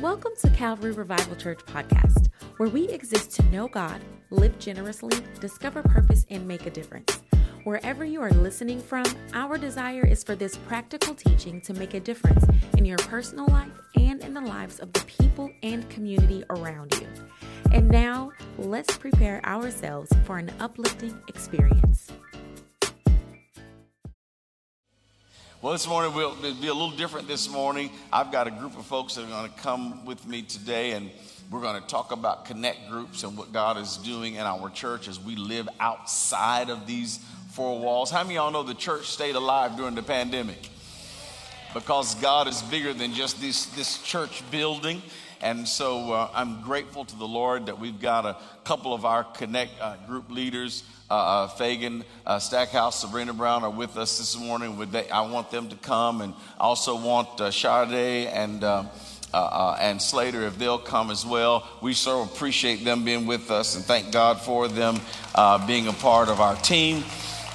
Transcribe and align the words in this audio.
Welcome 0.00 0.32
to 0.38 0.48
Calvary 0.48 0.92
Revival 0.92 1.36
Church 1.36 1.58
podcast, 1.66 2.28
where 2.56 2.70
we 2.70 2.88
exist 2.88 3.32
to 3.32 3.42
know 3.50 3.68
God, 3.68 4.00
live 4.30 4.58
generously, 4.58 5.14
discover 5.40 5.82
purpose, 5.82 6.24
and 6.30 6.48
make 6.48 6.64
a 6.64 6.70
difference. 6.70 7.20
Wherever 7.64 8.02
you 8.02 8.22
are 8.22 8.30
listening 8.30 8.80
from, 8.80 9.04
our 9.34 9.58
desire 9.58 10.06
is 10.06 10.24
for 10.24 10.34
this 10.34 10.56
practical 10.56 11.14
teaching 11.14 11.60
to 11.60 11.74
make 11.74 11.92
a 11.92 12.00
difference 12.00 12.46
in 12.78 12.86
your 12.86 12.96
personal 12.96 13.46
life 13.48 13.78
and 13.94 14.24
in 14.24 14.32
the 14.32 14.40
lives 14.40 14.80
of 14.80 14.90
the 14.94 15.00
people 15.00 15.50
and 15.62 15.86
community 15.90 16.44
around 16.48 16.98
you. 16.98 17.06
And 17.70 17.86
now, 17.86 18.32
let's 18.56 18.96
prepare 18.96 19.44
ourselves 19.44 20.10
for 20.24 20.38
an 20.38 20.50
uplifting 20.60 21.20
experience. 21.28 22.10
Well, 25.62 25.74
this 25.74 25.86
morning 25.86 26.14
will 26.14 26.34
be 26.36 26.68
a 26.68 26.72
little 26.72 26.90
different 26.90 27.28
this 27.28 27.46
morning. 27.46 27.90
I've 28.10 28.32
got 28.32 28.46
a 28.46 28.50
group 28.50 28.78
of 28.78 28.86
folks 28.86 29.16
that 29.16 29.26
are 29.26 29.28
going 29.28 29.52
to 29.52 29.58
come 29.58 30.06
with 30.06 30.26
me 30.26 30.40
today, 30.40 30.92
and 30.92 31.10
we're 31.50 31.60
going 31.60 31.78
to 31.78 31.86
talk 31.86 32.12
about 32.12 32.46
connect 32.46 32.88
groups 32.88 33.24
and 33.24 33.36
what 33.36 33.52
God 33.52 33.76
is 33.76 33.98
doing 33.98 34.36
in 34.36 34.40
our 34.40 34.70
church 34.70 35.06
as 35.06 35.20
we 35.20 35.36
live 35.36 35.68
outside 35.78 36.70
of 36.70 36.86
these 36.86 37.18
four 37.50 37.78
walls. 37.78 38.10
How 38.10 38.22
many 38.22 38.38
of 38.38 38.44
y'all 38.44 38.52
know 38.52 38.62
the 38.62 38.72
church 38.72 39.08
stayed 39.08 39.34
alive 39.34 39.76
during 39.76 39.94
the 39.94 40.02
pandemic? 40.02 40.70
Because 41.74 42.14
God 42.14 42.48
is 42.48 42.62
bigger 42.62 42.94
than 42.94 43.12
just 43.12 43.38
this, 43.38 43.66
this 43.66 44.02
church 44.02 44.42
building. 44.50 45.02
And 45.42 45.68
so 45.68 46.14
uh, 46.14 46.30
I'm 46.32 46.62
grateful 46.62 47.04
to 47.04 47.16
the 47.18 47.28
Lord 47.28 47.66
that 47.66 47.78
we've 47.78 48.00
got 48.00 48.24
a 48.24 48.38
couple 48.64 48.94
of 48.94 49.04
our 49.04 49.24
Connect 49.24 49.72
uh, 49.78 49.96
group 50.06 50.30
leaders, 50.30 50.84
uh, 51.10 51.14
uh 51.14 51.48
Fagan 51.48 52.04
uh, 52.24 52.38
Stackhouse, 52.38 53.00
Sabrina 53.00 53.32
Brown 53.32 53.64
are 53.64 53.70
with 53.70 53.96
us 53.96 54.18
this 54.18 54.38
morning. 54.38 54.78
They, 54.90 55.08
I 55.10 55.22
want 55.22 55.50
them 55.50 55.68
to 55.68 55.76
come, 55.76 56.20
and 56.20 56.34
I 56.58 56.64
also 56.64 56.96
want 56.96 57.40
uh, 57.40 57.50
Sade 57.50 58.28
and 58.28 58.62
uh, 58.62 58.84
uh, 59.34 59.76
and 59.80 60.00
Slater 60.00 60.42
if 60.42 60.58
they'll 60.58 60.78
come 60.78 61.10
as 61.10 61.26
well. 61.26 61.66
We 61.82 61.94
so 61.94 62.22
appreciate 62.22 62.84
them 62.84 63.04
being 63.04 63.26
with 63.26 63.50
us, 63.50 63.76
and 63.76 63.84
thank 63.84 64.12
God 64.12 64.40
for 64.40 64.68
them 64.68 65.00
being 65.66 65.88
a 65.88 65.92
part 65.92 66.28
of 66.28 66.40
our 66.40 66.56
team. 66.56 67.02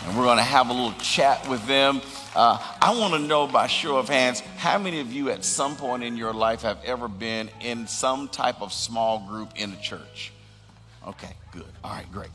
And 0.05 0.17
we're 0.17 0.25
going 0.25 0.37
to 0.37 0.43
have 0.43 0.69
a 0.69 0.73
little 0.73 0.93
chat 0.99 1.47
with 1.47 1.65
them. 1.67 2.01
I 2.35 2.95
want 2.99 3.13
to 3.13 3.19
know 3.19 3.47
by 3.47 3.67
show 3.67 3.97
of 3.97 4.09
hands 4.09 4.41
how 4.57 4.77
many 4.77 4.99
of 4.99 5.11
you 5.13 5.29
at 5.29 5.45
some 5.45 5.77
point 5.77 6.03
in 6.03 6.17
your 6.17 6.33
life 6.33 6.61
have 6.63 6.83
ever 6.83 7.07
been 7.07 7.49
in 7.61 7.87
some 7.87 8.27
type 8.27 8.61
of 8.61 8.73
small 8.73 9.25
group 9.27 9.53
in 9.55 9.71
a 9.71 9.77
church? 9.77 10.33
Okay, 11.07 11.35
good. 11.51 11.65
All 11.83 11.91
right, 11.91 12.11
great. 12.11 12.31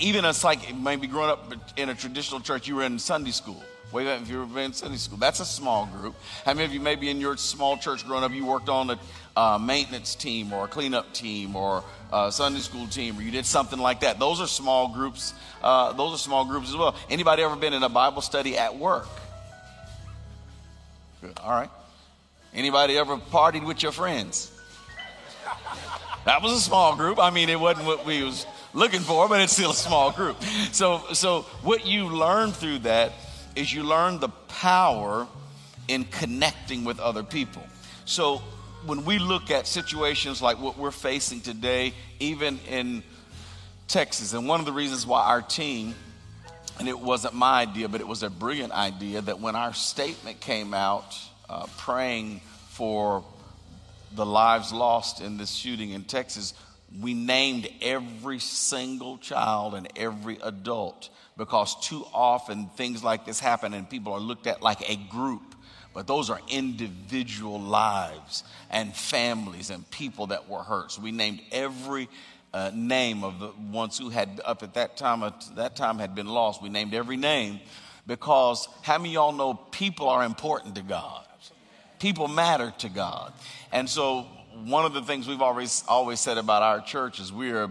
Even 0.00 0.24
it's 0.24 0.44
like 0.44 0.74
maybe 0.76 1.06
growing 1.06 1.30
up 1.30 1.52
in 1.76 1.88
a 1.88 1.94
traditional 1.94 2.40
church, 2.40 2.66
you 2.66 2.76
were 2.76 2.84
in 2.84 2.98
Sunday 2.98 3.30
school. 3.30 3.62
Back 3.92 4.22
if 4.22 4.28
you 4.28 4.44
were 4.44 4.60
in 4.60 4.72
Sunday 4.72 4.96
school, 4.96 5.18
that's 5.18 5.38
a 5.38 5.44
small 5.44 5.86
group. 5.86 6.16
How 6.44 6.52
many 6.52 6.64
of 6.64 6.74
you, 6.74 6.80
maybe 6.80 7.10
in 7.10 7.20
your 7.20 7.36
small 7.36 7.76
church 7.76 8.04
growing 8.04 8.24
up, 8.24 8.32
you 8.32 8.44
worked 8.44 8.68
on 8.68 8.90
a 8.90 8.98
uh, 9.36 9.56
maintenance 9.56 10.16
team 10.16 10.52
or 10.52 10.64
a 10.64 10.68
cleanup 10.68 11.12
team 11.12 11.54
or 11.54 11.84
a 12.12 12.32
Sunday 12.32 12.58
school 12.58 12.88
team, 12.88 13.16
or 13.16 13.22
you 13.22 13.30
did 13.30 13.46
something 13.46 13.78
like 13.78 14.00
that? 14.00 14.18
Those 14.18 14.40
are 14.40 14.48
small 14.48 14.88
groups. 14.88 15.32
Uh, 15.62 15.92
those 15.92 16.12
are 16.12 16.18
small 16.18 16.44
groups 16.44 16.70
as 16.70 16.76
well. 16.76 16.96
Anybody 17.08 17.44
ever 17.44 17.54
been 17.54 17.72
in 17.72 17.84
a 17.84 17.88
Bible 17.88 18.20
study 18.20 18.58
at 18.58 18.76
work? 18.76 19.06
Good. 21.20 21.38
All 21.40 21.52
right. 21.52 21.70
Anybody 22.52 22.98
ever 22.98 23.16
partied 23.16 23.64
with 23.64 23.80
your 23.80 23.92
friends? 23.92 24.50
That 26.24 26.42
was 26.42 26.52
a 26.52 26.60
small 26.60 26.96
group. 26.96 27.20
I 27.20 27.30
mean, 27.30 27.48
it 27.48 27.60
wasn't 27.60 27.86
what 27.86 28.04
we 28.04 28.24
was 28.24 28.44
looking 28.74 29.00
for, 29.00 29.28
but 29.28 29.40
it's 29.40 29.54
still 29.54 29.70
a 29.70 29.74
small 29.74 30.10
group. 30.10 30.42
So, 30.72 31.02
so 31.12 31.42
what 31.62 31.86
you 31.86 32.08
learn 32.08 32.52
through 32.52 32.80
that 32.80 33.12
is 33.56 33.72
you 33.72 33.84
learn 33.84 34.20
the 34.20 34.28
power 34.28 35.26
in 35.88 36.04
connecting 36.04 36.84
with 36.84 36.98
other 37.00 37.22
people. 37.22 37.62
So 38.04 38.42
when 38.84 39.04
we 39.04 39.18
look 39.18 39.50
at 39.50 39.66
situations 39.66 40.42
like 40.42 40.60
what 40.60 40.76
we're 40.76 40.90
facing 40.90 41.40
today, 41.40 41.94
even 42.20 42.58
in 42.68 43.02
Texas, 43.88 44.34
and 44.34 44.46
one 44.46 44.60
of 44.60 44.66
the 44.66 44.72
reasons 44.72 45.06
why 45.06 45.24
our 45.24 45.40
team 45.40 45.94
and 46.78 46.88
it 46.88 46.98
wasn't 46.98 47.34
my 47.34 47.60
idea, 47.62 47.88
but 47.88 48.00
it 48.00 48.08
was 48.08 48.22
a 48.22 48.30
brilliant 48.30 48.72
idea 48.72 49.20
that 49.20 49.40
when 49.40 49.54
our 49.54 49.72
statement 49.72 50.40
came 50.40 50.74
out 50.74 51.16
uh, 51.48 51.66
praying 51.78 52.40
for 52.70 53.24
the 54.14 54.26
lives 54.26 54.72
lost 54.72 55.20
in 55.20 55.36
this 55.36 55.52
shooting 55.52 55.90
in 55.90 56.02
Texas, 56.04 56.54
we 57.00 57.14
named 57.14 57.68
every 57.82 58.38
single 58.38 59.18
child 59.18 59.74
and 59.74 59.88
every 59.96 60.38
adult 60.42 61.08
because 61.36 61.74
too 61.86 62.04
often 62.12 62.68
things 62.76 63.02
like 63.02 63.24
this 63.26 63.40
happen 63.40 63.74
and 63.74 63.88
people 63.88 64.12
are 64.12 64.20
looked 64.20 64.46
at 64.46 64.62
like 64.62 64.88
a 64.88 64.96
group. 65.10 65.54
But 65.92 66.06
those 66.06 66.30
are 66.30 66.40
individual 66.48 67.60
lives 67.60 68.44
and 68.70 68.94
families 68.94 69.70
and 69.70 69.88
people 69.90 70.28
that 70.28 70.48
were 70.48 70.62
hurt. 70.62 70.92
So 70.92 71.02
we 71.02 71.12
named 71.12 71.40
every 71.52 72.08
uh, 72.52 72.70
name 72.74 73.24
of 73.24 73.40
the 73.40 73.50
ones 73.72 73.98
who 73.98 74.10
had 74.10 74.40
up 74.44 74.62
at 74.62 74.74
that 74.74 74.96
time 74.96 75.22
at 75.22 75.56
that 75.56 75.76
time 75.76 75.98
had 75.98 76.14
been 76.14 76.26
lost. 76.26 76.62
We 76.62 76.68
named 76.68 76.94
every 76.94 77.16
name 77.16 77.60
because 78.06 78.68
how 78.82 78.98
many 78.98 79.14
y'all 79.14 79.32
know 79.32 79.54
people 79.54 80.08
are 80.08 80.24
important 80.24 80.76
to 80.76 80.82
God? 80.82 81.24
People 81.98 82.28
matter 82.28 82.72
to 82.78 82.88
God. 82.88 83.32
And 83.72 83.88
so 83.88 84.26
one 84.62 84.84
of 84.84 84.94
the 84.94 85.02
things 85.02 85.26
we've 85.26 85.42
always 85.42 85.84
always 85.88 86.20
said 86.20 86.38
about 86.38 86.62
our 86.62 86.80
church 86.80 87.20
is 87.20 87.32
we 87.32 87.50
are 87.50 87.68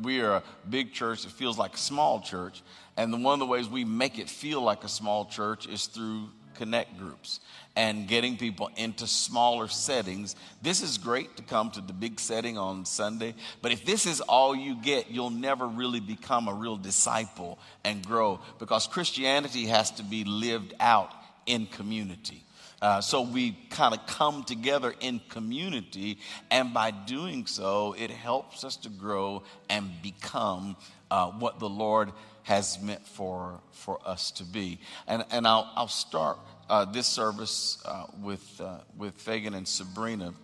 we 0.00 0.20
are 0.20 0.36
a 0.36 0.42
big 0.68 0.92
church 0.92 1.22
that 1.22 1.32
feels 1.32 1.58
like 1.58 1.74
a 1.74 1.78
small 1.78 2.20
church, 2.20 2.62
and 2.96 3.24
one 3.24 3.34
of 3.34 3.40
the 3.40 3.46
ways 3.46 3.68
we 3.68 3.84
make 3.84 4.18
it 4.18 4.28
feel 4.28 4.60
like 4.62 4.84
a 4.84 4.88
small 4.88 5.26
church 5.26 5.66
is 5.66 5.86
through 5.86 6.28
connect 6.54 6.98
groups 6.98 7.40
and 7.76 8.06
getting 8.06 8.36
people 8.36 8.70
into 8.76 9.06
smaller 9.06 9.66
settings. 9.66 10.36
This 10.60 10.82
is 10.82 10.98
great 10.98 11.36
to 11.38 11.42
come 11.42 11.70
to 11.70 11.80
the 11.80 11.92
big 11.92 12.20
setting 12.20 12.58
on 12.58 12.84
Sunday, 12.84 13.34
but 13.60 13.72
if 13.72 13.84
this 13.84 14.06
is 14.06 14.20
all 14.20 14.54
you 14.54 14.76
get, 14.76 15.10
you'll 15.10 15.30
never 15.30 15.66
really 15.66 16.00
become 16.00 16.48
a 16.48 16.54
real 16.54 16.76
disciple 16.76 17.58
and 17.84 18.04
grow 18.04 18.40
because 18.58 18.86
Christianity 18.86 19.66
has 19.66 19.90
to 19.92 20.02
be 20.02 20.24
lived 20.24 20.74
out 20.80 21.12
in 21.46 21.66
community. 21.66 22.44
Uh, 22.82 23.00
so 23.00 23.22
we 23.22 23.52
kind 23.70 23.94
of 23.94 24.04
come 24.08 24.42
together 24.42 24.92
in 25.00 25.20
community, 25.28 26.18
and 26.50 26.74
by 26.74 26.90
doing 26.90 27.46
so, 27.46 27.94
it 27.96 28.10
helps 28.10 28.64
us 28.64 28.74
to 28.74 28.88
grow 28.88 29.44
and 29.70 29.88
become 30.02 30.76
uh, 31.08 31.28
what 31.28 31.60
the 31.60 31.68
Lord 31.68 32.10
has 32.42 32.82
meant 32.82 33.06
for, 33.06 33.60
for 33.70 34.00
us 34.04 34.32
to 34.32 34.44
be. 34.44 34.80
And, 35.06 35.24
and 35.30 35.46
I'll, 35.46 35.70
I'll 35.76 35.86
start 35.86 36.38
uh, 36.68 36.84
this 36.84 37.06
service 37.06 37.80
uh, 37.84 38.06
with, 38.20 38.60
uh, 38.60 38.78
with 38.96 39.14
Fagan 39.14 39.54
and 39.54 39.68
Sabrina 39.68 40.34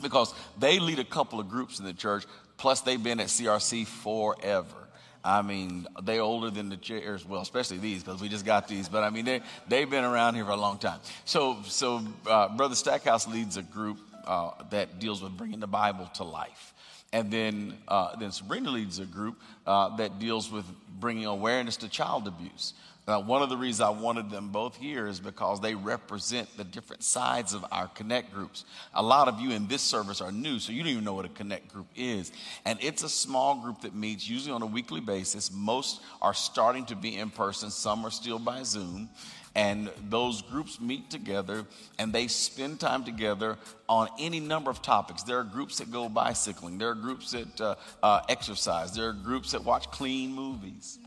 because 0.00 0.32
they 0.56 0.78
lead 0.78 1.00
a 1.00 1.04
couple 1.04 1.40
of 1.40 1.48
groups 1.48 1.80
in 1.80 1.84
the 1.84 1.92
church, 1.92 2.24
plus 2.56 2.82
they've 2.82 3.02
been 3.02 3.18
at 3.18 3.26
CRC 3.26 3.84
forever. 3.84 4.83
I 5.24 5.40
mean, 5.40 5.86
they're 6.02 6.20
older 6.20 6.50
than 6.50 6.68
the 6.68 6.76
chairs, 6.76 7.26
well, 7.26 7.40
especially 7.40 7.78
these 7.78 8.04
because 8.04 8.20
we 8.20 8.28
just 8.28 8.44
got 8.44 8.68
these, 8.68 8.88
but 8.88 9.02
I 9.02 9.10
mean, 9.10 9.24
they, 9.24 9.40
they've 9.68 9.88
been 9.88 10.04
around 10.04 10.34
here 10.34 10.44
for 10.44 10.50
a 10.50 10.56
long 10.56 10.78
time. 10.78 11.00
So, 11.24 11.58
so 11.64 12.02
uh, 12.26 12.54
Brother 12.54 12.74
Stackhouse 12.74 13.26
leads 13.26 13.56
a 13.56 13.62
group 13.62 13.98
uh, 14.26 14.50
that 14.70 14.98
deals 14.98 15.22
with 15.22 15.36
bringing 15.36 15.60
the 15.60 15.66
Bible 15.66 16.10
to 16.14 16.24
life. 16.24 16.74
And 17.12 17.30
then, 17.30 17.78
uh, 17.88 18.16
then 18.16 18.32
Sabrina 18.32 18.70
leads 18.70 18.98
a 18.98 19.06
group 19.06 19.40
that 19.64 20.18
deals 20.18 20.50
with 20.50 20.66
bringing 21.00 21.26
awareness 21.26 21.76
to 21.78 21.88
child 21.88 22.26
abuse. 22.26 22.74
Now, 23.06 23.20
one 23.20 23.42
of 23.42 23.50
the 23.50 23.56
reasons 23.56 23.82
I 23.82 23.90
wanted 23.90 24.30
them 24.30 24.48
both 24.48 24.76
here 24.76 25.06
is 25.06 25.20
because 25.20 25.60
they 25.60 25.74
represent 25.74 26.48
the 26.56 26.64
different 26.64 27.02
sides 27.02 27.52
of 27.52 27.62
our 27.70 27.86
connect 27.88 28.32
groups. 28.32 28.64
A 28.94 29.02
lot 29.02 29.28
of 29.28 29.40
you 29.40 29.50
in 29.50 29.68
this 29.68 29.82
service 29.82 30.22
are 30.22 30.32
new, 30.32 30.58
so 30.58 30.72
you 30.72 30.82
don't 30.82 30.92
even 30.92 31.04
know 31.04 31.12
what 31.12 31.26
a 31.26 31.30
connect 31.30 31.68
group 31.68 31.86
is. 31.94 32.32
And 32.64 32.78
it's 32.80 33.02
a 33.02 33.08
small 33.10 33.56
group 33.56 33.82
that 33.82 33.94
meets 33.94 34.28
usually 34.28 34.52
on 34.52 34.62
a 34.62 34.66
weekly 34.66 35.00
basis. 35.00 35.52
Most 35.52 36.00
are 36.22 36.32
starting 36.32 36.86
to 36.86 36.96
be 36.96 37.16
in 37.16 37.28
person, 37.28 37.70
some 37.70 38.06
are 38.06 38.10
still 38.10 38.38
by 38.38 38.62
Zoom. 38.62 39.10
And 39.54 39.90
those 40.08 40.42
groups 40.42 40.80
meet 40.80 41.10
together 41.10 41.64
and 41.98 42.12
they 42.12 42.26
spend 42.26 42.80
time 42.80 43.04
together 43.04 43.56
on 43.88 44.08
any 44.18 44.40
number 44.40 44.70
of 44.70 44.82
topics. 44.82 45.22
There 45.22 45.38
are 45.38 45.44
groups 45.44 45.78
that 45.78 45.92
go 45.92 46.08
bicycling, 46.08 46.78
there 46.78 46.88
are 46.88 46.94
groups 46.94 47.32
that 47.32 47.60
uh, 47.60 47.74
uh, 48.02 48.22
exercise, 48.30 48.96
there 48.96 49.10
are 49.10 49.12
groups 49.12 49.52
that 49.52 49.62
watch 49.62 49.90
clean 49.90 50.32
movies. 50.32 50.98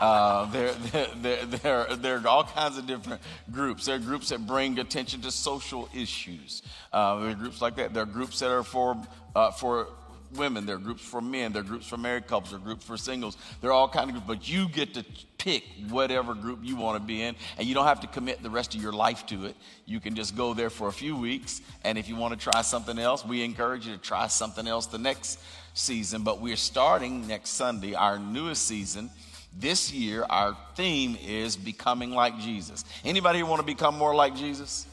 Uh, 0.00 0.50
there, 0.50 0.72
there, 0.72 1.46
there, 1.46 1.96
there, 1.96 2.18
are 2.18 2.28
all 2.28 2.44
kinds 2.44 2.76
of 2.76 2.86
different 2.86 3.20
groups. 3.50 3.86
There 3.86 3.96
are 3.96 4.00
groups 4.00 4.28
that 4.30 4.46
bring 4.46 4.78
attention 4.78 5.20
to 5.22 5.30
social 5.30 5.88
issues. 5.94 6.62
Uh, 6.92 7.20
there 7.20 7.30
are 7.30 7.34
groups 7.34 7.62
like 7.62 7.76
that. 7.76 7.94
There 7.94 8.02
are 8.02 8.06
groups 8.06 8.40
that 8.40 8.50
are 8.50 8.62
for, 8.62 8.96
uh, 9.34 9.52
for 9.52 9.88
women. 10.36 10.66
There 10.66 10.76
are 10.76 10.80
groups 10.80 11.02
for 11.02 11.20
men. 11.20 11.52
There 11.52 11.62
are 11.62 11.64
groups 11.64 11.86
for 11.86 11.96
married 11.96 12.26
couples. 12.26 12.50
There 12.50 12.58
are 12.58 12.62
groups 12.62 12.84
for 12.84 12.96
singles. 12.96 13.36
There 13.60 13.70
are 13.70 13.72
all 13.72 13.88
kinds 13.88 14.08
of 14.08 14.14
groups. 14.14 14.26
But 14.26 14.48
you 14.48 14.68
get 14.68 14.94
to 14.94 15.04
pick 15.38 15.64
whatever 15.88 16.34
group 16.34 16.60
you 16.62 16.76
want 16.76 17.00
to 17.00 17.06
be 17.06 17.22
in, 17.22 17.36
and 17.58 17.66
you 17.66 17.74
don't 17.74 17.86
have 17.86 18.00
to 18.00 18.06
commit 18.06 18.42
the 18.42 18.50
rest 18.50 18.74
of 18.74 18.82
your 18.82 18.92
life 18.92 19.26
to 19.26 19.46
it. 19.46 19.56
You 19.86 20.00
can 20.00 20.14
just 20.14 20.36
go 20.36 20.54
there 20.54 20.70
for 20.70 20.88
a 20.88 20.92
few 20.92 21.16
weeks, 21.16 21.60
and 21.84 21.98
if 21.98 22.08
you 22.08 22.16
want 22.16 22.38
to 22.38 22.50
try 22.50 22.62
something 22.62 22.98
else, 22.98 23.24
we 23.24 23.42
encourage 23.42 23.86
you 23.86 23.92
to 23.92 24.00
try 24.00 24.26
something 24.26 24.66
else 24.66 24.86
the 24.86 24.98
next 24.98 25.38
season, 25.74 26.22
but 26.22 26.40
we're 26.40 26.56
starting 26.56 27.26
next 27.26 27.50
Sunday 27.50 27.94
our 27.94 28.18
newest 28.18 28.66
season. 28.66 29.10
This 29.56 29.92
year, 29.92 30.24
our 30.28 30.56
theme 30.74 31.16
is 31.24 31.56
becoming 31.56 32.10
like 32.10 32.40
Jesus. 32.40 32.84
Anybody 33.04 33.42
want 33.42 33.60
to 33.60 33.66
become 33.66 33.96
more 33.96 34.14
like 34.14 34.34
Jesus? 34.34 34.86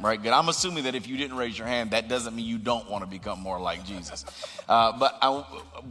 right? 0.00 0.22
Good. 0.22 0.32
I'm 0.32 0.48
assuming 0.48 0.84
that 0.84 0.94
if 0.94 1.06
you 1.06 1.16
didn't 1.16 1.36
raise 1.36 1.58
your 1.58 1.66
hand, 1.66 1.90
that 1.90 2.08
doesn't 2.08 2.34
mean 2.34 2.46
you 2.46 2.58
don't 2.58 2.90
want 2.90 3.04
to 3.04 3.10
become 3.10 3.40
more 3.40 3.60
like 3.60 3.84
Jesus. 3.84 4.24
Uh, 4.68 4.98
but 4.98 5.16
I, 5.20 5.44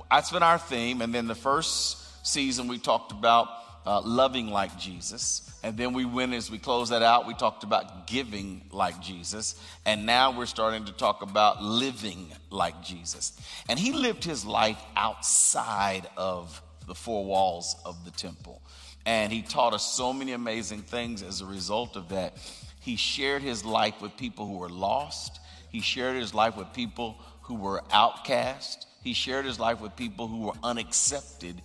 that's 0.09 0.31
been 0.31 0.43
our 0.43 0.57
theme. 0.57 1.01
And 1.01 1.13
then 1.13 1.27
the 1.27 1.35
first 1.35 2.25
season, 2.25 2.67
we 2.67 2.77
talked 2.77 3.11
about 3.11 3.47
uh, 3.85 4.01
loving 4.01 4.47
like 4.47 4.77
Jesus. 4.77 5.47
And 5.63 5.77
then 5.77 5.93
we 5.93 6.05
went, 6.05 6.33
as 6.33 6.49
we 6.49 6.57
closed 6.57 6.91
that 6.91 7.03
out, 7.03 7.27
we 7.27 7.33
talked 7.33 7.63
about 7.63 8.07
giving 8.07 8.61
like 8.71 8.99
Jesus. 9.01 9.61
And 9.85 10.05
now 10.05 10.35
we're 10.37 10.45
starting 10.45 10.85
to 10.85 10.91
talk 10.91 11.21
about 11.21 11.63
living 11.63 12.31
like 12.49 12.81
Jesus. 12.83 13.39
And 13.69 13.79
he 13.79 13.91
lived 13.91 14.23
his 14.23 14.45
life 14.45 14.81
outside 14.95 16.07
of 16.17 16.61
the 16.87 16.95
four 16.95 17.25
walls 17.25 17.75
of 17.85 18.03
the 18.05 18.11
temple. 18.11 18.61
And 19.05 19.31
he 19.31 19.41
taught 19.41 19.73
us 19.73 19.85
so 19.85 20.13
many 20.13 20.33
amazing 20.33 20.81
things 20.81 21.23
as 21.23 21.41
a 21.41 21.45
result 21.45 21.95
of 21.95 22.09
that. 22.09 22.37
He 22.79 22.95
shared 22.95 23.41
his 23.41 23.63
life 23.63 24.01
with 24.01 24.17
people 24.17 24.47
who 24.47 24.57
were 24.57 24.69
lost, 24.69 25.39
he 25.69 25.81
shared 25.81 26.17
his 26.17 26.33
life 26.33 26.57
with 26.57 26.73
people 26.73 27.17
who 27.43 27.55
were 27.55 27.81
outcast, 27.91 28.87
he 29.03 29.13
shared 29.13 29.45
his 29.45 29.59
life 29.59 29.79
with 29.79 29.95
people 29.95 30.27
who 30.27 30.41
were 30.41 30.53
unaccepted 30.63 31.61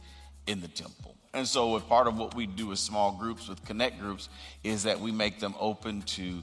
in 0.46 0.60
the 0.60 0.68
temple. 0.68 1.15
And 1.37 1.47
so, 1.47 1.79
part 1.81 2.06
of 2.06 2.17
what 2.17 2.35
we 2.35 2.47
do 2.47 2.69
with 2.69 2.79
small 2.79 3.12
groups, 3.12 3.47
with 3.47 3.62
connect 3.67 4.00
groups, 4.00 4.31
is 4.65 4.85
that 4.85 4.99
we 4.99 5.12
make 5.12 5.38
them 5.38 5.55
open 5.61 6.00
to 6.03 6.43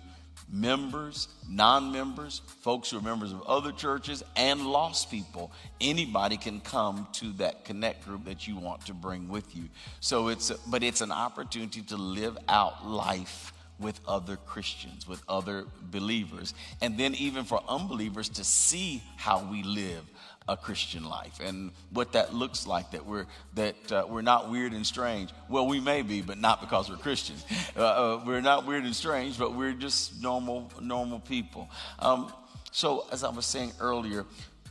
members, 0.51 1.30
non 1.50 1.92
members, 1.92 2.44
folks 2.62 2.92
who 2.92 3.00
are 3.00 3.01
members 3.01 3.31
of 3.31 3.42
other 3.44 3.72
churches, 3.72 4.24
and 4.36 4.68
lost 4.68 5.10
people. 5.10 5.51
Anybody 5.81 6.38
can 6.38 6.60
come 6.60 7.07
to 7.13 7.31
that 7.34 7.66
connect 7.66 8.06
group 8.06 8.25
that 8.25 8.48
you 8.48 8.56
want 8.56 8.86
to 8.86 8.94
bring 8.94 9.30
with 9.30 9.56
you. 9.56 9.63
So 10.00 10.28
it's, 10.28 10.51
but 10.68 10.84
it's 10.84 11.01
an 11.01 11.12
opportunity 11.12 11.81
to 11.81 11.98
live 11.98 12.38
out 12.48 12.86
life 12.88 13.52
with 13.79 13.99
other 14.07 14.37
Christians, 14.37 15.07
with 15.07 15.21
other 15.27 15.65
believers, 15.81 16.53
and 16.81 16.97
then 16.97 17.15
even 17.15 17.43
for 17.43 17.61
unbelievers 17.67 18.29
to 18.29 18.43
see 18.43 19.01
how 19.17 19.43
we 19.49 19.63
live 19.63 20.03
a 20.47 20.57
Christian 20.57 21.05
life 21.05 21.39
and 21.39 21.71
what 21.91 22.11
that 22.13 22.33
looks 22.33 22.67
like 22.67 22.91
that 22.91 23.05
we're 23.05 23.25
that 23.55 23.91
uh, 23.91 24.05
we're 24.09 24.21
not 24.21 24.51
weird 24.51 24.73
and 24.73 24.85
strange. 24.85 25.29
Well, 25.49 25.67
we 25.67 25.79
may 25.79 26.01
be, 26.01 26.21
but 26.21 26.37
not 26.37 26.59
because 26.59 26.89
we're 26.89 26.97
Christians. 26.97 27.45
Uh, 27.75 27.81
uh, 27.81 28.23
we're 28.23 28.41
not 28.41 28.67
weird 28.67 28.83
and 28.83 28.95
strange, 28.95 29.39
but 29.39 29.55
we're 29.55 29.73
just 29.73 30.21
normal 30.21 30.71
normal 30.79 31.19
people. 31.19 31.67
Um, 31.97 32.31
so, 32.71 33.07
as 33.11 33.23
I 33.23 33.29
was 33.29 33.47
saying 33.47 33.71
earlier, 33.79 34.25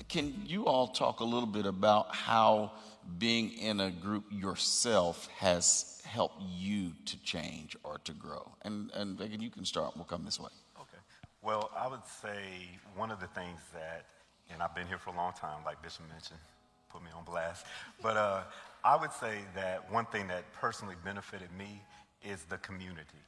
can 0.08 0.34
you 0.46 0.66
all 0.66 0.88
talk 0.88 1.20
a 1.20 1.24
little 1.24 1.48
bit 1.48 1.66
about 1.66 2.14
how 2.14 2.72
being 3.18 3.52
in 3.52 3.80
a 3.80 3.90
group 3.90 4.24
yourself 4.30 5.28
has 5.38 6.02
helped 6.04 6.42
you 6.42 6.92
to 7.06 7.22
change 7.22 7.76
or 7.82 7.98
to 8.04 8.12
grow? 8.12 8.52
And 8.62 8.90
and 8.92 9.18
Fagan, 9.18 9.40
you 9.40 9.50
can 9.50 9.64
start. 9.64 9.96
We'll 9.96 10.04
come 10.04 10.24
this 10.24 10.40
way. 10.40 10.50
Okay. 10.78 10.98
Well, 11.42 11.70
I 11.76 11.88
would 11.88 12.06
say 12.06 12.68
one 12.96 13.10
of 13.10 13.20
the 13.20 13.28
things 13.28 13.60
that 13.72 14.06
and 14.52 14.62
I've 14.62 14.74
been 14.74 14.86
here 14.86 14.98
for 14.98 15.10
a 15.10 15.16
long 15.16 15.32
time, 15.32 15.64
like 15.64 15.82
Bishop 15.82 16.08
mentioned, 16.10 16.38
put 16.90 17.02
me 17.02 17.08
on 17.16 17.24
blast. 17.24 17.66
But 18.02 18.16
uh, 18.16 18.42
I 18.84 18.96
would 18.96 19.12
say 19.12 19.40
that 19.54 19.90
one 19.90 20.06
thing 20.06 20.28
that 20.28 20.52
personally 20.52 20.94
benefited 21.04 21.48
me 21.56 21.82
is 22.22 22.44
the 22.44 22.58
community. 22.58 23.22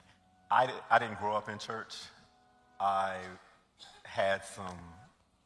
I, 0.50 0.70
I 0.90 0.98
didn't 0.98 1.18
grow 1.18 1.34
up 1.34 1.48
in 1.48 1.58
church. 1.58 1.94
I 2.78 3.16
had 4.04 4.44
some 4.44 4.78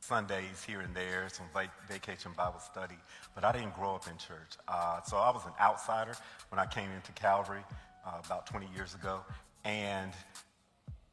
Sundays 0.08 0.64
here 0.66 0.80
and 0.80 0.94
there, 0.94 1.28
some 1.30 1.44
vacation 1.86 2.32
Bible 2.34 2.60
study, 2.60 2.94
but 3.34 3.44
I 3.44 3.52
didn't 3.52 3.74
grow 3.74 3.94
up 3.94 4.06
in 4.06 4.16
church. 4.16 4.56
Uh, 4.66 5.02
so 5.02 5.18
I 5.18 5.30
was 5.30 5.44
an 5.44 5.52
outsider 5.60 6.16
when 6.48 6.58
I 6.58 6.64
came 6.64 6.90
into 6.92 7.12
Calvary 7.12 7.60
uh, 8.06 8.12
about 8.24 8.46
20 8.46 8.68
years 8.74 8.94
ago. 8.94 9.20
And 9.66 10.12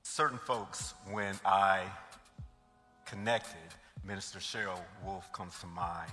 certain 0.04 0.38
folks, 0.38 0.94
when 1.12 1.36
I 1.46 1.84
connected, 3.06 3.58
Minister 4.08 4.40
Cheryl 4.40 4.80
Wolf 5.04 5.30
comes 5.34 5.60
to 5.60 5.68
mind. 5.68 6.12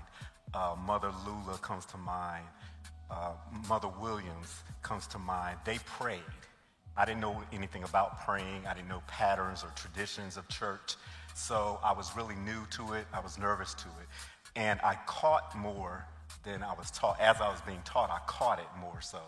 Uh, 0.52 0.75
Mother 0.85 1.12
Lula 1.25 1.58
comes 1.58 1.87
to 1.87 1.96
mind. 1.99 2.44
Uh, 3.08 3.35
Mother 3.69 3.90
Williams 4.00 4.64
comes 4.82 5.06
to 5.06 5.20
mind. 5.20 5.56
They 5.64 5.78
prayed. 5.87 6.19
I 6.96 7.05
didn't 7.05 7.20
know 7.20 7.40
anything 7.52 7.85
about 7.85 8.25
praying. 8.25 8.67
I 8.69 8.75
didn't 8.75 8.88
know 8.88 9.02
patterns 9.06 9.62
or 9.62 9.70
traditions 9.76 10.37
of 10.37 10.49
church. 10.49 10.96
So 11.34 11.79
I 11.82 11.93
was 11.93 12.14
really 12.17 12.34
new 12.37 12.67
to 12.73 12.94
it. 12.94 13.06
I 13.12 13.20
was 13.20 13.38
nervous 13.38 13.75
to 13.75 13.88
it. 13.88 14.08
And 14.55 14.81
I 14.82 14.96
caught 15.06 15.56
more 15.56 16.06
than 16.44 16.62
I 16.62 16.75
was 16.75 16.90
taught. 16.90 17.20
As 17.20 17.40
I 17.40 17.49
was 17.49 17.61
being 17.62 17.81
taught, 17.84 18.11
I 18.11 18.19
caught 18.26 18.58
it 18.58 18.69
more 18.81 19.00
so. 19.00 19.20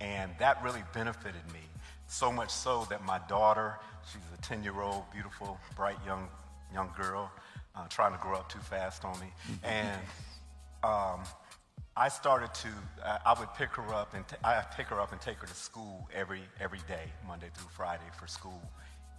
And 0.00 0.32
that 0.38 0.62
really 0.62 0.82
benefited 0.94 1.42
me. 1.52 1.60
So 2.06 2.32
much 2.32 2.50
so 2.50 2.86
that 2.90 3.04
my 3.04 3.20
daughter, 3.28 3.76
she's 4.10 4.22
a 4.36 4.42
10 4.42 4.64
year 4.64 4.80
old, 4.80 5.04
beautiful, 5.12 5.58
bright 5.76 5.98
young, 6.06 6.28
young 6.72 6.90
girl, 6.96 7.30
uh, 7.76 7.86
trying 7.88 8.12
to 8.12 8.18
grow 8.18 8.36
up 8.36 8.48
too 8.48 8.58
fast 8.58 9.04
on 9.04 9.18
me. 9.20 9.26
And 9.62 10.00
um, 10.82 11.20
I 11.96 12.08
started 12.08 12.52
to, 12.54 12.68
uh, 13.04 13.18
I 13.26 13.38
would 13.38 13.52
pick 13.54 13.70
her 13.70 13.94
up 13.94 14.14
and 14.14 14.26
t- 14.26 14.36
I 14.42 14.62
pick 14.76 14.86
her 14.86 15.00
up 15.00 15.12
and 15.12 15.20
take 15.20 15.36
her 15.38 15.46
to 15.46 15.54
school 15.54 16.08
every, 16.14 16.42
every 16.60 16.80
day, 16.88 17.12
Monday 17.26 17.48
through 17.54 17.68
Friday 17.70 18.08
for 18.18 18.26
school. 18.26 18.62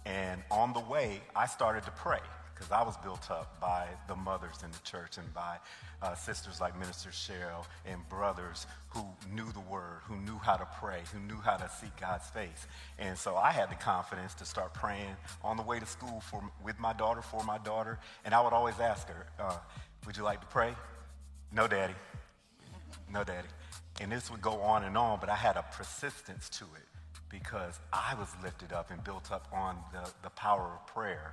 And 0.04 0.42
on 0.50 0.72
the 0.72 0.80
way, 0.80 1.20
I 1.34 1.46
started 1.46 1.84
to 1.84 1.90
pray 1.92 2.18
because 2.54 2.70
I 2.70 2.82
was 2.82 2.96
built 2.98 3.30
up 3.30 3.60
by 3.60 3.86
the 4.06 4.14
mothers 4.14 4.62
in 4.62 4.70
the 4.70 4.78
church 4.84 5.18
and 5.18 5.34
by 5.34 5.58
uh, 6.00 6.14
sisters 6.14 6.60
like 6.60 6.78
Minister 6.78 7.10
Cheryl 7.10 7.64
and 7.86 8.08
brothers 8.08 8.66
who 8.90 9.04
knew 9.32 9.50
the 9.52 9.60
word, 9.60 10.00
who 10.04 10.16
knew 10.16 10.38
how 10.38 10.56
to 10.56 10.66
pray, 10.78 11.00
who 11.12 11.18
knew 11.20 11.40
how 11.40 11.56
to 11.56 11.68
seek 11.80 11.94
God's 12.00 12.28
face. 12.30 12.66
And 12.98 13.16
so 13.16 13.36
I 13.36 13.50
had 13.50 13.70
the 13.70 13.74
confidence 13.76 14.34
to 14.34 14.44
start 14.44 14.74
praying 14.74 15.16
on 15.42 15.56
the 15.56 15.62
way 15.62 15.80
to 15.80 15.86
school 15.86 16.20
for, 16.20 16.42
with 16.64 16.78
my 16.78 16.92
daughter, 16.92 17.22
for 17.22 17.42
my 17.44 17.58
daughter. 17.58 17.98
And 18.24 18.34
I 18.34 18.40
would 18.40 18.52
always 18.52 18.78
ask 18.80 19.08
her, 19.08 19.26
uh, 19.38 19.58
Would 20.06 20.16
you 20.16 20.22
like 20.22 20.40
to 20.40 20.46
pray? 20.46 20.74
No, 21.52 21.66
Daddy. 21.66 21.94
No, 23.12 23.24
Daddy. 23.24 23.48
And 24.00 24.10
this 24.10 24.30
would 24.30 24.40
go 24.40 24.60
on 24.62 24.84
and 24.84 24.96
on, 24.96 25.20
but 25.20 25.28
I 25.28 25.36
had 25.36 25.56
a 25.56 25.64
persistence 25.72 26.48
to 26.50 26.64
it 26.64 26.91
because 27.32 27.80
I 27.92 28.14
was 28.18 28.28
lifted 28.42 28.72
up 28.72 28.90
and 28.90 29.02
built 29.02 29.32
up 29.32 29.48
on 29.52 29.76
the, 29.92 30.08
the 30.22 30.30
power 30.30 30.70
of 30.74 30.86
prayer. 30.86 31.32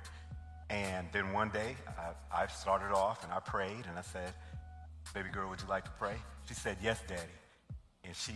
And 0.70 1.06
then 1.12 1.32
one 1.32 1.50
day, 1.50 1.76
I, 2.32 2.42
I 2.42 2.46
started 2.46 2.94
off 2.94 3.22
and 3.22 3.32
I 3.32 3.40
prayed 3.40 3.84
and 3.88 3.98
I 3.98 4.02
said, 4.02 4.32
Baby 5.14 5.28
girl, 5.32 5.50
would 5.50 5.60
you 5.60 5.68
like 5.68 5.84
to 5.84 5.90
pray? 5.98 6.14
She 6.48 6.54
said, 6.54 6.76
Yes, 6.82 7.00
Daddy. 7.06 7.20
And 8.04 8.16
she 8.16 8.32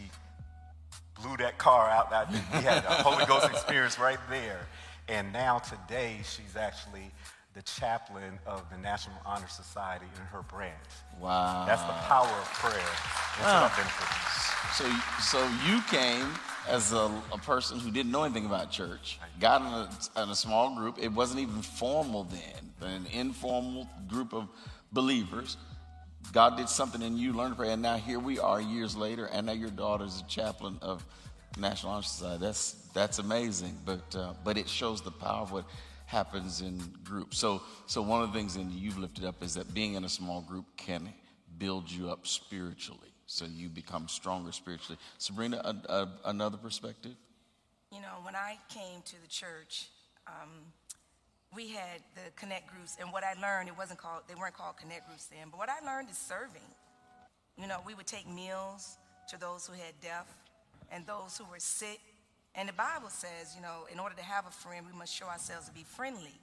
blew 1.20 1.37
that 1.38 1.58
car 1.58 1.88
out. 1.88 2.11
That 2.11 2.31
we 2.31 2.38
had 2.62 2.84
a 2.84 3.02
Holy 3.02 3.25
Ghost 3.25 3.49
experience 3.49 3.99
right 3.99 4.19
there. 4.28 4.67
And 5.08 5.32
now 5.32 5.58
today, 5.58 6.19
she's 6.25 6.56
actually 6.56 7.12
the 7.55 7.62
chaplain 7.62 8.38
of 8.46 8.69
the 8.70 8.78
National 8.78 9.17
Honor 9.24 9.48
Society 9.48 10.06
in 10.17 10.27
her 10.27 10.43
branch. 10.43 10.74
Wow. 11.20 11.65
That's 11.67 11.82
the 11.82 11.93
power 12.08 12.27
of 12.27 12.53
prayer. 12.55 12.82
So, 14.74 14.84
so 15.20 15.48
you 15.65 15.81
came 15.82 16.27
as 16.69 16.93
a, 16.93 17.11
a, 17.33 17.39
person 17.39 17.79
who 17.79 17.91
didn't 17.91 18.11
know 18.11 18.25
anything 18.25 18.47
about 18.47 18.71
church, 18.71 19.19
got 19.39 19.61
in 19.61 19.67
a, 19.67 20.23
in 20.23 20.31
a 20.31 20.35
small 20.35 20.75
group. 20.77 20.99
It 21.01 21.13
wasn't 21.13 21.41
even 21.41 21.63
formal 21.63 22.25
then, 22.25 22.89
an 22.89 23.06
informal 23.13 23.89
group 24.09 24.33
of 24.33 24.49
believers 24.93 25.56
God 26.33 26.56
did 26.56 26.69
something 26.69 27.03
in 27.03 27.17
you, 27.17 27.33
learned 27.33 27.53
to 27.53 27.56
pray, 27.56 27.73
and 27.73 27.83
now 27.83 27.97
here 27.97 28.19
we 28.19 28.39
are 28.39 28.61
years 28.61 28.97
later, 28.97 29.27
and 29.27 29.47
now 29.47 29.53
your 29.53 29.71
daughter's 29.71 30.21
a 30.21 30.25
chaplain 30.29 30.79
of 30.83 31.05
National 31.59 31.93
Honor 31.93 32.03
Society. 32.03 32.41
That's 32.41 32.73
that's 32.93 33.19
amazing, 33.19 33.77
but 33.85 34.17
uh, 34.17 34.35
but 34.43 34.56
it 34.56 34.69
shows 34.69 35.01
the 35.01 35.11
power 35.11 35.43
of 35.43 35.53
what 35.53 35.65
happens 36.06 36.61
in 36.61 36.81
groups. 37.05 37.39
So 37.39 37.63
so 37.87 38.03
one 38.03 38.23
of 38.23 38.33
the 38.33 38.39
things 38.39 38.55
that 38.55 38.65
you've 38.65 38.99
lifted 38.99 39.25
up 39.25 39.43
is 39.43 39.55
that 39.55 39.73
being 39.75 39.94
in 39.94 40.05
a 40.05 40.09
small 40.09 40.41
group 40.41 40.65
can 40.77 41.13
build 41.59 41.91
you 41.91 42.11
up 42.11 42.27
spiritually, 42.27 43.14
so 43.26 43.44
you 43.44 43.69
become 43.69 44.08
stronger 44.08 44.52
spiritually. 44.52 44.98
Sabrina, 45.19 45.60
a, 45.64 45.93
a, 45.93 46.08
another 46.26 46.56
perspective. 46.56 47.14
You 47.93 48.00
know, 48.00 48.19
when 48.22 48.34
I 48.36 48.58
came 48.69 49.02
to 49.04 49.22
the 49.22 49.28
church. 49.28 49.88
Um, 50.26 50.72
we 51.54 51.69
had 51.69 52.02
the 52.14 52.32
connect 52.36 52.72
groups, 52.74 52.96
and 53.00 53.12
what 53.12 53.22
I 53.22 53.34
learned, 53.40 53.69
it 53.69 53.78
wasn't 53.78 54.00
called, 54.00 54.22
they 54.28 54.34
weren't 54.34 54.54
called 54.54 54.76
connect 54.76 55.06
groups 55.06 55.26
then, 55.26 55.48
but 55.50 55.58
what 55.58 55.69
I 55.69 55.84
learned 55.86 56.10
is 56.10 56.19
serving. 56.19 56.66
You 57.56 57.69
know, 57.69 57.78
we 57.86 57.94
would 57.94 58.06
take 58.06 58.28
meals 58.28 58.98
to 59.28 59.38
those 59.38 59.66
who 59.66 59.74
had 59.74 59.94
deaf 60.02 60.26
and 60.90 61.06
those 61.06 61.38
who 61.38 61.44
were 61.44 61.60
sick. 61.60 62.00
And 62.56 62.69
the 62.69 62.72
Bible 62.72 63.08
says, 63.08 63.54
you 63.54 63.62
know, 63.62 63.86
in 63.93 63.98
order 63.98 64.14
to 64.16 64.22
have 64.22 64.46
a 64.46 64.50
friend, 64.50 64.84
we 64.90 64.96
must 64.96 65.14
show 65.14 65.26
ourselves 65.26 65.69
to 65.69 65.74
be 65.74 65.84
friendly. 65.84 66.34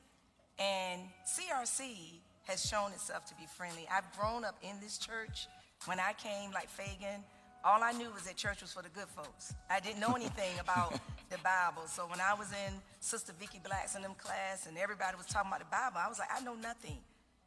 And 0.57 1.01
CRC 1.27 2.19
has 2.45 2.65
shown 2.65 2.91
itself 2.91 3.25
to 3.27 3.35
be 3.35 3.45
friendly. 3.57 3.88
I've 3.91 4.09
grown 4.17 4.45
up 4.45 4.57
in 4.61 4.79
this 4.81 4.97
church. 4.97 5.47
When 5.85 6.00
I 6.00 6.13
came, 6.13 6.51
like 6.51 6.69
Fagan, 6.69 7.23
all 7.63 7.83
I 7.83 7.91
knew 7.91 8.09
was 8.11 8.23
that 8.23 8.35
church 8.35 8.61
was 8.61 8.73
for 8.73 8.81
the 8.81 8.89
good 8.89 9.07
folks. 9.07 9.53
I 9.69 9.79
didn't 9.79 10.00
know 10.00 10.13
anything 10.13 10.59
about 10.59 10.93
the 11.29 11.38
Bible. 11.39 11.88
So 11.88 12.03
when 12.07 12.19
I 12.21 12.33
was 12.33 12.51
in 12.51 12.73
Sister 13.00 13.33
Vicky 13.39 13.59
Black's 13.63 13.95
in 13.95 14.01
them 14.01 14.13
class 14.17 14.67
and 14.67 14.77
everybody 14.77 15.17
was 15.17 15.25
talking 15.25 15.50
about 15.50 15.59
the 15.59 15.71
Bible, 15.71 15.97
I 16.03 16.07
was 16.07 16.19
like, 16.19 16.29
I 16.35 16.41
know 16.43 16.55
nothing. 16.55 16.97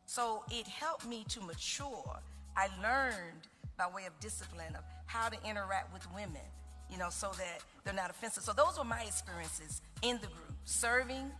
So 0.06 0.42
it 0.50 0.66
helped 0.66 1.06
me 1.06 1.24
to 1.30 1.40
mature. 1.40 2.18
I 2.56 2.68
learned 2.82 3.48
by 3.76 3.86
way 3.94 4.06
of 4.06 4.18
discipline 4.20 4.74
of 4.76 4.84
how 5.06 5.28
to 5.28 5.36
interact 5.48 5.92
with 5.92 6.06
women, 6.14 6.42
you 6.90 6.98
know, 6.98 7.10
so 7.10 7.30
that 7.38 7.60
they're 7.84 7.94
not 7.94 8.10
offensive. 8.10 8.42
So 8.42 8.52
those 8.52 8.78
were 8.78 8.84
my 8.84 9.02
experiences 9.02 9.80
in 10.02 10.16
the 10.16 10.26
group, 10.26 10.54
serving 10.64 11.30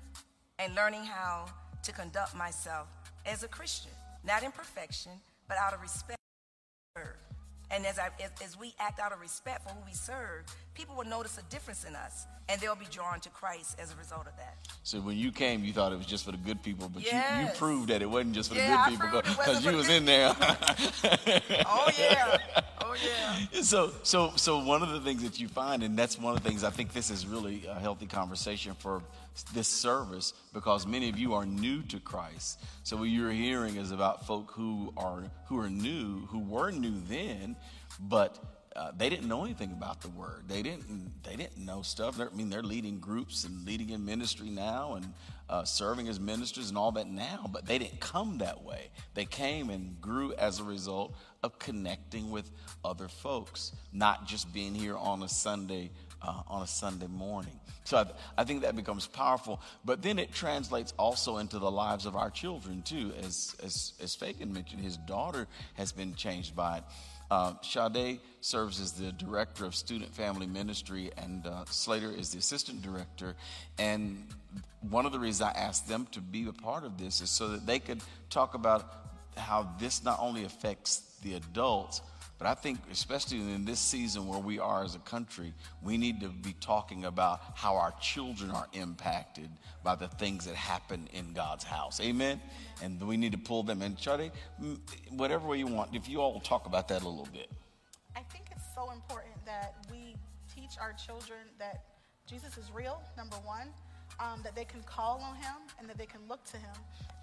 and 0.59 0.75
learning 0.75 1.05
how 1.05 1.47
to 1.83 1.93
conduct 1.93 2.35
myself 2.37 2.89
as 3.27 3.43
a 3.43 3.49
Christian, 3.49 3.93
not 4.25 4.43
in 4.43 4.51
perfection, 4.53 5.13
but 5.49 5.59
out 5.59 5.75
of 5.75 5.81
respect. 5.81 6.19
And 7.71 7.85
as, 7.87 7.99
I, 7.99 8.09
as, 8.23 8.31
as, 8.45 8.57
we 8.57 8.73
act 8.79 9.01
out 9.01 9.11
of 9.11 9.21
respect 9.21 9.65
for 9.65 9.71
who 9.71 9.81
we 9.85 9.93
serve, 9.93 10.45
people 10.75 10.95
will 10.95 11.07
notice 11.07 11.39
a 11.39 11.43
difference 11.51 11.85
in 11.85 11.97
us 11.97 12.27
and 12.49 12.61
they'll 12.61 12.77
be 12.77 12.87
drawn 12.89 13.19
to 13.19 13.31
Christ 13.31 13.81
as 13.81 13.93
a 13.93 13.97
result 13.97 14.29
of 14.29 14.37
that. 14.37 14.59
So 14.85 15.01
when 15.01 15.17
you 15.17 15.33
came, 15.33 15.65
you 15.65 15.73
thought 15.73 15.93
it 15.93 15.97
was 15.97 16.07
just 16.07 16.25
for 16.25 16.31
the 16.31 16.39
good 16.39 16.63
people, 16.63 16.89
but 16.89 17.03
yes. 17.03 17.41
you, 17.41 17.47
you 17.47 17.53
proved 17.55 17.89
that 17.89 18.01
it 18.01 18.09
wasn't 18.09 18.37
just 18.37 18.51
for 18.53 18.57
yeah, 18.57 18.91
the 18.91 18.97
good 18.97 19.25
people 19.25 19.35
because 19.37 19.65
you 19.65 19.73
was 19.73 19.89
in 19.89 20.05
there. 20.05 20.37
oh 21.67 21.91
yeah, 21.99 22.39
oh 22.85 22.95
yeah. 22.95 23.63
So 23.63 23.93
so 24.03 24.33
so 24.37 24.63
one 24.63 24.83
of 24.83 24.91
the 24.91 25.01
things 25.01 25.23
that 25.23 25.41
you 25.41 25.49
find, 25.49 25.83
and 25.83 25.99
that's 25.99 26.19
one 26.19 26.37
of 26.37 26.43
the 26.43 26.49
things 26.49 26.65
I 26.65 26.71
think 26.71 26.93
this 26.93 27.11
is 27.11 27.27
really 27.27 27.65
a 27.67 27.79
healthy 27.81 28.07
conversation 28.07 28.75
for 28.75 29.03
this 29.53 29.69
service 29.69 30.35
because 30.53 30.87
many 30.87 31.09
of 31.09 31.19
you 31.19 31.35
are 31.35 31.47
new 31.47 31.83
to 31.83 31.99
Christ. 31.99 32.61
So 32.83 32.97
what 32.97 33.05
you're 33.05 33.31
hearing 33.31 33.77
is 33.77 33.91
about 33.91 34.27
folk 34.27 34.53
who 34.53 34.93
are 34.97 35.25
who 35.49 35.59
are 35.59 35.71
new, 35.71 36.27
who 36.27 36.41
were 36.41 36.71
new 36.71 37.01
then, 37.09 37.57
but 37.99 38.39
uh, 38.77 38.91
they 38.97 39.09
didn't 39.09 39.29
know 39.29 39.45
anything 39.45 39.71
about 39.71 40.01
the 40.01 40.09
word. 40.09 40.45
They 40.49 40.61
didn't. 40.63 41.23
They 41.23 41.37
didn't 41.37 41.65
know 41.65 41.83
stuff. 41.83 42.17
They're, 42.17 42.31
I 42.31 42.35
mean, 42.35 42.51
they're 42.51 42.63
leading 42.63 42.99
groups 42.99 43.45
and 43.45 43.65
leading 43.65 43.91
in 43.91 44.05
ministry 44.05 44.51
now 44.51 44.95
and 44.95 45.15
uh, 45.49 45.63
serving 45.65 46.09
as 46.09 46.19
ministers 46.19 46.71
and 46.71 46.79
all 46.79 46.91
that 46.93 47.09
now. 47.09 47.49
But 47.53 47.67
they 47.67 47.79
didn't 47.79 48.01
come 48.01 48.39
that 48.39 48.65
way. 48.65 48.91
They 49.15 49.27
came 49.27 49.71
and 49.71 50.01
grew 50.01 50.33
as 50.35 50.59
a 50.59 50.65
result 50.65 51.15
of 51.45 51.59
connecting 51.61 52.33
with 52.33 52.51
other 52.85 53.07
folks, 53.07 53.73
not 53.93 54.27
just 54.27 54.53
being 54.53 54.75
here 54.75 54.97
on 54.97 55.23
a 55.23 55.29
Sunday 55.29 55.91
uh, 56.21 56.43
on 56.49 56.63
a 56.63 56.67
Sunday 56.67 57.07
morning. 57.07 57.61
So 57.85 57.99
I, 57.99 58.07
I, 58.39 58.45
think 58.45 58.63
that 58.63 58.75
becomes 58.75 59.07
powerful. 59.07 59.61
But 59.85 60.01
then 60.03 60.19
it 60.19 60.33
translates 60.33 60.95
also 60.99 61.37
into 61.37 61.59
the 61.59 61.71
lives 61.71 62.07
of 62.07 62.17
our 62.17 62.31
children 62.31 62.83
too, 62.83 63.13
as 63.23 63.55
as 63.63 63.93
as 64.03 64.15
Fagan 64.15 64.53
mentioned, 64.53 64.83
his 64.83 64.97
daughter 64.97 65.47
has 65.75 65.93
been 65.93 66.15
changed 66.15 66.57
by 66.57 66.79
it. 66.79 66.85
Uh, 67.31 67.55
Sade 67.63 68.21
serves 68.41 68.81
as 68.81 68.93
the 68.93 69.13
director 69.13 69.65
of 69.65 69.75
student 69.75 70.15
family 70.15 70.47
ministry, 70.47 71.11
and 71.17 71.47
uh, 71.47 71.65
Slater 71.67 72.11
is 72.11 72.31
the 72.31 72.39
assistant 72.39 72.83
director. 72.83 73.35
And 73.79 74.27
one 74.89 75.07
of 75.07 75.13
the 75.13 75.19
reasons 75.19 75.43
I 75.43 75.59
asked 75.59 75.89
them 75.89 76.07
to 76.13 76.21
be 76.21 76.47
a 76.49 76.53
part 76.53 76.85
of 76.85 76.99
this 76.99 77.21
is 77.21 77.31
so 77.31 77.49
that 77.49 77.67
they 77.67 77.79
could 77.79 78.03
talk 78.31 78.55
about 78.55 78.93
how 79.37 79.69
this 79.79 80.05
not 80.05 80.19
only 80.21 80.45
affects 80.45 81.19
the 81.23 81.35
adults, 81.35 82.03
but 82.39 82.49
I 82.49 82.55
think, 82.55 82.81
especially 82.91 83.39
in 83.39 83.65
this 83.65 83.79
season 83.79 84.27
where 84.27 84.41
we 84.41 84.59
are 84.59 84.83
as 84.83 84.95
a 84.95 85.01
country, 85.01 85.53
we 85.83 85.97
need 85.97 86.21
to 86.21 86.29
be 86.29 86.55
talking 86.61 87.05
about 87.05 87.41
how 87.55 87.77
our 87.77 87.95
children 88.01 88.51
are 88.51 88.67
impacted 88.73 89.49
by 89.85 89.95
the 89.95 90.09
things 90.09 90.45
that 90.47 90.57
happen 90.57 91.09
in 91.13 91.33
God's 91.33 91.65
house. 91.65 92.01
Amen? 92.01 92.41
And 92.83 93.01
we 93.07 93.17
need 93.17 93.33
to 93.33 93.39
pull 93.39 93.63
them 93.63 93.83
in. 93.83 93.97
Charlie, 93.97 94.33
whatever 95.11 95.47
way 95.47 95.59
you 95.59 95.69
want, 95.69 95.95
if 95.95 96.09
you 96.09 96.21
all 96.21 96.41
talk 96.41 96.67
about 96.67 96.89
that 96.89 97.03
a 97.03 97.09
little 97.09 97.29
bit. 97.33 97.49
I 98.17 98.21
think 98.21 98.47
it's 98.51 98.65
so 98.75 98.91
important 98.91 99.35
that 99.47 99.75
we 99.91 100.17
teach 100.53 100.77
our 100.81 100.93
children 100.93 101.41
that 101.59 101.85
Jesus 102.27 102.59
is 102.59 102.71
real, 102.75 103.01
number 103.17 103.37
one, 103.37 103.69
um, 104.19 104.41
that 104.43 104.55
they 104.57 104.65
can 104.65 104.83
call 104.83 105.21
on 105.23 105.37
him 105.37 105.55
and 105.79 105.89
that 105.89 105.99
they 105.99 106.07
can 106.07 106.21
look 106.29 106.45
to 106.47 106.57
him 106.57 106.75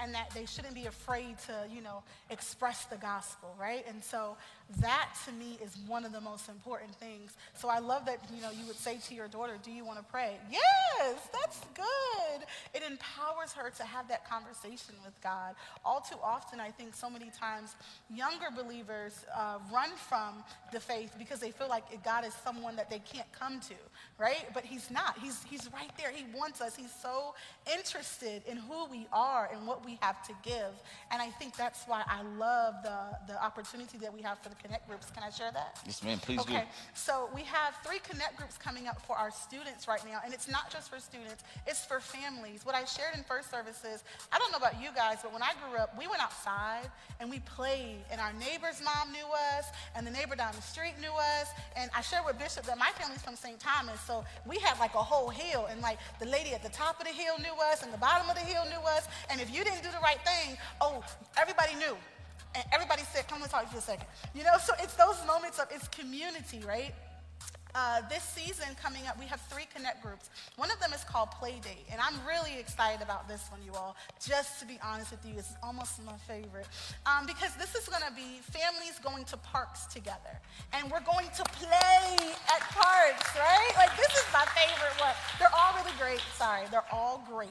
and 0.02 0.14
that 0.16 0.32
they 0.34 0.46
shouldn't 0.46 0.74
be 0.74 0.86
afraid 0.86 1.38
to, 1.46 1.54
you 1.74 1.82
know, 1.82 2.04
express 2.30 2.86
the 2.86 2.98
gospel, 2.98 3.56
right? 3.60 3.86
And 3.88 4.04
so 4.04 4.36
that 4.80 5.10
to 5.26 5.32
me 5.34 5.58
is 5.64 5.78
one 5.88 6.06
of 6.06 6.12
the 6.12 6.22
most 6.22 6.48
important 6.50 6.96
things. 6.96 7.34
So 7.56 7.68
I 7.70 7.80
love 7.80 8.06
that, 8.06 8.20
you 8.34 8.42
know, 8.42 8.52
you 8.52 8.66
would 8.68 8.78
say 8.78 8.98
to 9.08 9.14
your 9.14 9.28
daughter, 9.28 9.58
Do 9.64 9.72
you 9.72 9.84
want 9.86 10.00
to 10.00 10.06
pray? 10.06 10.38
Yes, 10.50 11.18
that's 11.34 11.62
good. 11.76 12.46
It 12.74 12.84
empowers 12.90 13.52
her 13.54 13.70
to 13.70 13.84
have 13.84 14.08
that 14.08 14.30
conversation 14.30 14.96
with 15.04 15.20
God. 15.22 15.56
All 15.84 16.02
too 16.02 16.18
often, 16.24 16.60
I 16.60 16.70
think 16.70 16.96
so 16.96 17.10
many 17.10 17.32
times 17.38 17.76
younger 18.14 18.48
believers 18.56 19.26
uh, 19.36 19.58
run 19.74 19.90
from 19.96 20.44
the 20.72 20.80
faith 20.80 21.14
because 21.18 21.40
they 21.40 21.52
feel 21.52 21.68
like 21.68 21.84
God 22.04 22.26
is 22.26 22.34
someone 22.34 22.76
that 22.78 22.90
they 22.90 23.00
can't 23.00 23.32
come 23.34 23.60
to, 23.62 23.76
right? 24.18 24.46
But 24.54 24.64
He's 24.64 24.90
not. 24.90 25.18
He's, 25.22 25.44
he's 25.44 25.70
right 25.74 25.92
there. 25.98 26.12
He 26.12 26.26
wants 26.34 26.62
us. 26.62 26.76
He's 26.76 26.94
so 27.02 27.34
interested 27.74 28.44
in 28.48 28.58
who 28.58 28.86
we 28.86 29.08
are 29.12 29.50
and 29.54 29.68
what 29.68 29.86
we 29.86 29.91
have 30.02 30.26
to 30.28 30.34
give. 30.44 30.72
And 31.12 31.22
I 31.22 31.30
think 31.30 31.56
that's 31.56 31.84
why 31.86 32.04
I 32.08 32.22
love 32.38 32.76
the, 32.84 33.18
the 33.28 33.44
opportunity 33.44 33.98
that 34.00 34.14
we 34.14 34.22
have 34.22 34.40
for 34.40 34.50
the 34.50 34.56
connect 34.56 34.88
groups. 34.88 35.10
Can 35.12 35.24
I 35.24 35.30
share 35.30 35.52
that? 35.52 35.80
Yes, 35.86 36.04
ma'am. 36.04 36.20
Please 36.20 36.40
okay. 36.42 36.60
do. 36.60 36.62
So 36.94 37.30
we 37.34 37.42
have 37.44 37.76
three 37.86 38.00
connect 38.00 38.38
groups 38.38 38.58
coming 38.58 38.88
up 38.88 39.02
for 39.06 39.18
our 39.18 39.32
students 39.32 39.88
right 39.88 40.04
now, 40.06 40.20
and 40.24 40.34
it's 40.34 40.48
not 40.48 40.72
just 40.72 40.90
for 40.90 41.00
students; 41.00 41.44
it's 41.68 41.86
for 41.86 42.00
families. 42.00 42.66
What 42.66 42.76
I 42.76 42.86
shared 42.86 43.16
in 43.16 43.24
first 43.24 43.50
service 43.52 43.84
is, 43.84 44.04
I 44.32 44.40
don't 44.40 44.52
know 44.52 44.58
about 44.58 44.82
you 44.82 44.90
guys, 44.96 45.18
but 45.24 45.34
when 45.34 45.42
I 45.42 45.52
grew 45.64 45.78
up, 45.78 45.98
we 45.98 46.08
went 46.08 46.22
outside 46.22 46.90
and 47.20 47.30
we 47.30 47.40
played, 47.40 48.04
and 48.12 48.20
our 48.20 48.34
neighbor's 48.34 48.82
mom 48.84 49.12
knew 49.12 49.28
us, 49.58 49.66
and 49.96 50.06
the 50.06 50.12
neighbor 50.12 50.36
down 50.36 50.54
the 50.56 50.62
street 50.62 50.96
knew 51.00 51.12
us. 51.12 51.50
And 51.76 51.90
I 51.96 52.02
shared 52.02 52.26
with 52.26 52.40
Bishop 52.40 52.64
that 52.66 52.78
my 52.78 52.90
family's 52.96 53.22
from 53.22 53.36
St. 53.36 53.60
Thomas, 53.60 54.00
so 54.02 54.24
we 54.46 54.58
had 54.60 54.80
like 54.80 54.96
a 54.96 55.04
whole 55.04 55.30
hill, 55.30 55.68
and 55.70 55.82
like 55.82 56.00
the 56.20 56.26
lady 56.26 56.54
at 56.54 56.64
the 56.64 56.70
top 56.70 57.00
of 57.00 57.08
the 57.08 57.14
hill 57.14 57.38
knew 57.40 57.56
us, 57.72 57.84
and 57.84 57.94
the 57.94 57.98
bottom 57.98 58.30
of 58.30 58.36
the 58.36 58.42
hill 58.42 58.64
knew 58.66 58.82
us. 58.88 59.08
And 59.30 59.40
if 59.40 59.54
you 59.54 59.64
didn't 59.64 59.81
do 59.82 59.92
the 59.92 60.02
right 60.02 60.20
thing, 60.26 60.58
oh, 60.80 61.04
everybody 61.38 61.76
knew. 61.76 61.96
And 62.54 62.64
everybody 62.74 63.04
said, 63.14 63.28
come 63.28 63.42
and 63.42 63.50
talk 63.50 63.62
to 63.62 63.68
you 63.68 63.72
for 63.74 63.78
a 63.78 63.82
second. 63.82 64.08
You 64.36 64.44
know, 64.44 64.58
so 64.62 64.74
it's 64.80 64.96
those 64.96 65.18
moments 65.26 65.60
of, 65.60 65.68
it's 65.72 65.88
community, 65.88 66.62
right? 66.68 66.94
Uh, 67.74 68.02
this 68.10 68.24
season 68.24 68.68
coming 68.82 69.08
up, 69.08 69.18
we 69.18 69.26
have 69.26 69.40
three 69.50 69.66
connect 69.74 70.04
groups. 70.04 70.30
One 70.58 70.70
of 70.72 70.80
them 70.80 70.92
is 70.94 71.04
called 71.06 71.32
Play 71.32 71.52
Playdate, 71.52 71.88
and 71.92 72.02
I'm 72.02 72.16
really 72.28 72.60
excited 72.60 73.02
about 73.02 73.28
this 73.28 73.48
one, 73.50 73.62
you 73.64 73.72
all. 73.74 73.96
Just 74.26 74.60
to 74.60 74.66
be 74.66 74.78
honest 74.84 75.12
with 75.12 75.26
you, 75.26 75.34
it's 75.38 75.54
almost 75.64 76.04
my 76.06 76.16
favorite 76.28 76.68
um, 77.06 77.26
because 77.26 77.56
this 77.56 77.76
is 77.76 77.88
going 77.88 78.04
to 78.08 78.14
be 78.14 78.40
families 78.52 79.00
going 79.04 79.24
to 79.26 79.38
parks 79.38 79.86
together, 79.86 80.40
and 80.74 80.92
we're 80.92 81.02
going 81.02 81.28
to 81.36 81.44
play 81.44 82.16
at 82.52 82.62
parks, 82.72 83.36
right? 83.36 83.72
Like 83.78 83.96
this 83.96 84.12
is 84.12 84.26
my 84.34 84.46
favorite 84.52 85.00
one. 85.00 85.16
They're 85.40 85.56
all 85.56 85.74
really 85.80 85.96
great. 85.98 86.22
Sorry, 86.38 86.64
they're 86.72 86.88
all 86.92 87.26
great. 87.32 87.50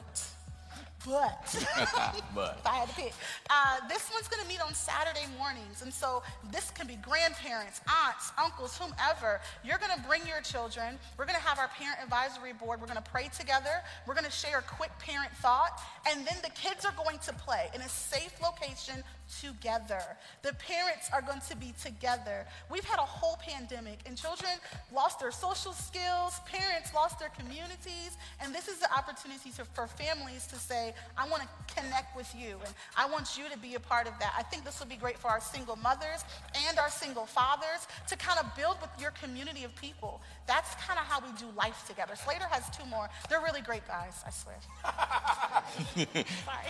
But, 1.05 1.41
but. 2.35 2.57
if 2.59 2.65
I 2.67 2.75
had 2.75 2.89
to 2.89 2.95
pick, 2.95 3.13
uh, 3.49 3.87
this 3.87 4.09
one's 4.13 4.27
going 4.27 4.41
to 4.43 4.47
meet 4.47 4.61
on 4.61 4.73
Saturday 4.73 5.25
mornings. 5.37 5.81
And 5.81 5.93
so 5.93 6.23
this 6.51 6.71
can 6.71 6.87
be 6.87 6.95
grandparents, 6.95 7.81
aunts, 8.05 8.31
uncles, 8.37 8.77
whomever. 8.77 9.41
You're 9.63 9.79
going 9.79 9.95
to 9.95 10.07
bring 10.07 10.25
your 10.27 10.41
children. 10.41 10.97
We're 11.17 11.25
going 11.25 11.39
to 11.39 11.45
have 11.45 11.59
our 11.59 11.69
parent 11.69 11.99
advisory 12.03 12.53
board. 12.53 12.81
We're 12.81 12.87
going 12.87 13.01
to 13.01 13.11
pray 13.11 13.29
together. 13.37 13.81
We're 14.05 14.15
going 14.15 14.25
to 14.25 14.31
share 14.31 14.59
a 14.59 14.63
quick 14.63 14.91
parent 14.99 15.31
thought. 15.41 15.81
And 16.09 16.25
then 16.25 16.37
the 16.43 16.51
kids 16.51 16.85
are 16.85 16.93
going 17.03 17.19
to 17.19 17.33
play 17.33 17.69
in 17.73 17.81
a 17.81 17.89
safe 17.89 18.33
location 18.41 19.03
together. 19.39 20.01
The 20.41 20.53
parents 20.53 21.09
are 21.13 21.21
going 21.21 21.41
to 21.49 21.55
be 21.55 21.73
together. 21.81 22.45
We've 22.69 22.83
had 22.83 22.99
a 22.99 23.05
whole 23.05 23.37
pandemic, 23.41 23.99
and 24.05 24.17
children 24.17 24.51
lost 24.93 25.19
their 25.19 25.31
social 25.31 25.73
skills, 25.73 26.39
parents 26.45 26.93
lost 26.93 27.19
their 27.19 27.29
communities, 27.29 28.17
and 28.41 28.53
this 28.53 28.67
is 28.67 28.79
the 28.79 28.91
opportunity 28.93 29.51
to, 29.51 29.65
for 29.65 29.87
families 29.87 30.47
to 30.47 30.55
say, 30.55 30.90
I 31.17 31.27
want 31.29 31.43
to 31.43 31.49
connect 31.73 32.15
with 32.15 32.33
you, 32.37 32.57
and 32.65 32.73
I 32.97 33.09
want 33.09 33.37
you 33.37 33.49
to 33.49 33.57
be 33.57 33.75
a 33.75 33.79
part 33.79 34.07
of 34.07 34.13
that. 34.19 34.33
I 34.37 34.43
think 34.43 34.65
this 34.65 34.79
will 34.79 34.87
be 34.87 34.95
great 34.95 35.17
for 35.17 35.27
our 35.29 35.41
single 35.41 35.75
mothers 35.77 36.23
and 36.67 36.77
our 36.77 36.89
single 36.89 37.25
fathers 37.25 37.87
to 38.07 38.17
kind 38.17 38.39
of 38.39 38.55
build 38.55 38.77
with 38.81 38.89
your 38.99 39.11
community 39.11 39.63
of 39.63 39.75
people. 39.75 40.21
That's 40.47 40.75
kind 40.75 40.99
of 40.99 41.05
how 41.05 41.19
we 41.19 41.31
do 41.37 41.45
life 41.57 41.85
together. 41.87 42.15
Slater 42.15 42.45
has 42.49 42.69
two 42.75 42.85
more. 42.85 43.09
They're 43.29 43.41
really 43.41 43.61
great 43.61 43.87
guys, 43.87 44.23
I 44.25 44.31
swear. 44.31 44.55
Sorry. 46.45 46.67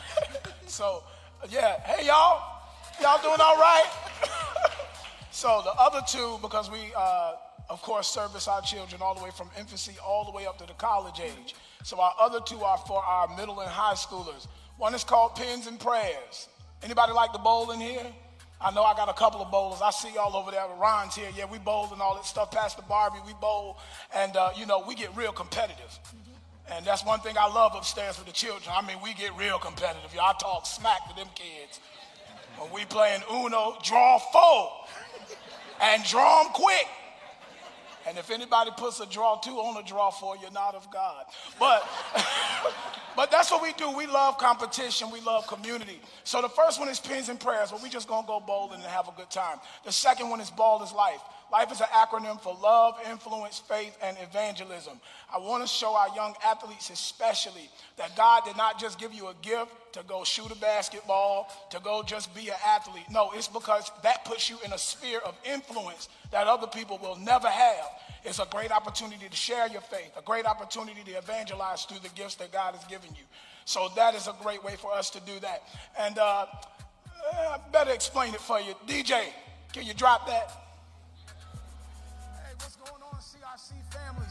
so, 0.67 1.03
yeah, 1.49 1.79
hey 1.81 2.07
y'all, 2.07 2.41
y'all 3.01 3.21
doing 3.21 3.39
all 3.39 3.57
right? 3.57 3.89
so 5.31 5.61
the 5.63 5.73
other 5.79 6.01
two, 6.07 6.37
because 6.41 6.69
we, 6.69 6.91
uh, 6.95 7.33
of 7.71 7.81
course, 7.81 8.07
service 8.07 8.49
our 8.49 8.61
children 8.61 9.01
all 9.01 9.15
the 9.15 9.23
way 9.23 9.31
from 9.31 9.49
infancy 9.57 9.93
all 10.05 10.25
the 10.25 10.31
way 10.31 10.45
up 10.45 10.57
to 10.57 10.67
the 10.67 10.73
college 10.73 11.21
age. 11.21 11.55
So 11.83 12.01
our 12.01 12.13
other 12.19 12.41
two 12.41 12.59
are 12.59 12.77
for 12.77 13.01
our 13.01 13.33
middle 13.37 13.61
and 13.61 13.69
high 13.69 13.93
schoolers. 13.93 14.47
One 14.77 14.93
is 14.93 15.05
called 15.05 15.35
Pins 15.35 15.67
and 15.67 15.79
Prayers. 15.79 16.49
Anybody 16.83 17.13
like 17.13 17.31
to 17.31 17.39
bowl 17.39 17.71
in 17.71 17.79
here? 17.79 18.05
I 18.59 18.71
know 18.71 18.83
I 18.83 18.93
got 18.93 19.07
a 19.07 19.13
couple 19.13 19.41
of 19.41 19.49
bowlers. 19.49 19.81
I 19.81 19.91
see 19.91 20.13
y'all 20.13 20.35
over 20.35 20.51
there. 20.51 20.65
Ron's 20.77 21.15
here. 21.15 21.29
Yeah, 21.35 21.45
we 21.49 21.59
bowl 21.59 21.87
and 21.93 22.01
all 22.01 22.15
that 22.15 22.25
stuff. 22.25 22.51
Pastor 22.51 22.83
Barbie, 22.89 23.19
we 23.25 23.33
bowl. 23.35 23.77
And, 24.13 24.35
uh, 24.35 24.49
you 24.55 24.65
know, 24.65 24.83
we 24.85 24.93
get 24.93 25.15
real 25.15 25.31
competitive. 25.31 25.97
And 26.69 26.85
that's 26.85 27.05
one 27.05 27.21
thing 27.21 27.37
I 27.39 27.51
love 27.51 27.71
upstairs 27.73 28.17
with 28.17 28.27
the 28.27 28.33
children. 28.33 28.75
I 28.75 28.85
mean, 28.85 28.97
we 29.01 29.13
get 29.13 29.35
real 29.37 29.59
competitive. 29.59 30.13
Y'all 30.13 30.33
talk 30.33 30.65
smack 30.65 31.07
to 31.09 31.15
them 31.15 31.27
kids. 31.35 31.79
When 32.57 32.69
we 32.73 32.83
playing 32.85 33.21
Uno, 33.31 33.77
draw 33.81 34.19
four 34.19 34.71
and 35.81 36.03
draw 36.03 36.43
them 36.43 36.51
quick. 36.53 36.85
And 38.07 38.17
if 38.17 38.31
anybody 38.31 38.71
puts 38.77 38.99
a 38.99 39.05
draw 39.05 39.37
two 39.37 39.51
on 39.51 39.81
a 39.81 39.85
draw 39.85 40.11
four, 40.11 40.35
you're 40.37 40.51
not 40.51 40.75
of 40.75 40.89
God. 40.91 41.25
But 41.59 41.87
But 43.15 43.29
that's 43.29 43.51
what 43.51 43.61
we 43.61 43.73
do. 43.73 43.91
We 43.91 44.07
love 44.07 44.37
competition. 44.37 45.11
We 45.11 45.19
love 45.21 45.47
community. 45.47 45.99
So 46.23 46.41
the 46.41 46.49
first 46.49 46.79
one 46.79 46.87
is 46.89 46.99
pins 46.99 47.29
and 47.29 47.39
prayers, 47.39 47.71
but 47.71 47.83
we 47.83 47.89
just 47.89 48.07
gonna 48.07 48.25
go 48.25 48.39
bowling 48.39 48.75
and 48.75 48.83
have 48.83 49.07
a 49.07 49.11
good 49.11 49.29
time. 49.29 49.57
The 49.83 49.91
second 49.91 50.29
one 50.29 50.39
is 50.39 50.49
ball 50.49 50.81
is 50.83 50.93
life. 50.93 51.21
Life 51.51 51.71
is 51.73 51.81
an 51.81 51.87
acronym 51.87 52.39
for 52.39 52.57
love, 52.63 52.97
influence, 53.09 53.59
faith, 53.59 53.97
and 54.01 54.15
evangelism. 54.21 54.97
I 55.33 55.37
want 55.37 55.61
to 55.63 55.67
show 55.67 55.95
our 55.95 56.07
young 56.15 56.33
athletes, 56.45 56.89
especially, 56.89 57.69
that 57.97 58.15
God 58.15 58.45
did 58.45 58.55
not 58.55 58.79
just 58.79 58.97
give 58.97 59.13
you 59.13 59.27
a 59.27 59.33
gift 59.41 59.71
to 59.91 60.03
go 60.07 60.23
shoot 60.23 60.49
a 60.49 60.55
basketball, 60.55 61.51
to 61.71 61.81
go 61.81 62.03
just 62.03 62.33
be 62.33 62.47
an 62.47 62.55
athlete. 62.65 63.03
No, 63.11 63.31
it's 63.35 63.49
because 63.49 63.91
that 64.01 64.23
puts 64.23 64.49
you 64.49 64.57
in 64.63 64.71
a 64.71 64.77
sphere 64.77 65.19
of 65.25 65.35
influence 65.43 66.07
that 66.31 66.47
other 66.47 66.67
people 66.67 66.97
will 67.01 67.17
never 67.17 67.49
have. 67.49 67.89
It's 68.23 68.39
a 68.39 68.47
great 68.49 68.71
opportunity 68.71 69.27
to 69.27 69.35
share 69.35 69.67
your 69.67 69.81
faith, 69.81 70.11
a 70.17 70.21
great 70.21 70.45
opportunity 70.45 71.03
to 71.03 71.11
evangelize 71.11 71.83
through 71.83 71.99
the 71.99 72.09
gifts 72.15 72.35
that 72.35 72.53
God 72.53 72.75
has 72.75 72.85
given 72.85 73.09
you. 73.09 73.23
So 73.65 73.89
that 73.97 74.15
is 74.15 74.27
a 74.27 74.35
great 74.41 74.63
way 74.63 74.75
for 74.77 74.93
us 74.93 75.09
to 75.09 75.19
do 75.19 75.37
that. 75.41 75.63
And 75.99 76.17
uh, 76.17 76.45
I 77.33 77.57
better 77.73 77.91
explain 77.91 78.33
it 78.33 78.39
for 78.39 78.61
you. 78.61 78.73
DJ, 78.87 79.25
can 79.73 79.85
you 79.85 79.93
drop 79.93 80.27
that? 80.27 80.60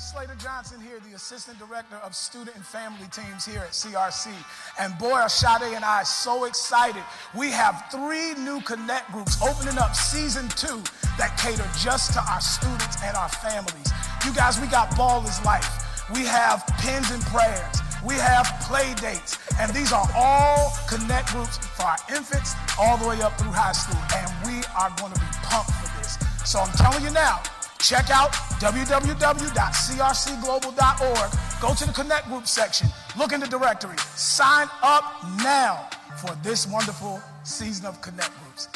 Slater 0.00 0.34
Johnson 0.36 0.80
here, 0.80 0.98
the 1.06 1.14
Assistant 1.14 1.58
Director 1.58 1.96
of 1.96 2.14
Student 2.14 2.56
and 2.56 2.64
Family 2.64 3.06
Teams 3.12 3.44
here 3.44 3.60
at 3.60 3.72
CRC. 3.72 4.32
And 4.80 4.96
boy, 4.98 5.12
are 5.12 5.28
Sade 5.28 5.76
and 5.76 5.84
I 5.84 6.04
so 6.04 6.44
excited. 6.44 7.02
We 7.36 7.50
have 7.50 7.84
three 7.92 8.32
new 8.42 8.62
Connect 8.62 9.12
groups 9.12 9.36
opening 9.42 9.76
up 9.76 9.94
season 9.94 10.48
two 10.56 10.82
that 11.18 11.36
cater 11.36 11.68
just 11.78 12.14
to 12.14 12.20
our 12.32 12.40
students 12.40 12.96
and 13.04 13.14
our 13.14 13.28
families. 13.28 13.92
You 14.24 14.32
guys, 14.32 14.58
we 14.58 14.68
got 14.68 14.96
Ball 14.96 15.22
is 15.26 15.36
Life. 15.44 15.68
We 16.14 16.24
have 16.24 16.64
Pins 16.80 17.10
and 17.10 17.20
Prayers. 17.26 17.76
We 18.02 18.14
have 18.14 18.48
play 18.64 18.94
dates. 18.94 19.36
And 19.60 19.70
these 19.74 19.92
are 19.92 20.08
all 20.16 20.72
connect 20.88 21.28
groups 21.28 21.58
for 21.76 21.84
our 21.84 22.00
infants 22.08 22.54
all 22.80 22.96
the 22.96 23.06
way 23.06 23.20
up 23.20 23.38
through 23.38 23.52
high 23.52 23.76
school. 23.76 24.00
And 24.16 24.32
we 24.48 24.64
are 24.72 24.88
going 24.96 25.12
to 25.12 25.20
be 25.20 25.28
pumped 25.44 25.70
for 25.76 25.98
this. 26.00 26.16
So 26.48 26.58
I'm 26.58 26.72
telling 26.72 27.04
you 27.04 27.12
now, 27.12 27.42
Check 27.82 28.10
out 28.10 28.32
www.crcglobal.org. 28.60 31.60
Go 31.60 31.74
to 31.74 31.86
the 31.86 31.92
Connect 31.92 32.26
Group 32.28 32.46
section. 32.46 32.88
Look 33.18 33.32
in 33.32 33.40
the 33.40 33.46
directory. 33.46 33.96
Sign 34.16 34.68
up 34.82 35.04
now 35.42 35.88
for 36.18 36.34
this 36.42 36.66
wonderful 36.66 37.22
season 37.42 37.86
of 37.86 38.00
Connect 38.02 38.30
Groups. 38.42 38.68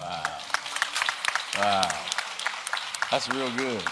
Wow. 0.00 0.22
Wow. 1.58 1.88
That's 3.10 3.28
real 3.30 3.50
good. 3.56 3.82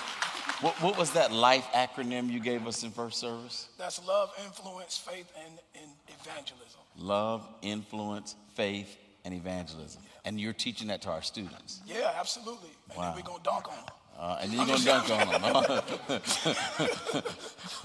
What, 0.60 0.74
what 0.82 0.98
was 0.98 1.12
that 1.12 1.32
life 1.32 1.66
acronym 1.72 2.30
you 2.30 2.38
gave 2.38 2.66
us 2.66 2.82
in 2.82 2.90
first 2.90 3.18
service? 3.18 3.70
That's 3.78 4.06
love, 4.06 4.30
influence, 4.44 4.98
faith, 4.98 5.32
and, 5.42 5.58
and 5.74 5.90
evangelism. 6.20 6.80
Love, 6.98 7.48
influence, 7.62 8.34
faith, 8.54 8.94
and 9.24 9.32
evangelism. 9.32 10.02
And 10.26 10.38
you're 10.38 10.52
teaching 10.52 10.88
that 10.88 11.00
to 11.02 11.10
our 11.10 11.22
students. 11.22 11.80
Yeah, 11.86 12.12
absolutely. 12.18 12.68
And 12.90 12.98
Wow. 12.98 13.04
then 13.14 13.14
we're 13.16 13.22
going 13.22 13.38
to 13.38 13.44
dunk 13.44 13.68
on 13.68 13.74
them. 13.76 13.84
Uh, 14.18 14.38
and 14.42 14.52
then 14.52 14.58
you're 14.58 14.66
going 14.66 14.80
to 14.80 14.84
dunk 14.84 15.10
on 15.10 15.26
them. 15.42 17.22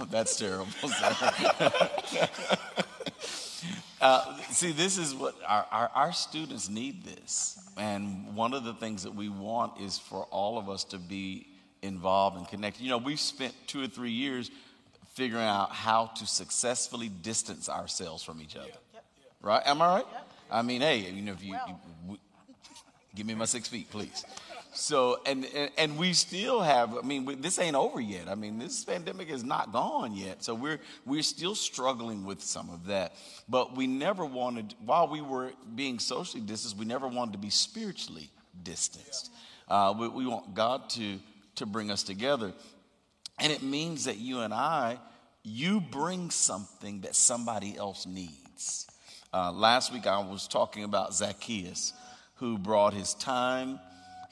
That's 0.12 0.35
terrible. 0.38 0.67
uh, 4.01 4.38
see, 4.51 4.71
this 4.71 4.97
is 4.97 5.13
what 5.15 5.35
our, 5.47 5.65
our, 5.71 5.91
our 5.95 6.12
students 6.13 6.69
need 6.69 7.03
this. 7.05 7.57
And 7.77 8.35
one 8.35 8.53
of 8.53 8.63
the 8.63 8.74
things 8.74 9.03
that 9.03 9.13
we 9.15 9.29
want 9.29 9.79
is 9.81 9.97
for 9.97 10.25
all 10.25 10.57
of 10.57 10.69
us 10.69 10.83
to 10.85 10.97
be 10.97 11.47
involved 11.81 12.38
and 12.38 12.47
connected. 12.47 12.83
You 12.83 12.89
know, 12.89 12.97
we've 12.97 13.19
spent 13.19 13.53
two 13.67 13.83
or 13.83 13.88
three 13.88 14.12
years 14.12 14.50
figuring 15.13 15.43
out 15.45 15.71
how 15.71 16.07
to 16.07 16.25
successfully 16.27 17.09
distance 17.09 17.69
ourselves 17.69 18.24
from 18.24 18.41
each 18.41 18.55
other. 18.55 18.67
Right? 19.41 19.62
Am 19.65 19.81
I 19.81 19.95
right? 19.97 20.05
I 20.51 20.62
mean, 20.62 20.81
hey, 20.81 20.97
you 21.12 21.21
know, 21.21 21.31
if 21.33 21.41
you, 21.43 21.53
you 21.53 21.75
w- 22.03 22.19
give 23.15 23.25
me 23.25 23.33
my 23.35 23.45
six 23.45 23.67
feet, 23.67 23.89
please. 23.89 24.25
So, 24.75 25.22
and, 25.25 25.46
and, 25.55 25.72
and 25.77 25.98
we 25.98 26.12
still 26.13 26.60
have, 26.62 26.98
I 26.98 27.01
mean, 27.01 27.24
we, 27.24 27.36
this 27.36 27.60
ain't 27.60 27.75
over 27.75 28.01
yet. 28.01 28.27
I 28.27 28.36
mean, 28.36 28.60
this 28.60 28.84
pandemic 28.84 29.29
is 29.29 29.44
not 29.44 29.72
gone 29.72 30.13
yet. 30.13 30.44
So 30.44 30.53
we're, 30.53 30.79
we're 31.05 31.22
still 31.22 31.55
struggling 31.55 32.25
with 32.25 32.41
some 32.41 32.70
of 32.70 32.88
that. 32.88 33.13
But 33.48 33.75
we 33.77 33.88
never 33.88 34.25
wanted, 34.25 34.75
while 34.84 35.08
we 35.08 35.22
were 35.22 35.53
being 35.75 35.98
socially 36.00 36.44
distanced, 36.44 36.77
we 36.77 36.86
never 36.86 37.08
wanted 37.08 37.32
to 37.34 37.38
be 37.38 37.50
spiritually 37.50 38.29
distanced. 38.64 39.31
Uh, 39.70 39.94
we, 39.98 40.09
we 40.09 40.27
want 40.27 40.53
God 40.53 40.90
to, 40.92 41.20
to 41.55 41.66
bring 41.66 41.90
us 41.90 42.03
together. 42.03 42.53
And 43.40 43.53
it 43.53 43.64
means 43.64 44.05
that 44.05 44.18
you 44.18 44.42
and 44.42 44.53
I, 44.53 45.00
you 45.44 45.79
bring 45.79 46.31
something 46.31 47.01
that 47.01 47.16
somebody 47.16 47.77
else 47.77 48.05
needs. 48.05 48.88
Uh, 49.33 49.51
last 49.51 49.94
week 49.94 50.05
I 50.05 50.20
was 50.20 50.48
talking 50.48 50.83
about 50.83 51.14
Zacchaeus, 51.14 51.94
who 52.35 52.57
brought 52.57 52.94
his 52.94 53.14
time, 53.14 53.79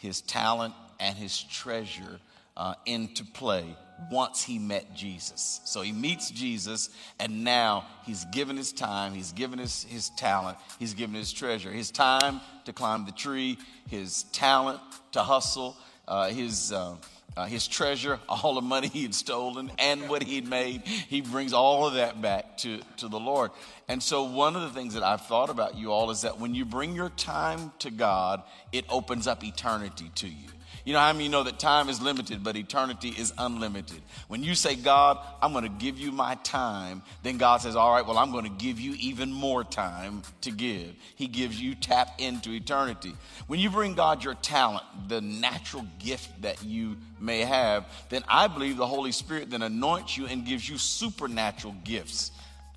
his 0.03 0.21
talent, 0.21 0.73
and 0.99 1.17
his 1.17 1.41
treasure 1.43 2.19
uh, 2.57 2.75
into 2.85 3.23
play 3.23 3.65
once 4.11 4.43
he 4.43 4.59
met 4.59 4.93
Jesus. 4.93 5.61
So 5.63 5.81
he 5.81 5.93
meets 5.93 6.29
Jesus, 6.29 6.89
and 7.19 7.43
now 7.43 7.85
he's 8.05 8.25
given 8.25 8.57
his 8.57 8.73
time, 8.73 9.13
he's 9.13 9.31
given 9.31 9.59
his, 9.59 9.85
his 9.85 10.09
talent, 10.11 10.57
he's 10.77 10.93
given 10.93 11.15
his 11.15 11.31
treasure. 11.31 11.71
His 11.71 11.89
time 11.89 12.41
to 12.65 12.73
climb 12.73 13.05
the 13.05 13.13
tree, 13.13 13.57
his 13.89 14.23
talent 14.33 14.79
to 15.13 15.21
hustle, 15.21 15.77
uh, 16.07 16.29
his. 16.29 16.71
Uh, 16.71 16.95
uh, 17.35 17.45
his 17.45 17.67
treasure, 17.67 18.19
all 18.29 18.55
the 18.55 18.61
money 18.61 18.87
he 18.87 19.03
had 19.03 19.15
stolen, 19.15 19.71
and 19.79 20.09
what 20.09 20.23
he'd 20.23 20.47
made. 20.47 20.83
He 20.83 21.21
brings 21.21 21.53
all 21.53 21.87
of 21.87 21.95
that 21.95 22.21
back 22.21 22.57
to, 22.59 22.81
to 22.97 23.07
the 23.07 23.19
Lord. 23.19 23.51
And 23.87 24.01
so, 24.01 24.23
one 24.23 24.55
of 24.55 24.61
the 24.61 24.69
things 24.69 24.93
that 24.93 25.03
I've 25.03 25.25
thought 25.25 25.49
about 25.49 25.75
you 25.75 25.91
all 25.91 26.11
is 26.11 26.21
that 26.21 26.39
when 26.39 26.55
you 26.55 26.65
bring 26.65 26.95
your 26.95 27.09
time 27.09 27.71
to 27.79 27.91
God, 27.91 28.43
it 28.71 28.85
opens 28.89 29.27
up 29.27 29.43
eternity 29.43 30.11
to 30.15 30.27
you. 30.27 30.52
You 30.85 30.91
know 30.91 30.99
how 30.99 31.13
many 31.13 31.29
know 31.29 31.43
that 31.43 31.59
time 31.59 31.87
is 31.87 32.01
limited, 32.01 32.43
but 32.43 32.57
eternity 32.57 33.09
is 33.17 33.33
unlimited? 33.37 34.01
When 34.27 34.43
you 34.43 34.53
say, 34.53 34.75
God, 34.75 35.17
I'm 35.41 35.53
going 35.53 35.63
to 35.63 35.69
give 35.69 35.97
you 35.97 36.11
my 36.11 36.35
time, 36.35 37.03
then 37.23 37.37
God 37.37 37.61
says, 37.61 37.77
All 37.77 37.93
right, 37.93 38.05
well, 38.05 38.17
I'm 38.17 38.31
going 38.31 38.43
to 38.43 38.63
give 38.63 38.81
you 38.81 38.93
even 38.99 39.31
more 39.31 39.63
time 39.63 40.23
to 40.41 40.51
give. 40.51 40.93
He 41.15 41.27
gives 41.27 41.59
you 41.59 41.73
tap 41.73 42.19
into 42.19 42.51
eternity. 42.51 43.13
When 43.47 43.61
you 43.61 43.69
bring 43.69 43.93
God 43.93 44.25
your 44.25 44.33
talent, 44.35 44.83
the 45.07 45.21
natural 45.21 45.85
gift 45.99 46.41
that 46.41 46.63
you 46.63 46.97
may 47.17 47.41
have, 47.41 47.85
then 48.09 48.23
I 48.27 48.47
believe 48.47 48.75
the 48.75 48.87
Holy 48.87 49.13
Spirit 49.13 49.49
then 49.51 49.61
anoints 49.61 50.17
you 50.17 50.27
and 50.27 50.45
gives 50.45 50.67
you 50.67 50.77
supernatural 50.77 51.75
gifts 51.85 52.31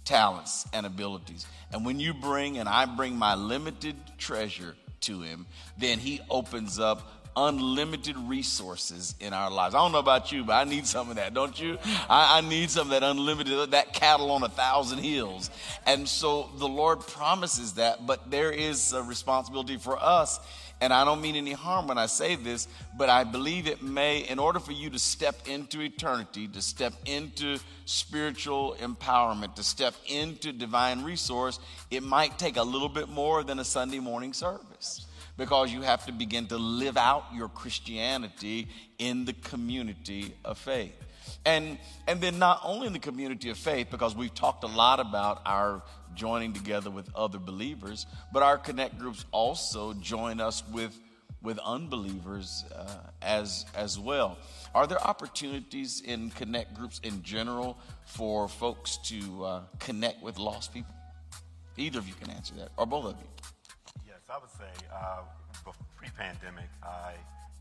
talents 0.05 0.67
and 0.73 0.87
abilities. 0.87 1.47
And 1.73 1.85
when 1.85 1.99
you 1.99 2.15
bring 2.15 2.59
and 2.59 2.69
I 2.69 2.87
bring 2.87 3.17
my 3.17 3.35
limited 3.35 3.97
treasure 4.17 4.77
to 5.01 5.21
him, 5.21 5.47
then 5.77 5.99
he 5.99 6.21
opens 6.31 6.79
up 6.79 7.26
unlimited 7.37 8.17
resources 8.17 9.15
in 9.21 9.33
our 9.33 9.51
lives. 9.51 9.75
I 9.75 9.79
don't 9.79 9.93
know 9.93 9.99
about 9.99 10.33
you, 10.33 10.43
but 10.45 10.55
I 10.55 10.65
need 10.65 10.87
some 10.87 11.11
of 11.11 11.17
that, 11.17 11.35
don't 11.35 11.59
you? 11.61 11.79
I, 12.09 12.39
I 12.39 12.41
need 12.41 12.71
some 12.71 12.87
of 12.87 12.91
that 12.91 13.03
unlimited, 13.03 13.73
that 13.73 13.93
cattle 13.93 14.31
on 14.31 14.43
a 14.43 14.49
thousand 14.49 14.99
hills. 14.99 15.51
And 15.87 16.09
so 16.09 16.51
the 16.57 16.69
Lord 16.69 17.01
promises 17.01 17.75
that, 17.75 18.07
but 18.07 18.31
there 18.31 18.51
is 18.51 18.93
a 18.93 19.03
responsibility 19.03 19.77
for 19.77 20.03
us. 20.03 20.41
And 20.81 20.93
I 20.93 21.07
don't 21.07 21.23
mean 21.23 21.37
any 21.37 21.53
harm 21.53 21.87
when 21.87 21.97
I 21.97 22.05
say 22.05 22.37
this, 22.37 22.69
but 22.99 23.09
I 23.09 23.25
believe 23.25 23.67
it 23.67 23.83
may, 23.83 24.19
in 24.21 24.39
order 24.39 24.61
for 24.61 24.73
you 24.73 24.91
to 24.91 24.99
step 24.99 25.49
into 25.49 25.81
eternity, 25.81 26.49
to 26.49 26.61
step 26.61 26.93
into 27.07 27.59
spiritual 27.87 28.77
empowerment, 28.81 29.55
to 29.55 29.63
step 29.63 29.95
into 30.07 30.53
divine 30.53 31.03
resource, 31.03 31.61
it 31.91 32.03
might 32.03 32.39
take 32.39 32.59
a 32.59 32.63
little 32.63 32.91
bit 32.91 33.09
more 33.09 33.43
than 33.43 33.59
a 33.59 33.65
Sunday 33.65 34.01
morning 34.01 34.35
service 34.35 35.06
because 35.37 35.73
you 35.73 35.83
have 35.83 36.05
to 36.07 36.13
begin 36.13 36.47
to 36.47 36.57
live 36.57 36.97
out 36.97 37.25
your 37.35 37.49
Christianity 37.49 38.69
in 38.99 39.25
the 39.25 39.33
community 39.33 40.35
of 40.45 40.59
faith. 40.59 40.95
And, 41.45 41.79
and 42.07 42.21
then 42.21 42.39
not 42.39 42.61
only 42.65 42.87
in 42.87 42.93
the 42.93 42.99
community 42.99 43.51
of 43.51 43.59
faith, 43.59 43.89
because 43.91 44.17
we've 44.17 44.35
talked 44.35 44.65
a 44.65 44.69
lot 44.69 45.01
about 45.01 45.43
our 45.47 45.83
joining 46.15 46.53
together 46.53 46.91
with 46.91 47.09
other 47.15 47.39
believers, 47.39 48.07
but 48.33 48.43
our 48.43 48.59
connect 48.59 48.99
groups 48.99 49.25
also 49.31 49.93
join 49.95 50.41
us 50.41 50.63
with, 50.73 50.99
with 51.43 51.59
unbelievers 51.59 52.65
uh, 52.75 52.97
as, 53.23 53.67
as 53.77 53.99
well. 53.99 54.39
Are 54.75 54.87
there 54.87 55.01
opportunities 55.01 56.03
in 56.05 56.31
connect 56.31 56.75
groups 56.75 57.01
in 57.05 57.23
general 57.23 57.79
for 58.07 58.49
folks 58.49 58.99
to 59.05 59.45
uh, 59.45 59.61
connect 59.79 60.23
with 60.23 60.39
lost 60.39 60.73
people? 60.73 60.95
Either 61.77 61.99
of 61.99 62.09
you 62.09 62.15
can 62.15 62.31
answer 62.31 62.55
that, 62.55 62.71
or 62.77 62.87
both 62.87 63.05
of 63.05 63.17
you. 63.21 63.56
I 64.29 64.39
would 64.39 64.51
say 64.51 64.87
uh, 64.93 65.23
pre-pandemic, 65.97 66.69
I 66.83 67.15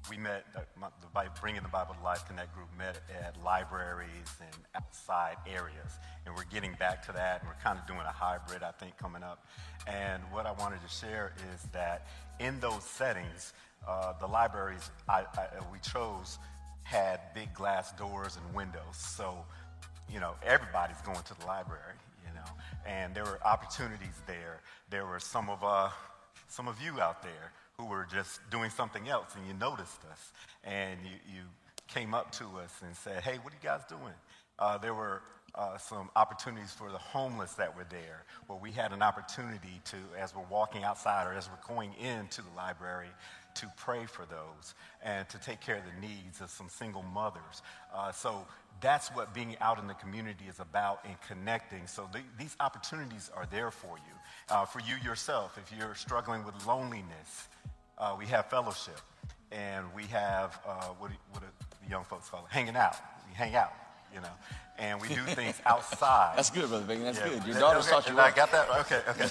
we 0.10 0.18
met 0.18 0.46
uh, 0.56 0.62
the 1.02 1.08
Bi- 1.14 1.28
bringing 1.40 1.64
the 1.64 1.70
Bible 1.70 1.96
to 1.96 2.04
Life 2.04 2.28
Connect 2.28 2.54
group 2.54 2.68
met 2.78 3.02
at 3.24 3.36
libraries 3.44 4.10
and 4.40 4.56
outside 4.76 5.38
areas, 5.48 6.00
and 6.26 6.36
we're 6.36 6.46
getting 6.46 6.74
back 6.80 7.06
to 7.06 7.12
that, 7.12 7.42
and 7.42 7.50
we're 7.50 7.62
kind 7.64 7.80
of 7.80 7.88
doing 7.88 8.02
a 8.02 8.12
hybrid, 8.12 8.64
I 8.64 8.72
think, 8.72 8.98
coming 8.98 9.24
up. 9.24 9.46
And 9.88 10.22
what 10.32 10.46
I 10.46 10.52
wanted 10.54 10.82
to 10.82 10.90
share 10.90 11.34
is 11.54 11.64
that 11.72 12.08
in 12.40 12.60
those 12.60 12.84
settings, 12.84 13.54
uh, 13.88 14.14
the 14.20 14.28
libraries 14.28 14.90
I, 15.08 15.26
I, 15.38 15.48
we 15.72 15.80
chose 15.80 16.40
had 16.84 17.20
big 17.34 17.54
glass 17.54 17.92
doors 17.94 18.38
and 18.38 18.56
windows, 18.56 18.96
so 18.96 19.38
you 20.12 20.20
know 20.20 20.34
everybody's 20.44 21.02
going 21.02 21.22
to 21.24 21.40
the 21.40 21.46
library. 21.46 21.94
You 22.28 22.34
know, 22.34 22.52
and 22.88 23.14
there 23.14 23.24
were 23.24 23.40
opportunities 23.46 24.20
there. 24.26 24.62
There 24.90 25.06
were 25.06 25.20
some 25.20 25.50
of, 25.50 25.64
uh, 25.64 25.90
some 26.48 26.68
of 26.68 26.82
you 26.82 27.00
out 27.00 27.24
there 27.24 27.52
who 27.78 27.86
were 27.86 28.08
just 28.12 28.40
doing 28.50 28.70
something 28.70 29.08
else, 29.10 29.36
and 29.36 29.46
you 29.48 29.54
noticed 29.54 30.02
us, 30.12 30.32
and 30.64 31.00
you, 31.04 31.36
you 31.36 31.42
came 31.88 32.14
up 32.14 32.32
to 32.34 32.46
us 32.58 32.74
and 32.86 32.96
said, 32.96 33.22
Hey, 33.24 33.38
what 33.42 33.54
are 33.54 33.58
you 33.62 33.68
guys 33.68 33.82
doing? 33.90 34.14
Uh, 34.58 34.78
there 34.78 34.94
were 34.94 35.22
uh, 35.56 35.78
some 35.78 36.10
opportunities 36.16 36.72
for 36.72 36.92
the 36.92 36.98
homeless 36.98 37.54
that 37.54 37.76
were 37.76 37.86
there, 37.90 38.24
where 38.48 38.60
we 38.60 38.72
had 38.72 38.92
an 38.92 39.02
opportunity 39.02 39.82
to, 39.86 39.98
as 40.20 40.36
we're 40.36 40.44
walking 40.50 40.84
outside 40.84 41.28
or 41.28 41.34
as 41.34 41.50
we're 41.50 41.76
going 41.76 41.94
into 41.94 42.42
the 42.42 42.50
library, 42.56 43.10
to 43.56 43.72
pray 43.78 44.06
for 44.06 44.26
those 44.26 44.76
and 45.04 45.28
to 45.30 45.40
take 45.40 45.62
care 45.62 45.78
of 45.78 45.84
the 45.84 46.08
needs 46.08 46.42
of 46.42 46.50
some 46.50 46.70
single 46.70 47.04
mothers. 47.04 47.62
Uh, 47.94 48.12
so 48.12 48.46
that's 48.82 49.10
what 49.10 49.34
being 49.34 49.56
out 49.62 49.80
in 49.80 49.88
the 49.88 49.94
community 49.96 50.46
is 50.50 50.60
about 50.60 51.00
and 51.06 51.16
connecting. 51.28 51.88
So 51.88 52.10
the, 52.12 52.20
these 52.38 52.56
opportunities 52.60 53.32
are 53.36 53.46
there 53.52 53.72
for 53.72 53.98
you. 53.98 54.14
Uh, 54.50 54.66
for 54.66 54.80
you 54.80 54.96
yourself, 55.04 55.58
if 55.58 55.78
you're 55.78 55.96
struggling 55.96 56.44
with 56.44 56.54
loneliness, 56.66 57.48
uh, 57.98 58.16
we 58.18 58.26
have 58.28 58.50
fellowship 58.50 59.00
and 59.52 59.86
we 59.96 60.04
have 60.04 60.60
uh, 60.68 60.88
what, 61.00 61.12
what 61.32 61.42
the 61.42 61.90
young 61.90 62.04
folks 62.04 62.30
call 62.30 62.46
it, 62.46 62.52
hanging 62.52 62.76
out. 62.76 62.96
We 63.30 63.36
hang 63.36 63.56
out 63.56 63.72
you 64.16 64.22
know. 64.22 64.34
And 64.80 65.00
we 65.00 65.10
do 65.10 65.22
things 65.28 65.62
outside. 65.66 66.38
That's 66.38 66.50
good, 66.50 66.70
Brother 66.70 66.86
Fagan. 66.86 67.04
That's 67.04 67.20
yeah. 67.20 67.30
good. 67.30 67.46
Your 67.46 67.60
daughter's 67.60 67.86
okay. 67.86 67.92
taught 67.92 68.10
you 68.10 68.20
I 68.20 68.32
got 68.32 68.52
that? 68.52 68.70
Okay, 68.82 69.02
okay. 69.10 69.30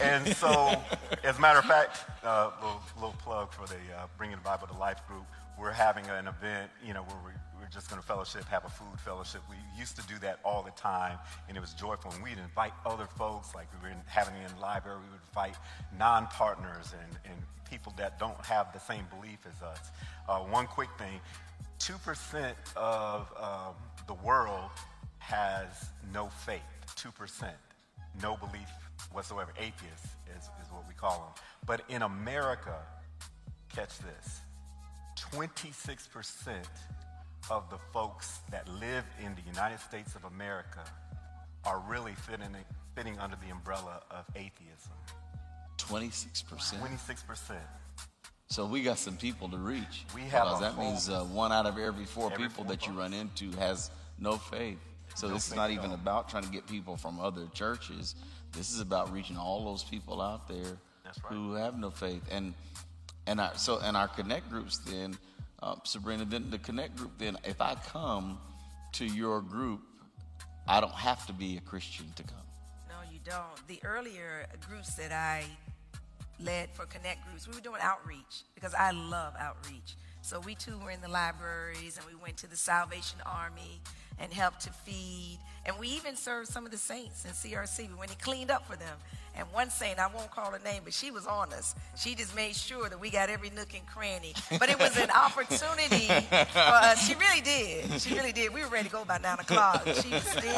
and 0.00 0.36
so, 0.36 0.74
as 1.22 1.38
a 1.38 1.40
matter 1.40 1.60
of 1.60 1.64
fact, 1.64 2.04
uh, 2.24 2.50
little, 2.60 2.82
little 2.96 3.16
plug 3.20 3.52
for 3.52 3.66
the 3.66 3.80
uh, 3.96 4.06
Bringing 4.18 4.36
the 4.36 4.42
Bible 4.42 4.66
to 4.66 4.78
Life 4.78 5.06
group. 5.08 5.24
We're 5.58 5.72
having 5.72 6.04
an 6.06 6.26
event, 6.26 6.70
you 6.84 6.94
know, 6.94 7.02
where 7.02 7.16
we, 7.24 7.30
we're 7.58 7.68
just 7.70 7.88
going 7.88 8.00
to 8.00 8.06
fellowship, 8.06 8.44
have 8.46 8.64
a 8.64 8.68
food 8.68 8.98
fellowship. 8.98 9.40
We 9.48 9.56
used 9.78 9.96
to 9.96 10.06
do 10.06 10.18
that 10.20 10.40
all 10.44 10.62
the 10.62 10.72
time, 10.72 11.18
and 11.48 11.56
it 11.56 11.60
was 11.60 11.74
joyful. 11.74 12.10
And 12.10 12.22
we'd 12.22 12.38
invite 12.38 12.72
other 12.84 13.06
folks, 13.06 13.54
like 13.54 13.68
we 13.82 13.88
were 13.88 13.94
having 14.06 14.34
in 14.34 14.54
the 14.54 14.60
library. 14.60 14.98
We 14.98 15.10
would 15.12 15.20
invite 15.28 15.54
non-partners 15.96 16.92
and, 16.92 17.18
and 17.24 17.42
people 17.70 17.92
that 17.96 18.18
don't 18.18 18.44
have 18.44 18.72
the 18.72 18.80
same 18.80 19.06
belief 19.10 19.38
as 19.46 19.62
us. 19.62 19.90
Uh, 20.28 20.38
one 20.40 20.66
quick 20.66 20.88
thing, 20.98 21.20
2% 21.84 22.54
of 22.76 23.30
um, 23.38 23.74
the 24.06 24.14
world 24.24 24.70
has 25.18 25.90
no 26.14 26.28
faith, 26.28 26.62
2%, 26.96 27.50
no 28.22 28.38
belief 28.38 28.70
whatsoever. 29.12 29.52
Atheists 29.58 30.16
is, 30.34 30.44
is 30.44 30.72
what 30.72 30.88
we 30.88 30.94
call 30.94 31.18
them. 31.18 31.44
But 31.66 31.82
in 31.90 32.00
America, 32.00 32.78
catch 33.74 33.98
this 33.98 34.40
26% 35.34 36.54
of 37.50 37.68
the 37.68 37.76
folks 37.92 38.38
that 38.50 38.66
live 38.66 39.04
in 39.22 39.34
the 39.34 39.42
United 39.46 39.78
States 39.80 40.14
of 40.14 40.24
America 40.24 40.84
are 41.66 41.82
really 41.86 42.14
fitting, 42.14 42.46
fitting 42.94 43.18
under 43.18 43.36
the 43.44 43.52
umbrella 43.52 44.00
of 44.10 44.24
atheism. 44.34 44.92
26%? 45.76 46.80
26%. 46.80 47.56
So 48.48 48.66
we 48.66 48.82
got 48.82 48.98
some 48.98 49.16
people 49.16 49.48
to 49.48 49.56
reach. 49.56 50.04
We 50.14 50.22
have 50.22 50.60
that 50.60 50.78
means 50.78 51.08
uh, 51.08 51.24
one 51.24 51.50
out 51.50 51.66
of 51.66 51.78
every 51.78 52.04
four 52.04 52.32
every 52.32 52.44
people 52.46 52.64
four 52.64 52.72
that 52.72 52.86
you 52.86 52.92
run 52.92 53.12
into 53.12 53.50
has 53.58 53.90
no 54.18 54.36
faith. 54.36 54.78
So 55.14 55.28
no 55.28 55.34
this 55.34 55.48
is 55.48 55.56
not 55.56 55.70
even 55.70 55.92
about 55.92 56.28
trying 56.28 56.44
to 56.44 56.50
get 56.50 56.66
people 56.66 56.96
from 56.96 57.18
other 57.20 57.46
churches. 57.52 58.14
This 58.52 58.72
is 58.72 58.80
about 58.80 59.12
reaching 59.12 59.36
all 59.36 59.64
those 59.64 59.82
people 59.82 60.20
out 60.20 60.46
there 60.46 60.56
right. 61.04 61.16
who 61.24 61.54
have 61.54 61.78
no 61.78 61.90
faith. 61.90 62.22
And 62.30 62.54
and 63.26 63.40
our, 63.40 63.56
so 63.56 63.80
and 63.82 63.96
our 63.96 64.08
connect 64.08 64.50
groups 64.50 64.78
then, 64.78 65.16
uh, 65.62 65.76
Sabrina, 65.84 66.24
then 66.24 66.50
the 66.50 66.58
connect 66.58 66.96
group 66.96 67.12
then, 67.18 67.38
if 67.44 67.60
I 67.60 67.74
come 67.74 68.38
to 68.92 69.06
your 69.06 69.40
group, 69.40 69.80
I 70.68 70.80
don't 70.80 70.92
have 70.92 71.26
to 71.26 71.32
be 71.32 71.56
a 71.56 71.60
Christian 71.60 72.06
to 72.16 72.22
come. 72.22 72.36
No, 72.88 72.96
you 73.10 73.18
don't. 73.24 73.66
The 73.66 73.80
earlier 73.84 74.46
groups 74.68 74.94
that 74.94 75.10
I 75.10 75.44
led 76.40 76.70
for 76.70 76.86
Connect 76.86 77.26
groups. 77.26 77.48
We 77.48 77.54
were 77.54 77.60
doing 77.60 77.80
outreach 77.80 78.42
because 78.54 78.74
I 78.74 78.90
love 78.90 79.34
outreach. 79.38 79.96
So 80.22 80.40
we 80.40 80.54
too 80.54 80.78
were 80.82 80.90
in 80.90 81.00
the 81.02 81.08
libraries 81.08 81.98
and 81.98 82.06
we 82.06 82.14
went 82.14 82.38
to 82.38 82.46
the 82.48 82.56
Salvation 82.56 83.18
Army 83.26 83.80
and 84.18 84.32
helped 84.32 84.60
to 84.62 84.70
feed. 84.70 85.38
And 85.66 85.76
we 85.78 85.88
even 85.88 86.16
served 86.16 86.48
some 86.48 86.64
of 86.64 86.70
the 86.72 86.78
saints 86.78 87.24
in 87.24 87.32
CRC. 87.32 87.88
We 87.90 87.94
went 87.94 88.10
and 88.10 88.20
cleaned 88.20 88.50
up 88.50 88.66
for 88.66 88.76
them. 88.76 88.96
And 89.36 89.46
one 89.52 89.68
saint, 89.68 89.98
I 89.98 90.06
won't 90.06 90.30
call 90.30 90.52
her 90.52 90.60
name, 90.60 90.82
but 90.84 90.94
she 90.94 91.10
was 91.10 91.26
on 91.26 91.52
us. 91.52 91.74
She 91.96 92.14
just 92.14 92.34
made 92.36 92.54
sure 92.54 92.88
that 92.88 93.00
we 93.00 93.10
got 93.10 93.28
every 93.28 93.50
nook 93.50 93.74
and 93.74 93.84
cranny. 93.86 94.32
But 94.58 94.70
it 94.70 94.78
was 94.78 94.96
an 94.96 95.10
opportunity 95.14 96.06
for 96.06 96.58
us. 96.58 97.06
She 97.06 97.14
really 97.16 97.40
did. 97.40 98.00
She 98.00 98.14
really 98.14 98.32
did. 98.32 98.54
We 98.54 98.62
were 98.62 98.68
ready 98.68 98.88
to 98.88 98.92
go 98.92 99.04
by 99.04 99.18
9 99.18 99.40
o'clock. 99.40 99.84
She 99.86 100.10
was 100.10 100.22
still, 100.22 100.54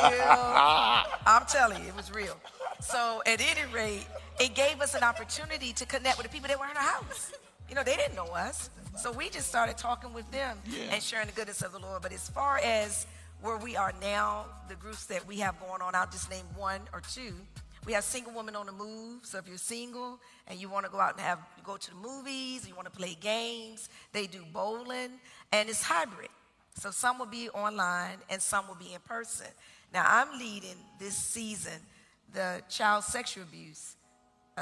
I'm 1.27 1.47
telling 1.47 1.83
you, 1.83 1.89
it 1.89 1.97
was 1.97 2.13
real. 2.13 2.37
So 2.81 3.23
at 3.25 3.41
any 3.41 3.73
rate, 3.73 4.07
it 4.39 4.55
gave 4.55 4.81
us 4.81 4.95
an 4.95 5.03
opportunity 5.03 5.73
to 5.73 5.87
connect 5.87 6.19
with 6.19 6.27
the 6.27 6.33
people 6.33 6.49
that 6.49 6.59
were 6.59 6.67
in 6.67 6.77
our 6.77 6.83
house. 6.83 7.33
You 7.69 7.75
know, 7.75 7.83
they 7.83 7.97
didn't 7.97 8.15
know 8.15 8.27
us. 8.27 8.71
So 8.97 9.11
we 9.13 9.29
just 9.29 9.49
started 9.49 9.77
talking 9.77 10.13
with 10.13 10.31
them 10.31 10.59
yeah. 10.67 10.93
and 10.93 11.03
sharing 11.03 11.27
the 11.27 11.33
goodness 11.33 11.63
of 11.63 11.73
the 11.73 11.79
Lord. 11.79 12.03
But 12.03 12.13
as 12.13 12.29
far 12.29 12.59
as 12.63 13.07
where 13.43 13.59
we 13.59 13.77
are 13.77 13.93
now, 14.01 14.47
the 14.69 14.75
groups 14.77 15.07
that 15.07 15.27
we 15.27 15.39
have 15.39 15.59
going 15.61 15.83
on, 15.83 15.95
I'll 15.95 16.07
just 16.07 16.31
name 16.31 16.47
one 16.57 16.81
or 16.93 17.03
two. 17.13 17.35
We 17.85 17.93
have 17.93 18.05
Single 18.05 18.33
Women 18.33 18.57
on 18.57 18.67
the 18.67 18.73
Move. 18.73 19.25
So 19.25 19.39
if 19.39 19.47
you're 19.47 19.59
single 19.59 20.19
and 20.49 20.61
you 20.61 20.69
want 20.69 20.87
to 20.87 20.93
go 20.93 20.99
out 20.99 21.13
and 21.13 21.21
have 21.21 21.39
go 21.65 21.77
to 21.77 21.91
the 21.91 21.97
movies, 21.97 22.67
you 22.67 22.75
want 22.75 22.87
to 22.87 22.97
play 22.97 23.17
games, 23.21 23.89
they 24.13 24.27
do 24.27 24.43
bowling, 24.53 25.11
and 25.53 25.69
it's 25.69 25.83
hybrid. 25.83 26.31
So 26.75 26.91
some 26.91 27.19
will 27.19 27.27
be 27.27 27.49
online 27.51 28.19
and 28.29 28.41
some 28.41 28.67
will 28.69 28.75
be 28.75 28.93
in 28.93 29.01
person. 29.01 29.47
Now 29.93 30.05
I'm 30.07 30.39
leading 30.39 30.77
this 30.99 31.17
season 31.17 31.81
the 32.33 32.63
child 32.69 33.05
sexual 33.05 33.45
abuse 33.45 33.97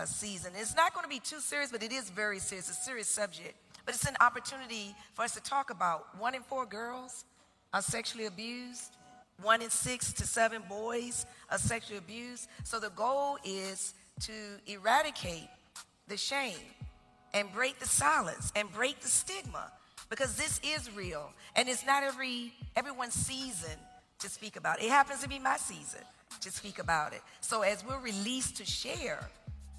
season. 0.05 0.53
It's 0.57 0.75
not 0.75 0.93
going 0.93 1.05
to 1.05 1.09
be 1.09 1.21
too 1.21 1.41
serious, 1.41 1.71
but 1.71 1.83
it 1.83 1.93
is 1.93 2.11
very 2.11 2.39
serious. 2.39 2.69
It's 2.69 2.79
a 2.79 2.83
serious 2.83 3.09
subject. 3.09 3.55
But 3.87 3.95
it's 3.95 4.07
an 4.07 4.17
opportunity 4.21 4.95
for 5.15 5.23
us 5.23 5.35
to 5.35 5.43
talk 5.43 5.71
about 5.71 6.19
one 6.19 6.35
in 6.35 6.43
four 6.43 6.67
girls 6.67 7.25
are 7.73 7.83
sexually 7.83 8.27
abused, 8.27 8.97
one 9.43 9.63
in 9.63 9.71
six 9.71 10.13
to 10.15 10.27
seven 10.27 10.63
boys 10.69 11.27
are 11.51 11.59
sexually 11.59 11.99
abused. 11.99 12.49
So 12.65 12.81
the 12.81 12.91
goal 12.91 13.37
is 13.45 13.95
to 14.23 14.33
eradicate 14.67 15.49
the 16.09 16.17
shame 16.17 16.55
and 17.33 17.53
break 17.53 17.79
the 17.79 17.87
silence 17.87 18.53
and 18.55 18.71
break 18.73 19.01
the 19.01 19.09
stigma 19.09 19.73
because 20.09 20.37
this 20.37 20.61
is 20.63 20.95
real 20.95 21.33
and 21.57 21.69
it's 21.69 21.85
not 21.85 22.03
every 22.05 22.53
everyone's 22.77 23.15
season 23.15 23.77
to 24.21 24.29
speak 24.29 24.57
about 24.57 24.79
it. 24.79 24.85
It 24.85 24.91
happens 24.91 25.21
to 25.23 25.29
be 25.29 25.39
my 25.39 25.57
season 25.57 26.01
to 26.41 26.51
speak 26.51 26.79
about 26.79 27.13
it. 27.13 27.23
So 27.41 27.63
as 27.63 27.85
we're 27.85 28.01
released 28.01 28.57
to 28.59 28.65
share, 28.65 29.29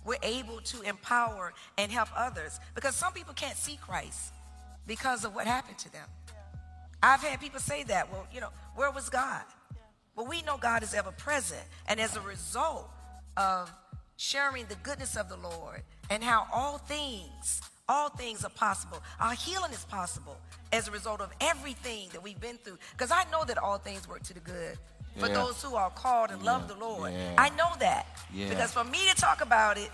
we're 0.05 0.17
able 0.21 0.61
to 0.61 0.81
empower 0.81 1.53
and 1.77 1.91
help 1.91 2.09
others 2.15 2.59
because 2.75 2.95
some 2.95 3.13
people 3.13 3.33
can't 3.33 3.57
see 3.57 3.77
Christ 3.81 4.33
because 4.87 5.25
of 5.25 5.33
what 5.33 5.47
happened 5.47 5.79
to 5.79 5.91
them. 5.91 6.07
I've 7.01 7.21
had 7.21 7.39
people 7.39 7.59
say 7.59 7.83
that, 7.83 8.11
well, 8.11 8.25
you 8.33 8.41
know, 8.41 8.49
where 8.75 8.91
was 8.91 9.09
God? 9.09 9.43
Well, 10.15 10.27
we 10.27 10.41
know 10.43 10.57
God 10.57 10.83
is 10.83 10.93
ever 10.93 11.11
present. 11.11 11.61
And 11.87 11.99
as 11.99 12.15
a 12.15 12.21
result 12.21 12.89
of 13.35 13.71
sharing 14.17 14.65
the 14.65 14.75
goodness 14.75 15.17
of 15.17 15.27
the 15.27 15.37
Lord 15.37 15.83
and 16.09 16.23
how 16.23 16.47
all 16.53 16.77
things, 16.77 17.61
all 17.89 18.09
things 18.09 18.45
are 18.45 18.49
possible, 18.51 19.03
our 19.19 19.33
healing 19.33 19.71
is 19.71 19.83
possible 19.85 20.37
as 20.71 20.87
a 20.87 20.91
result 20.91 21.21
of 21.21 21.31
everything 21.41 22.09
that 22.13 22.23
we've 22.23 22.39
been 22.39 22.57
through. 22.57 22.77
Because 22.91 23.11
I 23.11 23.23
know 23.31 23.43
that 23.45 23.57
all 23.57 23.77
things 23.77 24.07
work 24.07 24.23
to 24.23 24.33
the 24.33 24.39
good 24.39 24.77
for 25.17 25.27
yeah. 25.27 25.33
those 25.33 25.61
who 25.61 25.75
are 25.75 25.89
called 25.89 26.31
and 26.31 26.41
yeah. 26.41 26.51
love 26.51 26.67
the 26.67 26.75
Lord. 26.75 27.13
Yeah. 27.13 27.33
I 27.37 27.49
know 27.49 27.71
that. 27.79 28.07
Because 28.33 28.73
for 28.73 28.83
me 28.83 28.99
to 29.09 29.15
talk 29.15 29.41
about 29.41 29.77
it, 29.77 29.89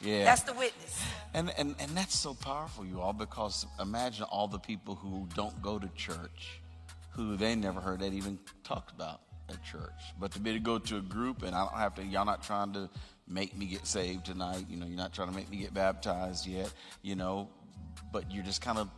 yeah. 0.00 0.24
that's 0.24 0.42
the 0.42 0.54
witness. 0.54 1.02
And, 1.34 1.52
and, 1.58 1.74
and 1.78 1.90
that's 1.96 2.16
so 2.16 2.34
powerful, 2.34 2.86
you 2.86 3.00
all, 3.00 3.12
because 3.12 3.66
imagine 3.80 4.24
all 4.24 4.48
the 4.48 4.58
people 4.58 4.94
who 4.94 5.28
don't 5.34 5.60
go 5.60 5.78
to 5.78 5.88
church, 5.96 6.60
who 7.10 7.36
they 7.36 7.54
never 7.54 7.80
heard 7.80 8.00
that 8.00 8.12
even 8.12 8.38
talked 8.62 8.90
about 8.92 9.20
at 9.48 9.62
church. 9.62 9.90
But 10.18 10.32
to 10.32 10.40
be 10.40 10.50
able 10.50 10.58
to 10.60 10.64
go 10.64 10.78
to 10.78 10.96
a 10.98 11.02
group, 11.02 11.42
and 11.42 11.54
I 11.54 11.66
don't 11.66 11.78
have 11.78 11.94
to, 11.96 12.04
y'all 12.04 12.24
not 12.24 12.42
trying 12.42 12.72
to 12.74 12.88
make 13.28 13.56
me 13.56 13.66
get 13.66 13.86
saved 13.86 14.26
tonight. 14.26 14.66
You 14.68 14.76
know, 14.76 14.86
you're 14.86 14.96
not 14.96 15.12
trying 15.12 15.28
to 15.28 15.34
make 15.34 15.50
me 15.50 15.58
get 15.58 15.74
baptized 15.74 16.46
yet, 16.46 16.72
you 17.02 17.16
know, 17.16 17.48
but 18.12 18.30
you're 18.30 18.44
just 18.44 18.60
kind 18.60 18.78
of 18.78 18.88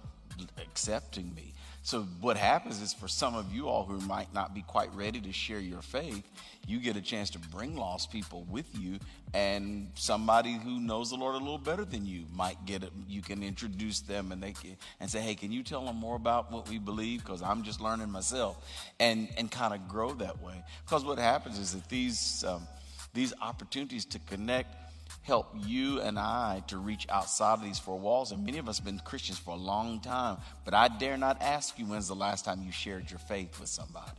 accepting 0.59 1.35
me. 1.35 1.53
So, 1.87 2.03
what 2.21 2.37
happens 2.37 2.83
is 2.83 2.93
for 2.93 3.07
some 3.07 3.37
of 3.37 3.55
you 3.55 3.69
all 3.69 3.85
who 3.85 4.01
might 4.09 4.35
not 4.35 4.53
be 4.55 4.63
quite 4.63 4.93
ready 4.93 5.21
to 5.21 5.33
share 5.33 5.61
your 5.61 5.83
faith, 5.83 6.29
you 6.67 6.81
get 6.81 6.97
a 6.97 7.01
chance 7.01 7.31
to 7.31 7.39
bring 7.39 7.77
lost 7.77 8.11
people 8.11 8.45
with 8.51 8.67
you, 8.77 8.99
and 9.33 9.89
somebody 9.95 10.55
who 10.55 10.81
knows 10.81 11.11
the 11.11 11.17
Lord 11.17 11.37
a 11.37 11.39
little 11.39 11.59
better 11.59 11.85
than 11.85 12.05
you 12.05 12.25
might 12.35 12.57
get 12.67 12.83
it. 12.83 12.91
You 13.07 13.23
can 13.23 13.45
introduce 13.45 14.01
them 14.01 14.33
and 14.33 14.43
they 14.43 14.51
can, 14.51 14.77
and 14.99 15.09
say, 15.09 15.21
"Hey, 15.21 15.37
can 15.37 15.53
you 15.53 15.63
tell 15.63 15.85
them 15.85 15.95
more 15.95 16.17
about 16.17 16.51
what 16.51 16.69
we 16.69 16.79
believe? 16.79 17.25
Because 17.25 17.41
I'm 17.41 17.63
just 17.63 17.81
learning 17.81 18.11
myself," 18.11 18.57
and 18.99 19.29
and 19.39 19.49
kind 19.49 19.73
of 19.73 19.87
grow 19.87 20.13
that 20.15 20.43
way. 20.43 20.65
Because 20.85 21.05
what 21.05 21.19
happens 21.21 21.57
is 21.57 21.73
that 21.73 21.89
these 21.89 22.43
um, 22.43 22.67
these 23.15 23.33
opportunities 23.41 24.05
to 24.07 24.19
connect 24.19 24.75
help 25.23 25.49
you 25.57 26.01
and 26.01 26.19
I 26.19 26.63
to 26.69 26.79
reach 26.79 27.07
outside 27.09 27.55
of 27.55 27.65
these 27.65 27.79
four 27.79 27.99
walls. 27.99 28.33
And 28.33 28.45
many 28.45 28.59
of 28.59 28.69
us 28.69 28.79
have 28.79 28.87
been 28.87 29.01
Christians 29.01 29.39
for 29.39 29.51
a 29.51 29.59
long 29.59 30.01
time, 30.01 30.39
but 30.65 30.73
I 30.73 30.89
dare 30.89 31.17
not 31.17 31.43
ask 31.43 31.79
you 31.79 31.87
when's 31.87 32.09
the 32.09 32.15
last 32.15 32.45
time 32.45 32.63
you 32.65 32.73
shared 32.73 33.11
your 33.11 33.19
faith 33.19 33.59
with 33.59 33.69
somebody. 33.69 34.13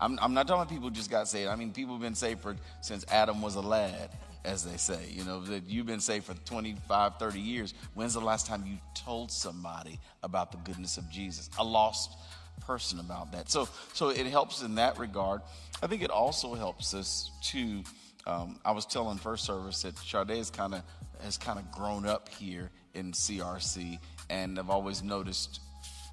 I'm, 0.00 0.18
I'm 0.20 0.34
not 0.34 0.46
talking 0.46 0.62
about 0.62 0.70
people 0.70 0.88
who 0.88 0.94
just 0.94 1.10
got 1.10 1.28
saved. 1.28 1.48
I 1.48 1.56
mean, 1.56 1.72
people 1.72 1.94
have 1.94 2.02
been 2.02 2.14
saved 2.14 2.40
for 2.40 2.56
since 2.80 3.04
Adam 3.10 3.42
was 3.42 3.56
a 3.56 3.60
lad, 3.60 4.10
as 4.44 4.64
they 4.64 4.76
say. 4.76 5.06
You 5.10 5.24
know, 5.24 5.40
that 5.42 5.64
you've 5.68 5.86
been 5.86 6.00
saved 6.00 6.24
for 6.24 6.34
25, 6.34 7.18
30 7.18 7.40
years. 7.40 7.74
When's 7.94 8.14
the 8.14 8.20
last 8.20 8.46
time 8.46 8.64
you 8.66 8.78
told 8.94 9.32
somebody 9.32 9.98
about 10.22 10.52
the 10.52 10.58
goodness 10.58 10.98
of 10.98 11.08
Jesus? 11.10 11.50
A 11.58 11.64
lost 11.64 12.16
person 12.60 13.00
about 13.00 13.32
that. 13.32 13.50
So, 13.50 13.68
so 13.92 14.10
it 14.10 14.26
helps 14.26 14.62
in 14.62 14.76
that 14.76 14.98
regard. 14.98 15.40
I 15.82 15.86
think 15.86 16.02
it 16.02 16.10
also 16.10 16.54
helps 16.54 16.94
us 16.94 17.30
to. 17.50 17.82
Um, 18.28 18.60
I 18.62 18.72
was 18.72 18.84
telling 18.84 19.16
first 19.16 19.46
service 19.46 19.82
that 19.82 19.96
Sade 19.96 20.30
is 20.30 20.50
kind 20.50 20.74
of 20.74 20.82
has 21.22 21.38
kind 21.38 21.58
of 21.58 21.72
grown 21.72 22.06
up 22.06 22.28
here 22.28 22.70
in 22.92 23.12
CRC, 23.12 23.98
and 24.28 24.58
I've 24.58 24.68
always 24.68 25.02
noticed 25.02 25.60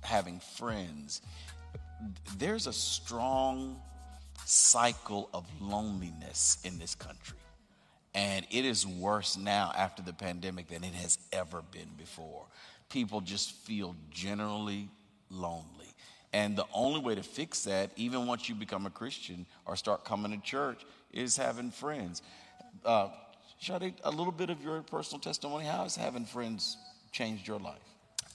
having 0.02 0.40
friends. 0.40 1.22
There's 2.38 2.68
a 2.68 2.74
strong 2.74 3.82
cycle 4.46 5.30
of 5.34 5.46
loneliness 5.62 6.58
in 6.64 6.80
this 6.80 6.96
country. 6.96 7.38
And 8.14 8.48
it 8.50 8.64
is 8.64 8.88
worse 8.88 9.36
now 9.36 9.74
after 9.76 10.02
the 10.02 10.14
pandemic 10.14 10.70
than 10.70 10.86
it 10.86 10.94
has 10.94 11.18
ever 11.34 11.62
been 11.72 11.90
before. 11.98 12.46
People 12.90 13.20
just 13.20 13.52
feel 13.52 13.94
generally 14.10 14.88
lonely. 15.30 15.94
And 16.32 16.58
the 16.58 16.66
only 16.74 17.00
way 17.00 17.16
to 17.16 17.24
fix 17.24 17.64
that, 17.64 17.92
even 17.96 18.28
once 18.28 18.48
you 18.48 18.56
become 18.56 18.86
a 18.86 18.90
Christian 18.90 19.46
or 19.66 19.76
start 19.76 20.06
coming 20.06 20.32
to 20.32 20.38
church, 20.46 20.86
is 21.16 21.38
having 21.38 21.72
friends. 21.72 22.22
Uh, 22.84 23.08
Sade, 23.60 23.96
a 24.04 24.12
little 24.12 24.34
bit 24.34 24.50
of 24.50 24.62
your 24.62 24.82
personal 24.82 25.20
testimony. 25.20 25.66
How 25.66 25.84
has 25.84 25.96
having 25.96 26.26
friends 26.26 26.78
changed 27.12 27.48
your 27.48 27.58
life? 27.58 27.80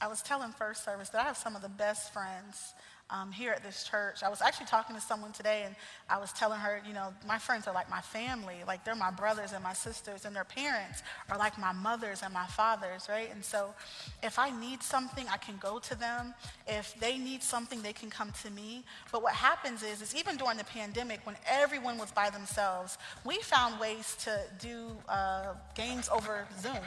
I 0.00 0.08
was 0.08 0.22
telling 0.22 0.50
first 0.52 0.84
service 0.84 1.10
that 1.10 1.20
I 1.20 1.24
have 1.24 1.36
some 1.36 1.54
of 1.54 1.62
the 1.62 1.68
best 1.68 2.12
friends 2.12 2.72
um, 3.10 3.32
here 3.32 3.52
at 3.52 3.62
this 3.62 3.84
church. 3.84 4.22
I 4.22 4.28
was 4.28 4.40
actually 4.40 4.66
talking 4.66 4.94
to 4.94 5.02
someone 5.02 5.32
today, 5.32 5.62
and 5.64 5.74
I 6.08 6.18
was 6.18 6.32
telling 6.32 6.60
her, 6.60 6.80
you 6.86 6.94
know, 6.94 7.12
my 7.26 7.38
friends 7.38 7.66
are 7.66 7.74
like 7.74 7.90
my 7.90 8.00
family. 8.00 8.56
Like 8.66 8.84
they're 8.84 8.94
my 8.94 9.10
brothers 9.10 9.52
and 9.52 9.62
my 9.62 9.72
sisters, 9.72 10.24
and 10.24 10.34
their 10.34 10.44
parents 10.44 11.02
are 11.30 11.38
like 11.38 11.58
my 11.58 11.72
mothers 11.72 12.22
and 12.22 12.32
my 12.32 12.46
fathers, 12.46 13.08
right? 13.08 13.30
And 13.32 13.44
so 13.44 13.74
if 14.22 14.38
I 14.38 14.50
need 14.50 14.82
something, 14.82 15.26
I 15.30 15.36
can 15.36 15.56
go 15.58 15.78
to 15.80 15.98
them. 15.98 16.34
If 16.66 16.94
they 17.00 17.18
need 17.18 17.42
something, 17.42 17.82
they 17.82 17.92
can 17.92 18.10
come 18.10 18.32
to 18.42 18.50
me. 18.50 18.84
But 19.10 19.22
what 19.22 19.34
happens 19.34 19.82
is, 19.82 20.02
is 20.02 20.14
even 20.14 20.36
during 20.36 20.56
the 20.56 20.64
pandemic, 20.64 21.20
when 21.24 21.36
everyone 21.50 21.98
was 21.98 22.12
by 22.12 22.30
themselves, 22.30 22.96
we 23.24 23.38
found 23.38 23.80
ways 23.80 24.16
to 24.24 24.40
do 24.60 24.90
uh, 25.08 25.54
games 25.74 26.08
over 26.12 26.46
Zoom. 26.60 26.78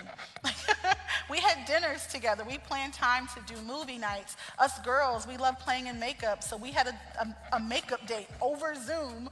we 1.30 1.38
had 1.40 1.66
dinners 1.66 2.08
together. 2.08 2.44
We 2.48 2.58
planned 2.60 2.94
time 2.94 3.28
to 3.28 3.54
do 3.54 3.60
movie 3.62 3.98
nights. 3.98 4.38
Us 4.58 4.80
girls, 4.80 5.28
we 5.28 5.38
love 5.38 5.60
playing 5.60 5.88
in 5.88 6.00
makeup 6.00 6.13
makeup, 6.14 6.44
so 6.44 6.58
we 6.58 6.72
had 6.72 6.88
a, 6.88 6.96
a, 7.22 7.58
a 7.58 7.60
makeup 7.60 8.06
date 8.08 8.28
over 8.42 8.76
Zoom 8.76 9.30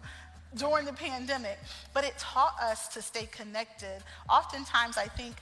during 0.56 0.86
the 0.86 0.94
pandemic. 0.94 1.60
But 1.94 2.04
it 2.04 2.18
taught 2.18 2.56
us 2.62 2.88
to 2.90 3.02
stay 3.02 3.28
connected. 3.32 4.04
Oftentimes, 4.30 4.98
I 4.98 5.06
think 5.06 5.36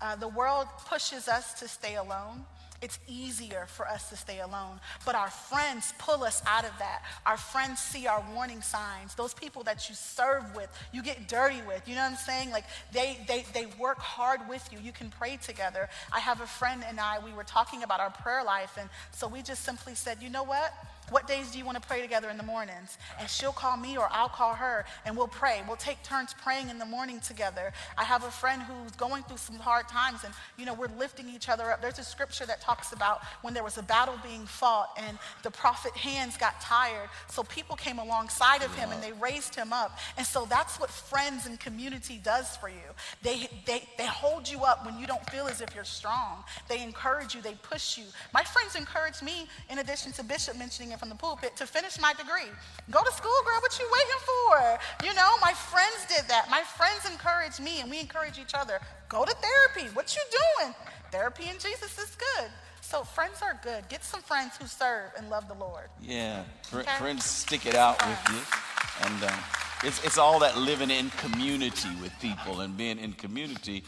uh, 0.00 0.16
the 0.16 0.28
world 0.28 0.66
pushes 0.86 1.28
us 1.28 1.54
to 1.60 1.68
stay 1.68 1.96
alone 1.96 2.44
it's 2.82 2.98
easier 3.06 3.66
for 3.68 3.86
us 3.86 4.08
to 4.10 4.16
stay 4.16 4.40
alone. 4.40 4.80
But 5.04 5.14
our 5.14 5.30
friends 5.30 5.92
pull 5.98 6.24
us 6.24 6.42
out 6.46 6.64
of 6.64 6.72
that. 6.78 7.02
Our 7.26 7.36
friends 7.36 7.80
see 7.80 8.06
our 8.06 8.24
warning 8.34 8.62
signs. 8.62 9.14
Those 9.14 9.34
people 9.34 9.62
that 9.64 9.88
you 9.88 9.94
serve 9.94 10.54
with, 10.54 10.70
you 10.92 11.02
get 11.02 11.28
dirty 11.28 11.60
with. 11.66 11.86
You 11.86 11.94
know 11.94 12.02
what 12.02 12.12
I'm 12.12 12.16
saying? 12.16 12.50
Like 12.50 12.64
they 12.92 13.18
they 13.28 13.44
they 13.52 13.66
work 13.78 13.98
hard 13.98 14.40
with 14.48 14.68
you. 14.72 14.78
You 14.82 14.92
can 14.92 15.10
pray 15.10 15.38
together. 15.42 15.88
I 16.12 16.20
have 16.20 16.40
a 16.40 16.46
friend 16.46 16.82
and 16.86 16.98
I, 16.98 17.18
we 17.24 17.32
were 17.32 17.44
talking 17.44 17.82
about 17.82 18.00
our 18.00 18.10
prayer 18.10 18.44
life, 18.44 18.76
and 18.78 18.88
so 19.12 19.28
we 19.28 19.42
just 19.42 19.64
simply 19.64 19.94
said, 19.94 20.22
you 20.22 20.30
know 20.30 20.44
what? 20.44 20.72
What 21.10 21.26
days 21.26 21.50
do 21.50 21.58
you 21.58 21.64
want 21.64 21.80
to 21.80 21.86
pray 21.86 22.00
together 22.00 22.30
in 22.30 22.36
the 22.36 22.44
mornings? 22.44 22.96
And 23.18 23.28
she'll 23.28 23.52
call 23.52 23.76
me 23.76 23.98
or 23.98 24.08
I'll 24.12 24.28
call 24.28 24.54
her 24.54 24.84
and 25.04 25.16
we'll 25.16 25.28
pray. 25.28 25.60
We'll 25.66 25.76
take 25.76 26.02
turns 26.04 26.34
praying 26.34 26.68
in 26.68 26.78
the 26.78 26.86
morning 26.86 27.20
together. 27.20 27.72
I 27.98 28.04
have 28.04 28.24
a 28.24 28.30
friend 28.30 28.62
who's 28.62 28.92
going 28.92 29.24
through 29.24 29.38
some 29.38 29.56
hard 29.56 29.88
times 29.88 30.24
and, 30.24 30.32
you 30.56 30.64
know, 30.64 30.74
we're 30.74 30.88
lifting 30.98 31.28
each 31.28 31.48
other 31.48 31.70
up. 31.72 31.82
There's 31.82 31.98
a 31.98 32.04
scripture 32.04 32.46
that 32.46 32.60
talks 32.60 32.92
about 32.92 33.22
when 33.42 33.54
there 33.54 33.64
was 33.64 33.76
a 33.76 33.82
battle 33.82 34.14
being 34.22 34.46
fought 34.46 34.96
and 34.96 35.18
the 35.42 35.50
prophet 35.50 35.92
hands 35.96 36.36
got 36.36 36.60
tired. 36.60 37.08
So 37.28 37.42
people 37.42 37.74
came 37.74 37.98
alongside 37.98 38.62
of 38.62 38.72
him 38.76 38.90
and 38.92 39.02
they 39.02 39.12
raised 39.12 39.54
him 39.54 39.72
up. 39.72 39.98
And 40.16 40.24
so 40.24 40.46
that's 40.48 40.78
what 40.78 40.90
friends 40.90 41.46
and 41.46 41.58
community 41.58 42.20
does 42.22 42.56
for 42.56 42.68
you. 42.68 42.76
They, 43.22 43.48
they, 43.66 43.82
they 43.98 44.06
hold 44.06 44.48
you 44.48 44.60
up 44.60 44.86
when 44.86 44.98
you 44.98 45.08
don't 45.08 45.28
feel 45.30 45.48
as 45.48 45.60
if 45.60 45.74
you're 45.74 45.84
strong. 45.84 46.44
They 46.68 46.82
encourage 46.82 47.34
you, 47.34 47.42
they 47.42 47.54
push 47.54 47.98
you. 47.98 48.04
My 48.32 48.44
friends 48.44 48.76
encourage 48.76 49.22
me, 49.22 49.48
in 49.68 49.78
addition 49.78 50.12
to 50.12 50.22
Bishop 50.22 50.56
mentioning 50.56 50.92
it 50.92 50.99
from 51.00 51.08
the 51.08 51.14
pulpit 51.14 51.56
to 51.56 51.66
finish 51.66 51.98
my 51.98 52.12
degree. 52.12 52.52
Go 52.90 53.02
to 53.02 53.10
school, 53.12 53.40
girl, 53.46 53.58
what 53.62 53.76
you 53.78 53.88
waiting 53.90 54.22
for? 54.30 55.08
You 55.08 55.14
know, 55.14 55.30
my 55.40 55.52
friends 55.54 56.04
did 56.06 56.28
that. 56.28 56.48
My 56.50 56.60
friends 56.60 57.10
encouraged 57.10 57.58
me 57.58 57.80
and 57.80 57.90
we 57.90 57.98
encourage 57.98 58.38
each 58.38 58.52
other. 58.54 58.78
Go 59.08 59.24
to 59.24 59.34
therapy. 59.34 59.90
What 59.94 60.14
you 60.14 60.22
doing? 60.30 60.74
Therapy 61.10 61.44
and 61.48 61.58
Jesus 61.58 61.98
is 61.98 62.14
good. 62.36 62.50
So 62.82 63.02
friends 63.02 63.40
are 63.40 63.58
good. 63.62 63.88
Get 63.88 64.04
some 64.04 64.20
friends 64.20 64.58
who 64.58 64.66
serve 64.66 65.12
and 65.16 65.30
love 65.30 65.48
the 65.48 65.54
Lord. 65.54 65.88
Yeah, 66.02 66.42
okay? 66.74 66.90
friends 66.98 67.24
stick 67.24 67.64
it 67.64 67.76
out 67.76 68.04
with 68.04 68.18
you, 68.30 69.06
and 69.06 69.24
uh, 69.24 69.36
it's 69.84 70.04
it's 70.04 70.18
all 70.18 70.40
that 70.40 70.56
living 70.56 70.90
in 70.90 71.10
community 71.10 71.90
with 72.02 72.12
people 72.20 72.62
and 72.62 72.76
being 72.76 72.98
in 72.98 73.12
community, 73.12 73.84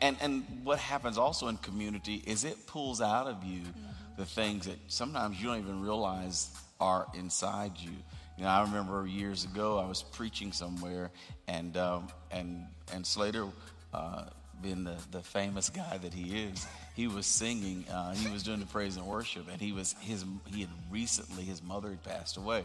and 0.00 0.16
and 0.22 0.46
what 0.64 0.78
happens 0.78 1.18
also 1.18 1.48
in 1.48 1.58
community 1.58 2.22
is 2.26 2.44
it 2.44 2.66
pulls 2.66 3.02
out 3.02 3.26
of 3.26 3.44
you 3.44 3.60
mm-hmm. 3.60 3.97
The 4.18 4.26
things 4.26 4.66
that 4.66 4.76
sometimes 4.88 5.40
you 5.40 5.46
don't 5.46 5.60
even 5.60 5.80
realize 5.80 6.50
are 6.80 7.06
inside 7.14 7.72
you. 7.78 7.92
You 8.36 8.44
know, 8.44 8.50
I 8.50 8.62
remember 8.62 9.06
years 9.06 9.44
ago 9.44 9.78
I 9.78 9.86
was 9.86 10.02
preaching 10.02 10.52
somewhere, 10.52 11.10
and 11.46 11.76
um, 11.76 12.08
and 12.30 12.66
and 12.92 13.06
Slater, 13.06 13.46
uh, 13.94 14.24
being 14.60 14.84
the, 14.84 14.96
the 15.12 15.22
famous 15.22 15.70
guy 15.70 15.98
that 15.98 16.12
he 16.12 16.44
is, 16.44 16.66
he 16.94 17.06
was 17.06 17.26
singing. 17.26 17.84
Uh, 17.88 18.14
he 18.14 18.28
was 18.30 18.42
doing 18.42 18.60
the 18.60 18.66
praise 18.66 18.96
and 18.96 19.06
worship, 19.06 19.46
and 19.50 19.60
he 19.60 19.72
was 19.72 19.94
his 20.00 20.24
he 20.46 20.62
had 20.62 20.70
recently 20.90 21.44
his 21.44 21.62
mother 21.62 21.90
had 21.90 22.02
passed 22.02 22.36
away. 22.36 22.64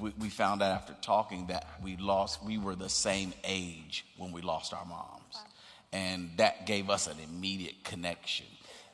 We, 0.00 0.12
we 0.18 0.28
found 0.30 0.62
out 0.62 0.72
after 0.72 0.94
talking 1.02 1.46
that 1.48 1.66
we 1.82 1.96
lost. 1.96 2.42
We 2.42 2.56
were 2.58 2.74
the 2.74 2.88
same 2.88 3.34
age 3.44 4.06
when 4.16 4.32
we 4.32 4.40
lost 4.40 4.72
our 4.72 4.84
moms, 4.86 5.36
and 5.92 6.30
that 6.38 6.66
gave 6.66 6.88
us 6.88 7.06
an 7.06 7.16
immediate 7.22 7.84
connection. 7.84 8.46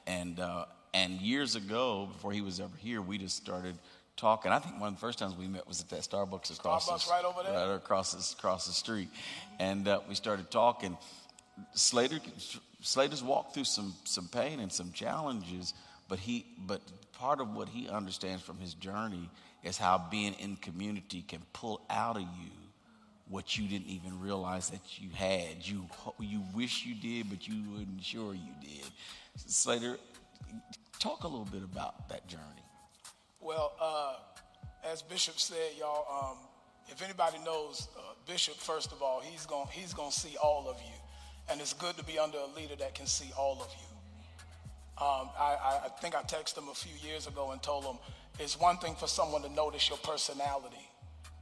And 0.06 0.40
uh, 0.40 0.64
and 0.94 1.20
years 1.20 1.56
ago, 1.56 2.08
before 2.12 2.32
he 2.32 2.40
was 2.40 2.60
ever 2.60 2.76
here, 2.78 3.00
we 3.00 3.18
just 3.18 3.36
started 3.36 3.76
talking. 4.16 4.52
I 4.52 4.58
think 4.58 4.78
one 4.80 4.88
of 4.88 4.94
the 4.94 5.00
first 5.00 5.18
times 5.18 5.36
we 5.36 5.46
met 5.46 5.66
was 5.66 5.80
at 5.80 5.88
that 5.90 6.00
Starbucks 6.00 6.56
across 6.56 6.88
Starbucks 6.88 7.06
the, 7.06 7.12
right 7.12 7.24
over 7.24 7.42
there, 7.42 7.68
right 7.68 7.74
across 7.74 8.12
the, 8.12 8.38
across 8.38 8.66
the 8.66 8.72
street, 8.72 9.08
and 9.58 9.88
uh, 9.88 10.00
we 10.08 10.14
started 10.14 10.50
talking. 10.50 10.96
Slater 11.74 12.18
Slater's 12.80 13.22
walked 13.22 13.54
through 13.54 13.64
some 13.64 13.94
some 14.04 14.28
pain 14.28 14.60
and 14.60 14.72
some 14.72 14.92
challenges, 14.92 15.74
but 16.08 16.18
he 16.18 16.46
but 16.66 16.80
part 17.12 17.40
of 17.40 17.54
what 17.54 17.68
he 17.68 17.88
understands 17.88 18.42
from 18.42 18.58
his 18.58 18.74
journey 18.74 19.28
is 19.62 19.78
how 19.78 20.04
being 20.10 20.34
in 20.34 20.56
community 20.56 21.22
can 21.22 21.40
pull 21.52 21.80
out 21.88 22.16
of 22.16 22.22
you 22.22 22.50
what 23.28 23.56
you 23.56 23.66
didn't 23.66 23.88
even 23.88 24.20
realize 24.20 24.68
that 24.68 25.00
you 25.00 25.08
had. 25.14 25.56
You 25.62 25.86
you 26.18 26.42
wish 26.54 26.84
you 26.84 26.94
did, 26.94 27.30
but 27.30 27.48
you 27.48 27.62
weren't 27.72 28.02
sure 28.02 28.34
you 28.34 28.52
did. 28.60 28.84
Slater, 29.46 29.96
talk 31.02 31.24
a 31.24 31.28
little 31.28 31.48
bit 31.50 31.64
about 31.64 32.08
that 32.08 32.28
journey. 32.28 32.42
Well, 33.40 33.72
uh, 33.80 34.14
as 34.84 35.02
Bishop 35.02 35.38
said, 35.38 35.72
y'all, 35.76 36.06
um, 36.08 36.38
if 36.88 37.02
anybody 37.02 37.38
knows 37.44 37.88
uh, 37.98 38.00
Bishop, 38.24 38.54
first 38.54 38.92
of 38.92 39.02
all, 39.02 39.20
he's 39.20 39.44
going 39.44 39.66
he's 39.72 39.92
gonna 39.92 40.12
see 40.12 40.36
all 40.40 40.68
of 40.68 40.76
you. 40.80 40.94
And 41.50 41.60
it's 41.60 41.72
good 41.72 41.96
to 41.96 42.04
be 42.04 42.20
under 42.20 42.38
a 42.38 42.56
leader 42.56 42.76
that 42.76 42.94
can 42.94 43.06
see 43.06 43.30
all 43.36 43.60
of 43.60 43.68
you. 43.68 45.04
Um, 45.04 45.30
I, 45.36 45.80
I, 45.86 45.88
think 46.00 46.14
I 46.14 46.22
texted 46.22 46.58
him 46.58 46.68
a 46.70 46.74
few 46.74 46.94
years 47.08 47.26
ago 47.26 47.50
and 47.50 47.60
told 47.60 47.84
him 47.84 47.96
it's 48.38 48.60
one 48.60 48.76
thing 48.76 48.94
for 48.94 49.08
someone 49.08 49.42
to 49.42 49.48
notice 49.48 49.88
your 49.88 49.98
personality, 49.98 50.88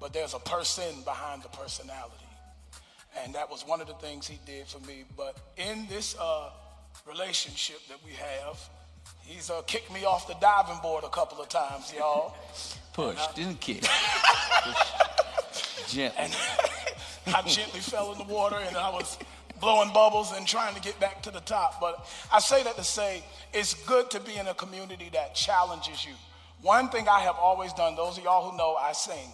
but 0.01 0.14
there's 0.14 0.33
a 0.33 0.38
person 0.38 1.03
behind 1.05 1.42
the 1.42 1.49
personality. 1.49 2.14
And 3.23 3.35
that 3.35 3.51
was 3.51 3.66
one 3.66 3.83
of 3.83 3.88
the 3.88 3.94
things 3.94 4.27
he 4.27 4.38
did 4.46 4.68
for 4.68 4.79
me. 4.87 5.05
But 5.14 5.37
in 5.59 5.87
this 5.88 6.16
uh, 6.18 6.51
relationship 7.07 7.81
that 7.88 7.99
we 8.03 8.12
have, 8.12 8.59
He's 9.31 9.49
uh, 9.49 9.62
kicked 9.62 9.93
me 9.95 10.05
off 10.05 10.27
the 10.27 10.35
diving 10.40 10.81
board 10.83 11.05
a 11.05 11.09
couple 11.09 11.40
of 11.40 11.49
times, 11.49 11.95
y'all. 11.97 12.35
Push, 12.93 13.16
I, 13.16 13.33
didn't 13.33 13.61
kick. 13.61 13.83
gently. 15.87 16.25
And 16.25 16.37
I 17.37 17.43
gently 17.43 17.79
fell 17.79 18.11
in 18.11 18.19
the 18.19 18.25
water 18.25 18.57
and 18.57 18.77
I 18.77 18.90
was 18.90 19.19
blowing 19.61 19.93
bubbles 19.93 20.33
and 20.37 20.49
trying 20.49 20.75
to 20.75 20.81
get 20.81 20.99
back 20.99 21.23
to 21.23 21.31
the 21.31 21.38
top. 21.43 21.81
But 21.81 22.09
I 22.33 22.40
say 22.40 22.64
that 22.64 22.75
to 22.75 22.83
say 22.83 23.23
it's 23.53 23.75
good 23.87 24.11
to 24.11 24.19
be 24.19 24.35
in 24.35 24.49
a 24.49 24.55
community 24.55 25.09
that 25.12 25.37
challenges 25.37 26.05
you. 26.05 26.14
One 26.61 26.88
thing 26.88 27.07
I 27.09 27.21
have 27.21 27.37
always 27.37 27.73
done, 27.75 27.95
those 27.95 28.19
of 28.19 28.25
y'all 28.25 28.51
who 28.51 28.57
know, 28.57 28.75
I 28.75 28.90
sing. 28.90 29.31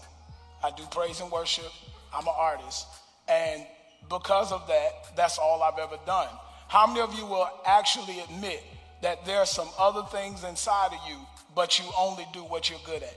I 0.62 0.72
do 0.76 0.82
praise 0.90 1.22
and 1.22 1.32
worship. 1.32 1.72
I'm 2.14 2.26
an 2.26 2.34
artist. 2.36 2.86
And 3.28 3.64
because 4.10 4.52
of 4.52 4.66
that, 4.68 5.16
that's 5.16 5.38
all 5.38 5.62
I've 5.62 5.78
ever 5.78 5.96
done. 6.04 6.28
How 6.68 6.86
many 6.86 7.00
of 7.00 7.14
you 7.14 7.24
will 7.24 7.48
actually 7.64 8.20
admit 8.20 8.62
that 9.02 9.24
there 9.26 9.38
are 9.38 9.46
some 9.46 9.68
other 9.78 10.02
things 10.10 10.44
inside 10.44 10.92
of 10.92 10.98
you, 11.08 11.16
but 11.54 11.78
you 11.78 11.84
only 11.98 12.26
do 12.32 12.40
what 12.40 12.70
you're 12.70 12.80
good 12.84 13.02
at. 13.02 13.16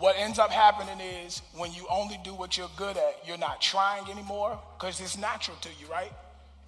what 0.00 0.16
ends 0.18 0.38
up 0.38 0.50
happening 0.50 0.98
is 0.98 1.42
when 1.54 1.72
you 1.74 1.86
only 1.90 2.18
do 2.24 2.32
what 2.32 2.56
you're 2.56 2.70
good 2.76 2.96
at, 2.96 3.18
you're 3.26 3.38
not 3.38 3.60
trying 3.60 4.08
anymore 4.10 4.58
because 4.78 4.98
it's 4.98 5.18
natural 5.18 5.56
to 5.60 5.68
you, 5.78 5.86
right? 5.90 6.12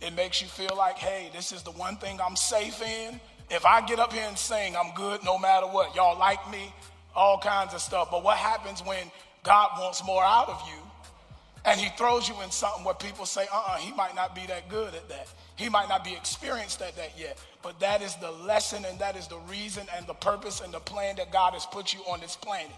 It 0.02 0.14
makes 0.14 0.42
you 0.42 0.48
feel 0.48 0.74
like, 0.76 0.98
hey, 0.98 1.30
this 1.34 1.50
is 1.50 1.62
the 1.62 1.70
one 1.70 1.96
thing 1.96 2.20
I'm 2.24 2.36
safe 2.36 2.82
in. 2.82 3.18
If 3.50 3.64
I 3.64 3.84
get 3.86 3.98
up 3.98 4.12
here 4.12 4.26
and 4.28 4.36
sing, 4.36 4.76
I'm 4.76 4.94
good 4.94 5.24
no 5.24 5.38
matter 5.38 5.66
what. 5.66 5.96
Y'all 5.96 6.18
like 6.18 6.50
me, 6.50 6.74
all 7.16 7.38
kinds 7.38 7.72
of 7.72 7.80
stuff. 7.80 8.08
But 8.10 8.22
what 8.22 8.36
happens 8.36 8.84
when 8.84 9.10
God 9.42 9.70
wants 9.80 10.04
more 10.04 10.22
out 10.22 10.50
of 10.50 10.62
you 10.66 10.91
and 11.64 11.80
he 11.80 11.88
throws 11.96 12.28
you 12.28 12.34
in 12.42 12.50
something 12.50 12.84
where 12.84 12.94
people 12.94 13.24
say, 13.24 13.46
uh 13.52 13.56
uh-uh, 13.56 13.74
uh 13.74 13.76
he 13.76 13.92
might 13.92 14.14
not 14.14 14.34
be 14.34 14.46
that 14.46 14.68
good 14.68 14.94
at 14.94 15.08
that. 15.08 15.28
He 15.56 15.68
might 15.68 15.88
not 15.88 16.04
be 16.04 16.12
experienced 16.12 16.82
at 16.82 16.96
that 16.96 17.12
yet. 17.16 17.38
But 17.62 17.78
that 17.80 18.02
is 18.02 18.16
the 18.16 18.30
lesson 18.30 18.84
and 18.84 18.98
that 18.98 19.16
is 19.16 19.28
the 19.28 19.38
reason 19.48 19.86
and 19.96 20.06
the 20.06 20.14
purpose 20.14 20.60
and 20.60 20.74
the 20.74 20.80
plan 20.80 21.16
that 21.16 21.30
God 21.30 21.52
has 21.52 21.64
put 21.66 21.94
you 21.94 22.00
on 22.00 22.20
this 22.20 22.34
planet. 22.34 22.72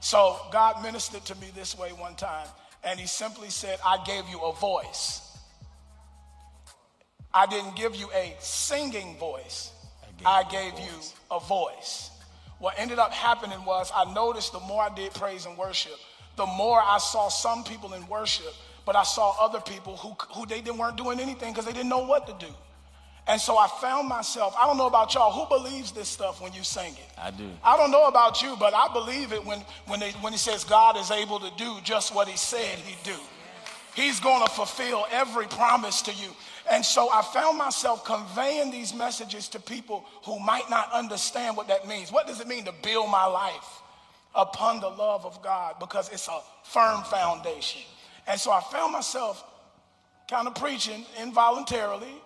So 0.00 0.38
God 0.52 0.82
ministered 0.82 1.24
to 1.26 1.34
me 1.36 1.48
this 1.54 1.78
way 1.78 1.90
one 1.90 2.16
time, 2.16 2.46
and 2.84 2.98
He 2.98 3.06
simply 3.06 3.48
said, 3.48 3.78
I 3.84 4.02
gave 4.04 4.28
you 4.28 4.40
a 4.40 4.52
voice. 4.52 5.22
I 7.32 7.46
didn't 7.46 7.76
give 7.76 7.94
you 7.94 8.08
a 8.14 8.34
singing 8.38 9.16
voice, 9.18 9.70
I 10.02 10.06
gave, 10.16 10.26
I 10.26 10.50
gave 10.50 10.78
you 10.80 10.92
a 11.30 11.38
voice. 11.40 12.10
What 12.58 12.74
ended 12.78 12.98
up 12.98 13.12
happening 13.12 13.62
was 13.64 13.92
I 13.94 14.12
noticed 14.14 14.52
the 14.52 14.60
more 14.60 14.82
I 14.82 14.94
did 14.94 15.12
praise 15.12 15.44
and 15.44 15.58
worship, 15.58 15.98
the 16.36 16.46
more 16.46 16.80
I 16.80 16.98
saw 16.98 17.28
some 17.28 17.64
people 17.64 17.94
in 17.94 18.06
worship, 18.08 18.54
but 18.84 18.94
I 18.94 19.02
saw 19.02 19.34
other 19.40 19.60
people 19.60 19.96
who, 19.96 20.16
who 20.34 20.46
they 20.46 20.60
didn't, 20.60 20.78
weren't 20.78 20.96
doing 20.96 21.18
anything 21.18 21.52
because 21.52 21.66
they 21.66 21.72
didn't 21.72 21.88
know 21.88 22.06
what 22.06 22.26
to 22.26 22.46
do. 22.46 22.52
And 23.28 23.40
so 23.40 23.58
I 23.58 23.66
found 23.80 24.08
myself, 24.08 24.54
I 24.56 24.66
don't 24.66 24.76
know 24.76 24.86
about 24.86 25.12
y'all, 25.14 25.32
who 25.32 25.48
believes 25.48 25.90
this 25.90 26.08
stuff 26.08 26.40
when 26.40 26.52
you 26.52 26.62
sing 26.62 26.92
it? 26.92 27.18
I 27.18 27.32
do. 27.32 27.50
I 27.64 27.76
don't 27.76 27.90
know 27.90 28.06
about 28.06 28.40
you, 28.40 28.54
but 28.60 28.72
I 28.72 28.92
believe 28.92 29.32
it 29.32 29.44
when, 29.44 29.60
when, 29.86 29.98
they, 29.98 30.12
when 30.20 30.32
he 30.32 30.38
says 30.38 30.62
God 30.62 30.96
is 30.96 31.10
able 31.10 31.40
to 31.40 31.50
do 31.56 31.78
just 31.82 32.14
what 32.14 32.28
he 32.28 32.36
said 32.36 32.78
he'd 32.78 33.02
do. 33.02 33.18
He's 33.96 34.20
going 34.20 34.46
to 34.46 34.52
fulfill 34.52 35.06
every 35.10 35.46
promise 35.46 36.02
to 36.02 36.12
you. 36.12 36.28
And 36.70 36.84
so 36.84 37.08
I 37.10 37.22
found 37.22 37.58
myself 37.58 38.04
conveying 38.04 38.70
these 38.70 38.94
messages 38.94 39.48
to 39.48 39.60
people 39.60 40.04
who 40.24 40.38
might 40.38 40.70
not 40.70 40.92
understand 40.92 41.56
what 41.56 41.66
that 41.68 41.88
means. 41.88 42.12
What 42.12 42.26
does 42.28 42.40
it 42.40 42.46
mean 42.46 42.64
to 42.66 42.74
build 42.82 43.10
my 43.10 43.24
life 43.24 43.82
upon 44.36 44.80
the 44.80 44.88
love 44.88 45.24
of 45.24 45.42
God? 45.42 45.76
Because 45.80 46.10
it's 46.12 46.28
a 46.28 46.40
firm 46.64 47.02
foundation. 47.04 47.82
And 48.26 48.38
so 48.38 48.50
I 48.50 48.60
found 48.60 48.92
myself 48.92 49.44
kind 50.28 50.46
of 50.46 50.54
preaching 50.54 51.04
involuntarily 51.20 52.20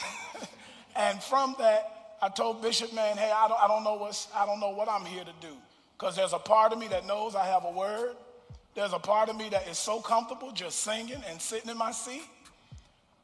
and 0.96 1.22
from 1.22 1.54
that, 1.58 2.16
I 2.20 2.28
told 2.28 2.62
Bishop, 2.62 2.92
man, 2.92 3.16
hey, 3.16 3.32
I 3.34 3.48
don't, 3.48 3.60
I 3.60 3.66
don't 3.66 3.84
know 3.84 3.94
what's, 3.94 4.28
I 4.34 4.46
don't 4.46 4.60
know 4.60 4.70
what 4.70 4.88
I'm 4.88 5.04
here 5.04 5.24
to 5.24 5.32
do. 5.46 5.54
Because 5.98 6.16
there's 6.16 6.32
a 6.32 6.38
part 6.38 6.72
of 6.72 6.78
me 6.78 6.88
that 6.88 7.06
knows 7.06 7.34
I 7.34 7.44
have 7.46 7.64
a 7.64 7.70
word. 7.70 8.14
There's 8.74 8.92
a 8.92 8.98
part 8.98 9.28
of 9.28 9.36
me 9.36 9.48
that 9.50 9.68
is 9.68 9.78
so 9.78 10.00
comfortable 10.00 10.50
just 10.52 10.80
singing 10.80 11.22
and 11.28 11.40
sitting 11.40 11.70
in 11.70 11.78
my 11.78 11.92
seat. 11.92 12.24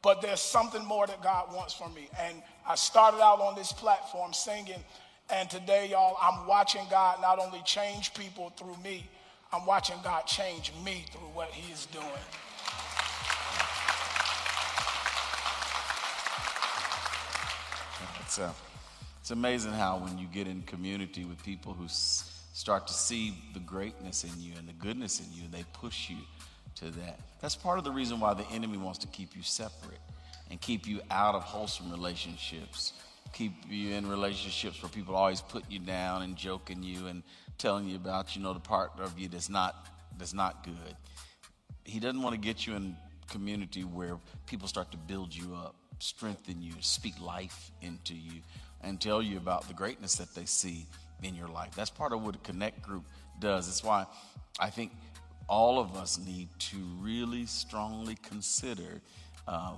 But 0.01 0.21
there's 0.21 0.39
something 0.39 0.85
more 0.85 1.07
that 1.07 1.21
God 1.21 1.53
wants 1.53 1.73
from 1.73 1.93
me. 1.93 2.07
And 2.21 2.41
I 2.67 2.75
started 2.75 3.21
out 3.21 3.41
on 3.41 3.55
this 3.55 3.73
platform 3.73 4.31
singing. 4.31 4.79
And 5.31 5.49
today, 5.49 5.87
y'all, 5.89 6.17
I'm 6.21 6.47
watching 6.47 6.81
God 6.89 7.21
not 7.21 7.37
only 7.39 7.61
change 7.63 8.13
people 8.13 8.51
through 8.57 8.75
me, 8.83 9.07
I'm 9.53 9.65
watching 9.65 9.97
God 10.03 10.25
change 10.25 10.71
me 10.83 11.05
through 11.11 11.29
what 11.33 11.49
He 11.49 11.71
is 11.71 11.85
doing. 11.87 12.05
It's, 18.21 18.39
uh, 18.39 18.51
it's 19.21 19.31
amazing 19.31 19.73
how 19.73 19.97
when 19.97 20.17
you 20.17 20.27
get 20.27 20.47
in 20.47 20.61
community 20.63 21.25
with 21.25 21.43
people 21.43 21.73
who 21.73 21.85
s- 21.85 22.45
start 22.53 22.87
to 22.87 22.93
see 22.93 23.35
the 23.53 23.59
greatness 23.59 24.23
in 24.23 24.31
you 24.39 24.53
and 24.57 24.67
the 24.67 24.73
goodness 24.73 25.19
in 25.19 25.25
you, 25.33 25.47
they 25.51 25.63
push 25.73 26.09
you 26.09 26.17
to 26.75 26.85
that. 26.91 27.19
That's 27.41 27.55
part 27.55 27.79
of 27.79 27.83
the 27.85 27.91
reason 27.91 28.19
why 28.19 28.33
the 28.35 28.47
enemy 28.51 28.77
wants 28.77 28.99
to 28.99 29.07
keep 29.07 29.35
you 29.35 29.41
separate 29.41 29.99
and 30.51 30.61
keep 30.61 30.87
you 30.87 31.01
out 31.09 31.35
of 31.35 31.41
wholesome 31.43 31.91
relationships. 31.91 32.93
Keep 33.33 33.53
you 33.69 33.93
in 33.93 34.07
relationships 34.07 34.81
where 34.81 34.89
people 34.89 35.15
always 35.15 35.41
put 35.41 35.63
you 35.69 35.79
down 35.79 36.23
and 36.23 36.35
joking 36.35 36.83
you 36.83 37.07
and 37.07 37.23
telling 37.57 37.87
you 37.87 37.95
about, 37.95 38.35
you 38.35 38.41
know, 38.41 38.53
the 38.53 38.59
part 38.59 38.91
of 38.99 39.17
you 39.17 39.27
that's 39.27 39.49
not 39.49 39.87
that's 40.17 40.33
not 40.33 40.63
good. 40.63 40.95
He 41.85 41.99
doesn't 41.99 42.21
want 42.21 42.33
to 42.35 42.41
get 42.41 42.67
you 42.67 42.75
in 42.75 42.95
community 43.29 43.83
where 43.83 44.17
people 44.45 44.67
start 44.67 44.91
to 44.91 44.97
build 44.97 45.33
you 45.33 45.55
up 45.55 45.75
strengthen 45.99 46.61
you, 46.61 46.73
speak 46.79 47.19
life 47.21 47.71
into 47.81 48.15
you, 48.15 48.41
and 48.81 48.99
tell 48.99 49.21
you 49.21 49.37
about 49.37 49.67
the 49.67 49.73
greatness 49.73 50.15
that 50.15 50.33
they 50.33 50.45
see 50.45 50.85
in 51.23 51.35
your 51.35 51.49
life. 51.49 51.75
That's 51.75 51.89
part 51.89 52.13
of 52.13 52.23
what 52.23 52.35
a 52.35 52.39
Connect 52.39 52.81
group 52.81 53.03
does. 53.39 53.67
That's 53.67 53.83
why 53.83 54.05
I 54.59 54.69
think 54.69 54.91
all 55.47 55.79
of 55.79 55.95
us 55.95 56.17
need 56.17 56.47
to 56.59 56.77
really 56.99 57.45
strongly 57.45 58.15
consider 58.23 59.01
uh, 59.47 59.73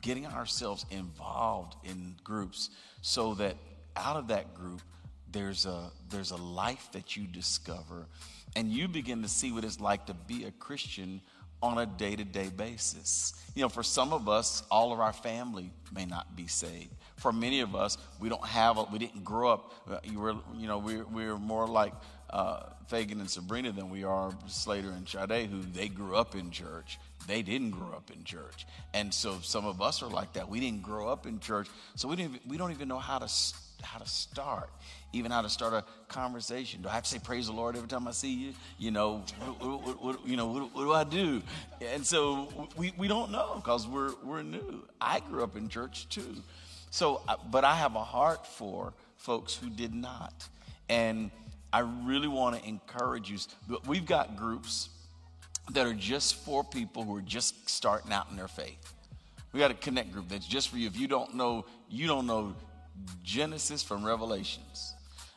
getting 0.00 0.26
ourselves 0.26 0.86
involved 0.90 1.74
in 1.84 2.16
groups 2.24 2.70
so 3.02 3.34
that 3.34 3.56
out 3.96 4.16
of 4.16 4.28
that 4.28 4.54
group, 4.54 4.80
there's 5.32 5.66
a, 5.66 5.90
there's 6.08 6.30
a 6.30 6.36
life 6.36 6.88
that 6.92 7.16
you 7.16 7.26
discover 7.26 8.06
and 8.56 8.68
you 8.70 8.88
begin 8.88 9.22
to 9.22 9.28
see 9.28 9.52
what 9.52 9.64
it's 9.64 9.80
like 9.80 10.06
to 10.06 10.14
be 10.14 10.44
a 10.44 10.50
Christian 10.52 11.20
on 11.62 11.78
a 11.78 11.86
day 11.86 12.16
to 12.16 12.24
day 12.24 12.48
basis. 12.48 13.34
You 13.54 13.62
know, 13.62 13.68
for 13.68 13.82
some 13.82 14.12
of 14.12 14.28
us, 14.28 14.62
all 14.70 14.92
of 14.92 15.00
our 15.00 15.12
family 15.12 15.70
may 15.92 16.06
not 16.06 16.34
be 16.34 16.46
saved. 16.46 16.94
For 17.16 17.32
many 17.32 17.60
of 17.60 17.76
us, 17.76 17.98
we 18.18 18.28
don't 18.28 18.44
have, 18.46 18.78
a, 18.78 18.84
we 18.84 18.98
didn't 18.98 19.24
grow 19.24 19.50
up, 19.50 19.74
uh, 19.90 19.98
you 20.02 20.18
were, 20.18 20.34
you 20.56 20.66
know, 20.66 20.78
we're, 20.78 21.04
we're 21.04 21.36
more 21.36 21.66
like 21.66 21.92
uh, 22.30 22.62
Fagan 22.88 23.20
and 23.20 23.30
Sabrina 23.30 23.72
than 23.72 23.90
we 23.90 24.04
are 24.04 24.32
Slater 24.46 24.90
and 24.90 25.08
Sade, 25.08 25.48
who 25.50 25.62
they 25.62 25.88
grew 25.88 26.16
up 26.16 26.34
in 26.34 26.50
church. 26.50 26.98
They 27.26 27.42
didn't 27.42 27.70
grow 27.70 27.88
up 27.88 28.10
in 28.10 28.24
church. 28.24 28.66
And 28.94 29.12
so 29.12 29.38
some 29.42 29.66
of 29.66 29.80
us 29.82 30.02
are 30.02 30.08
like 30.08 30.32
that. 30.34 30.48
We 30.48 30.60
didn't 30.60 30.82
grow 30.82 31.08
up 31.08 31.26
in 31.26 31.38
church, 31.40 31.68
so 31.94 32.08
we, 32.08 32.16
didn't, 32.16 32.40
we 32.48 32.56
don't 32.56 32.72
even 32.72 32.88
know 32.88 32.98
how 32.98 33.18
to, 33.18 33.30
how 33.82 33.98
to 33.98 34.08
start 34.08 34.70
even 35.12 35.30
how 35.30 35.42
to 35.42 35.48
start 35.48 35.72
a 35.74 35.84
conversation. 36.08 36.82
Do 36.82 36.88
I 36.88 36.92
have 36.92 37.04
to 37.04 37.10
say 37.10 37.18
praise 37.18 37.46
the 37.46 37.52
Lord 37.52 37.76
every 37.76 37.88
time 37.88 38.06
I 38.06 38.12
see 38.12 38.32
you? 38.32 38.52
You 38.78 38.90
know, 38.90 39.24
what, 39.58 39.84
what, 39.84 40.02
what, 40.02 40.26
you 40.26 40.36
know, 40.36 40.46
what, 40.46 40.74
what, 40.74 40.84
do 40.84 40.92
I 40.92 41.04
do? 41.04 41.42
And 41.80 42.06
so 42.06 42.68
we, 42.76 42.92
we 42.96 43.08
don't 43.08 43.32
know 43.32 43.54
because 43.56 43.88
we're, 43.88 44.12
we're 44.22 44.42
new. 44.42 44.84
I 45.00 45.20
grew 45.20 45.42
up 45.42 45.56
in 45.56 45.68
church 45.68 46.08
too. 46.08 46.36
So, 46.90 47.22
uh, 47.28 47.36
but 47.50 47.64
I 47.64 47.76
have 47.76 47.96
a 47.96 48.04
heart 48.04 48.46
for 48.46 48.92
folks 49.16 49.56
who 49.56 49.68
did 49.68 49.94
not. 49.94 50.32
And 50.88 51.30
I 51.72 51.80
really 51.80 52.28
want 52.28 52.60
to 52.60 52.68
encourage 52.68 53.30
you. 53.30 53.38
We've 53.86 54.06
got 54.06 54.36
groups 54.36 54.88
that 55.72 55.86
are 55.86 55.94
just 55.94 56.34
for 56.44 56.64
people 56.64 57.04
who 57.04 57.16
are 57.16 57.22
just 57.22 57.68
starting 57.68 58.12
out 58.12 58.28
in 58.30 58.36
their 58.36 58.48
faith. 58.48 58.94
We 59.52 59.60
got 59.60 59.70
a 59.70 59.74
connect 59.74 60.12
group 60.12 60.28
that's 60.28 60.46
just 60.46 60.68
for 60.68 60.78
you. 60.78 60.86
If 60.86 60.98
you 60.98 61.06
don't 61.06 61.34
know, 61.34 61.66
you 61.88 62.06
don't 62.06 62.26
know 62.26 62.54
Genesis 63.22 63.82
from 63.82 64.04
Revelations. 64.04 64.94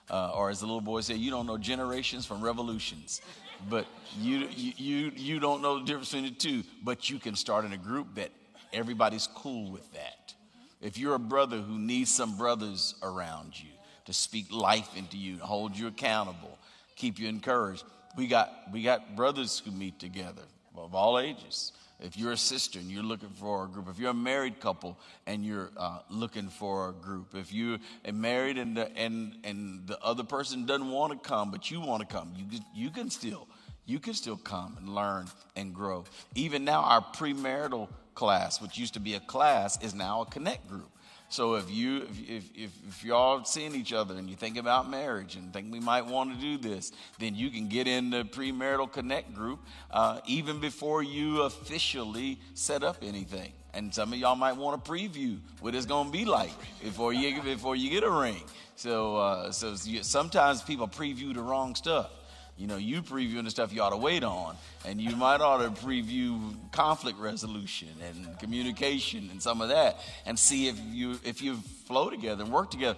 Uh, 0.09 0.31
or 0.31 0.49
as 0.49 0.59
the 0.59 0.65
little 0.65 0.81
boy 0.81 1.01
said, 1.01 1.17
you 1.17 1.31
don't 1.31 1.47
know 1.47 1.57
generations 1.57 2.25
from 2.25 2.41
revolutions. 2.41 3.21
But 3.69 3.85
you, 4.19 4.47
you, 4.49 5.11
you 5.15 5.39
don't 5.39 5.61
know 5.61 5.79
the 5.79 5.85
difference 5.85 6.11
between 6.11 6.31
the 6.31 6.37
two. 6.37 6.63
But 6.83 7.09
you 7.09 7.19
can 7.19 7.35
start 7.35 7.63
in 7.65 7.73
a 7.73 7.77
group 7.77 8.15
that 8.15 8.31
everybody's 8.71 9.27
cool 9.27 9.71
with 9.71 9.91
that. 9.93 10.33
If 10.81 10.97
you're 10.97 11.15
a 11.15 11.19
brother 11.19 11.57
who 11.57 11.79
needs 11.79 12.13
some 12.13 12.37
brothers 12.37 12.95
around 13.01 13.59
you 13.59 13.72
to 14.05 14.13
speak 14.13 14.51
life 14.51 14.95
into 14.97 15.17
you, 15.17 15.37
hold 15.37 15.77
you 15.77 15.87
accountable, 15.87 16.57
keep 16.95 17.19
you 17.19 17.27
encouraged, 17.27 17.83
we 18.17 18.27
got, 18.27 18.51
we 18.71 18.83
got 18.83 19.15
brothers 19.15 19.61
who 19.63 19.71
meet 19.71 19.99
together 19.99 20.43
of 20.75 20.93
all 20.93 21.19
ages. 21.19 21.71
If 21.99 22.17
you're 22.17 22.33
a 22.33 22.37
sister 22.37 22.79
and 22.79 22.91
you're 22.91 23.03
looking 23.03 23.29
for 23.29 23.63
a 23.63 23.67
group, 23.67 23.87
if 23.87 23.97
you're 23.97 24.11
a 24.11 24.13
married 24.13 24.59
couple 24.59 24.97
and 25.25 25.45
you're 25.45 25.69
uh, 25.77 25.99
looking 26.09 26.49
for 26.49 26.89
a 26.89 26.91
group, 26.91 27.33
if 27.33 27.53
you 27.53 27.79
are 28.05 28.11
married 28.11 28.57
and 28.57 28.75
the, 28.75 28.91
and 28.97 29.37
and 29.45 29.87
the 29.87 29.97
other 30.01 30.23
person 30.23 30.65
doesn't 30.65 30.89
want 30.89 31.13
to 31.13 31.29
come 31.29 31.49
but 31.49 31.71
you 31.71 31.79
want 31.79 32.01
to 32.01 32.13
come, 32.13 32.33
you 32.35 32.59
you 32.75 32.89
can 32.89 33.09
still 33.09 33.47
you 33.85 33.99
can 33.99 34.13
still 34.13 34.37
come 34.37 34.75
and 34.79 34.89
learn 34.89 35.27
and 35.55 35.73
grow. 35.73 36.03
Even 36.35 36.65
now, 36.65 36.81
our 36.81 37.01
premarital 37.01 37.87
class, 38.15 38.61
which 38.61 38.77
used 38.77 38.93
to 38.95 38.99
be 38.99 39.15
a 39.15 39.19
class, 39.19 39.81
is 39.81 39.93
now 39.93 40.21
a 40.21 40.25
connect 40.25 40.67
group. 40.67 40.89
So 41.33 41.55
if 41.55 41.71
you 41.71 42.03
if, 42.27 42.51
if, 42.55 42.71
if 42.85 43.03
y'all 43.03 43.43
seeing 43.43 43.73
each 43.73 43.91
other 43.91 44.13
and 44.13 44.29
you 44.29 44.35
think 44.35 44.55
about 44.55 44.87
marriage 44.87 45.36
and 45.36 45.51
think 45.51 45.71
we 45.71 45.79
might 45.79 46.05
want 46.05 46.31
to 46.31 46.39
do 46.39 46.59
this, 46.59 46.91
then 47.17 47.34
you 47.34 47.49
can 47.49 47.69
get 47.69 47.88
in 47.88 48.11
the 48.11 48.23
premarital 48.23 48.91
connect 48.91 49.34
group 49.34 49.59
uh, 49.89 50.19
even 50.27 50.59
before 50.59 51.01
you 51.01 51.41
officially 51.41 52.39
set 52.53 52.84
up 52.84 52.97
anything. 53.01 53.51
And 53.73 53.91
some 53.91 54.13
of 54.13 54.19
y'all 54.19 54.36
might 54.36 54.57
want 54.57 54.86
to 54.86 54.91
preview 54.91 55.39
what 55.59 55.73
it's 55.73 55.88
going 55.88 56.05
to 56.05 56.11
be 56.11 56.23
like 56.23 56.53
before 56.84 57.13
you 57.13 57.41
before 57.41 57.75
you 57.75 57.89
get 57.89 58.03
a 58.03 58.11
ring. 58.11 58.43
So 58.75 59.15
uh, 59.17 59.51
so 59.51 59.73
sometimes 60.03 60.61
people 60.61 60.88
preview 60.88 61.34
the 61.34 61.41
wrong 61.41 61.73
stuff. 61.73 62.11
You 62.58 62.68
know, 62.68 62.78
you 62.78 63.01
previewing 63.01 63.45
the 63.45 63.49
stuff 63.49 63.74
you 63.74 63.82
ought 63.82 63.89
to 63.89 63.97
wait 63.97 64.24
on, 64.24 64.56
and 64.86 65.01
you 65.01 65.16
might 65.16 65.41
ought 65.41 65.58
to 65.58 65.86
preview 65.86 66.56
conflict 66.72 67.18
resolution 67.18 67.89
and 68.08 68.38
communication 68.39 69.30
and 69.32 69.41
some 69.41 69.60
of 69.60 69.70
that, 69.70 69.97
and 70.26 70.38
see 70.38 70.68
if 70.68 70.80
you 70.91 71.20
if 71.24 71.41
you 71.41 71.56
flow 71.88 72.10
together 72.10 72.43
and 72.43 72.54
work 72.54 72.70
together. 72.70 72.97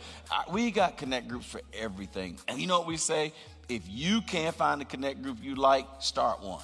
We 0.52 0.72
got 0.72 0.98
connect 0.98 1.30
groups 1.30 1.46
for 1.46 1.62
everything, 1.74 2.38
and 2.48 2.60
you 2.60 2.68
know 2.68 2.80
what 2.80 2.88
we 2.88 2.98
say? 2.98 3.32
if 3.70 3.84
you 3.88 4.22
can't 4.22 4.56
find 4.56 4.82
a 4.82 4.86
connect 4.86 5.22
group 5.22 5.38
you 5.42 5.56
like, 5.56 5.88
start 6.00 6.42
one. 6.42 6.62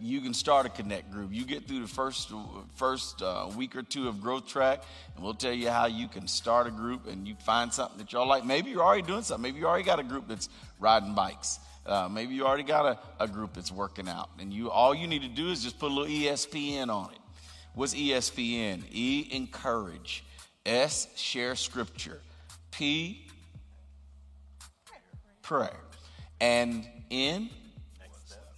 You 0.00 0.20
can 0.20 0.34
start 0.34 0.66
a 0.66 0.68
connect 0.68 1.10
group. 1.12 1.32
You 1.32 1.44
get 1.44 1.68
through 1.68 1.80
the 1.80 1.88
first 1.88 2.32
first 2.74 3.22
uh, 3.22 3.48
week 3.56 3.76
or 3.76 3.82
two 3.82 4.08
of 4.08 4.20
Growth 4.20 4.46
Track, 4.46 4.82
and 5.14 5.24
we'll 5.24 5.34
tell 5.34 5.52
you 5.52 5.70
how 5.70 5.86
you 5.86 6.08
can 6.08 6.26
start 6.26 6.66
a 6.66 6.70
group 6.70 7.06
and 7.06 7.28
you 7.28 7.36
find 7.36 7.72
something 7.72 7.98
that 7.98 8.12
y'all 8.12 8.26
like. 8.26 8.44
Maybe 8.44 8.70
you're 8.70 8.82
already 8.82 9.02
doing 9.02 9.22
something. 9.22 9.42
Maybe 9.42 9.60
you 9.60 9.66
already 9.66 9.84
got 9.84 10.00
a 10.00 10.02
group 10.02 10.26
that's 10.26 10.48
riding 10.80 11.14
bikes. 11.14 11.60
Uh, 11.86 12.08
maybe 12.10 12.34
you 12.34 12.46
already 12.46 12.62
got 12.62 12.86
a, 12.86 13.24
a 13.24 13.28
group 13.28 13.52
that's 13.54 13.70
working 13.70 14.08
out, 14.08 14.30
and 14.38 14.52
you 14.52 14.70
all 14.70 14.94
you 14.94 15.06
need 15.06 15.22
to 15.22 15.28
do 15.28 15.50
is 15.50 15.62
just 15.62 15.78
put 15.78 15.90
a 15.90 15.94
little 15.94 16.10
ESPN 16.10 16.88
on 16.88 17.10
it. 17.12 17.18
What's 17.74 17.94
ESPN? 17.94 18.84
E 18.90 19.28
encourage, 19.32 20.24
S 20.64 21.08
share 21.16 21.54
scripture, 21.56 22.20
P 22.70 23.26
prayer, 25.42 25.76
and 26.40 26.86
N 27.10 27.50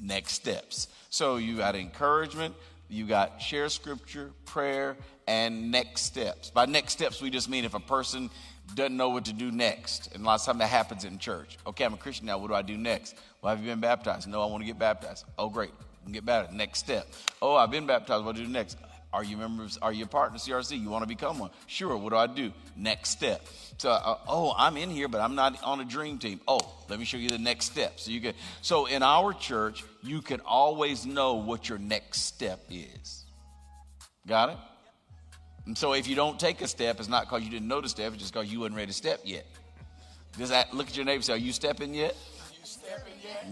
next 0.00 0.34
steps. 0.34 0.88
So 1.10 1.36
you 1.36 1.56
got 1.56 1.74
encouragement, 1.74 2.54
you 2.88 3.06
got 3.06 3.42
share 3.42 3.68
scripture, 3.68 4.30
prayer, 4.44 4.96
and 5.26 5.70
next 5.70 6.02
steps. 6.02 6.50
By 6.50 6.66
next 6.66 6.92
steps, 6.92 7.20
we 7.20 7.30
just 7.30 7.48
mean 7.50 7.64
if 7.64 7.74
a 7.74 7.80
person 7.80 8.30
doesn't 8.74 8.96
know 8.96 9.10
what 9.10 9.26
to 9.26 9.32
do 9.32 9.50
next. 9.50 10.12
And 10.14 10.22
a 10.22 10.26
lot 10.26 10.40
of 10.40 10.46
times 10.46 10.58
that 10.58 10.68
happens 10.68 11.04
in 11.04 11.18
church. 11.18 11.56
Okay, 11.66 11.84
I'm 11.84 11.94
a 11.94 11.98
Christian 11.98 12.26
now. 12.26 12.38
What 12.38 12.48
do 12.48 12.54
I 12.54 12.62
do 12.62 12.76
next? 12.76 13.16
Well, 13.40 13.54
have 13.54 13.64
you 13.64 13.70
been 13.70 13.80
baptized? 13.80 14.28
No, 14.28 14.42
I 14.42 14.46
want 14.46 14.62
to 14.62 14.66
get 14.66 14.78
baptized. 14.78 15.24
Oh, 15.38 15.48
great. 15.48 15.70
Get 16.10 16.24
baptized. 16.24 16.56
Next 16.56 16.80
step. 16.80 17.06
Oh, 17.40 17.54
I've 17.54 17.70
been 17.70 17.86
baptized. 17.86 18.24
What 18.24 18.36
do 18.36 18.42
I 18.42 18.44
do 18.44 18.50
next? 18.50 18.76
Are 19.12 19.24
you 19.24 19.36
members? 19.36 19.78
Are 19.80 19.92
you 19.92 20.04
a 20.04 20.08
partner 20.08 20.38
CRC? 20.38 20.80
You 20.80 20.90
want 20.90 21.02
to 21.02 21.08
become 21.08 21.38
one? 21.38 21.50
Sure. 21.66 21.96
What 21.96 22.10
do 22.10 22.16
I 22.16 22.26
do? 22.26 22.52
Next 22.76 23.10
step. 23.10 23.46
So, 23.78 23.90
uh, 23.90 24.18
oh, 24.28 24.52
I'm 24.56 24.76
in 24.76 24.90
here, 24.90 25.08
but 25.08 25.20
I'm 25.20 25.34
not 25.34 25.62
on 25.62 25.80
a 25.80 25.84
dream 25.84 26.18
team. 26.18 26.40
Oh, 26.46 26.60
let 26.88 26.98
me 26.98 27.04
show 27.04 27.16
you 27.16 27.30
the 27.30 27.38
next 27.38 27.66
step. 27.66 27.98
So 27.98 28.10
you 28.10 28.20
can. 28.20 28.34
So 28.62 28.86
in 28.86 29.02
our 29.02 29.32
church, 29.32 29.84
you 30.02 30.22
can 30.22 30.40
always 30.40 31.06
know 31.06 31.34
what 31.34 31.68
your 31.68 31.78
next 31.78 32.22
step 32.22 32.64
is. 32.70 33.24
Got 34.26 34.50
it? 34.50 34.58
And 35.66 35.76
so 35.76 35.92
if 35.92 36.06
you 36.06 36.14
don't 36.14 36.38
take 36.38 36.62
a 36.62 36.68
step, 36.68 36.98
it's 37.00 37.08
not 37.08 37.24
because 37.24 37.42
you 37.42 37.50
didn't 37.50 37.68
know 37.68 37.80
the 37.80 37.88
step, 37.88 38.12
it's 38.12 38.22
just 38.22 38.32
because 38.32 38.50
you 38.50 38.60
wasn't 38.60 38.76
ready 38.76 38.86
to 38.88 38.92
step 38.92 39.20
yet. 39.24 39.46
Just 40.38 40.52
look 40.72 40.88
at 40.88 40.96
your 40.96 41.04
neighbor 41.04 41.22
say, 41.22 41.32
Are 41.32 41.36
you 41.36 41.52
stepping 41.52 41.94
yet? 41.94 42.16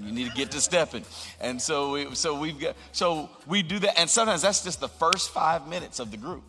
You 0.01 0.13
need 0.13 0.29
to 0.29 0.35
get 0.35 0.51
to 0.53 0.61
stepping. 0.61 1.05
And 1.41 1.61
so 1.61 1.93
we, 1.93 2.15
so 2.15 2.39
we've 2.39 2.59
got 2.59 2.77
so 2.93 3.31
we 3.47 3.63
do 3.63 3.79
that 3.81 3.99
and 3.99 4.09
sometimes 4.11 4.43
that's 4.43 4.65
just 4.65 4.81
the 4.81 4.89
first 4.89 5.31
5 5.31 5.69
minutes 5.69 5.99
of 6.01 6.11
the 6.11 6.17
group. 6.17 6.43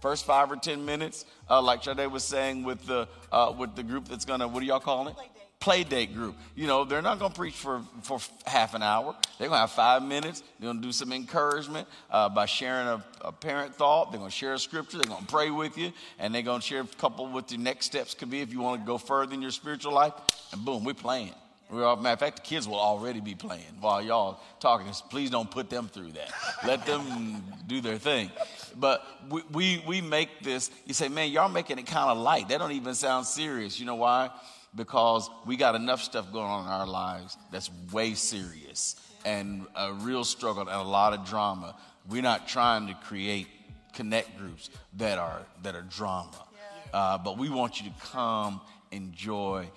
First 0.00 0.24
5 0.24 0.52
or 0.52 0.56
10 0.56 0.84
minutes 0.84 1.24
uh, 1.48 1.60
like 1.60 1.84
Sade 1.84 2.10
was 2.10 2.24
saying 2.24 2.62
with 2.62 2.84
the 2.86 3.08
uh, 3.30 3.54
with 3.56 3.74
the 3.76 3.82
group 3.82 4.08
that's 4.08 4.24
to 4.24 4.48
what 4.48 4.60
do 4.60 4.66
y'all 4.66 4.80
call 4.80 5.08
it? 5.08 5.16
Play 5.60 5.84
date 5.84 6.14
group. 6.14 6.36
You 6.56 6.66
know, 6.66 6.84
they're 6.84 7.02
not 7.02 7.18
going 7.18 7.32
to 7.32 7.38
preach 7.38 7.54
for, 7.54 7.82
for 8.02 8.18
half 8.46 8.72
an 8.72 8.82
hour. 8.82 9.14
They're 9.38 9.48
going 9.48 9.58
to 9.58 9.60
have 9.60 9.70
five 9.70 10.02
minutes. 10.02 10.42
They're 10.58 10.68
going 10.68 10.80
to 10.80 10.88
do 10.88 10.92
some 10.92 11.12
encouragement 11.12 11.86
uh, 12.10 12.30
by 12.30 12.46
sharing 12.46 12.88
a, 12.88 13.04
a, 13.20 13.30
parent 13.30 13.74
thought. 13.74 14.10
They're 14.10 14.18
going 14.18 14.30
to 14.30 14.36
share 14.36 14.54
a 14.54 14.58
scripture. 14.58 14.96
They're 14.96 15.10
going 15.10 15.20
to 15.20 15.30
pray 15.30 15.50
with 15.50 15.76
you. 15.76 15.92
And 16.18 16.34
they're 16.34 16.40
going 16.40 16.60
to 16.60 16.66
share 16.66 16.80
a 16.80 16.86
couple 16.86 17.26
what 17.26 17.50
your 17.50 17.60
next 17.60 17.86
steps 17.86 18.14
could 18.14 18.30
be 18.30 18.40
if 18.40 18.52
you 18.52 18.60
want 18.60 18.80
to 18.80 18.86
go 18.86 18.96
further 18.96 19.34
in 19.34 19.42
your 19.42 19.50
spiritual 19.50 19.92
life. 19.92 20.14
And 20.52 20.64
boom, 20.64 20.82
we're 20.82 20.94
playing. 20.94 21.34
We're 21.70 21.84
all, 21.84 21.96
matter 21.96 22.14
of 22.14 22.20
fact, 22.20 22.36
the 22.36 22.42
kids 22.42 22.66
will 22.66 22.80
already 22.80 23.20
be 23.20 23.34
playing 23.34 23.62
while 23.80 24.02
y'all 24.02 24.40
talking. 24.60 24.88
Please 25.10 25.30
don't 25.30 25.48
put 25.48 25.68
them 25.68 25.88
through 25.88 26.12
that. 26.12 26.32
Let 26.66 26.84
them 26.86 27.44
do 27.66 27.80
their 27.82 27.98
thing. 27.98 28.30
But 28.76 29.06
we, 29.28 29.42
we, 29.52 29.84
we 29.86 30.00
make 30.00 30.40
this, 30.42 30.70
you 30.86 30.94
say, 30.94 31.08
man, 31.08 31.30
y'all 31.30 31.50
making 31.50 31.78
it 31.78 31.86
kind 31.86 32.10
of 32.10 32.18
light. 32.18 32.48
That 32.48 32.58
don't 32.58 32.72
even 32.72 32.94
sound 32.94 33.26
serious. 33.26 33.78
You 33.78 33.86
know 33.86 33.94
why? 33.96 34.30
Because 34.74 35.28
we 35.46 35.56
got 35.56 35.74
enough 35.74 36.02
stuff 36.02 36.32
going 36.32 36.46
on 36.46 36.66
in 36.66 36.70
our 36.70 36.86
lives 36.86 37.36
that's 37.50 37.70
way 37.92 38.14
serious 38.14 38.96
and 39.24 39.66
a 39.76 39.92
real 39.92 40.24
struggle 40.24 40.62
and 40.62 40.70
a 40.70 40.82
lot 40.82 41.12
of 41.12 41.24
drama. 41.24 41.76
We're 42.08 42.22
not 42.22 42.48
trying 42.48 42.86
to 42.88 42.94
create 42.94 43.48
connect 43.92 44.38
groups 44.38 44.70
that 44.96 45.18
are 45.18 45.42
that 45.62 45.74
are 45.74 45.82
drama, 45.82 46.46
uh, 46.92 47.18
but 47.18 47.38
we 47.38 47.50
want 47.50 47.80
you 47.80 47.90
to 47.90 47.96
come, 48.06 48.60
enjoy, 48.92 49.68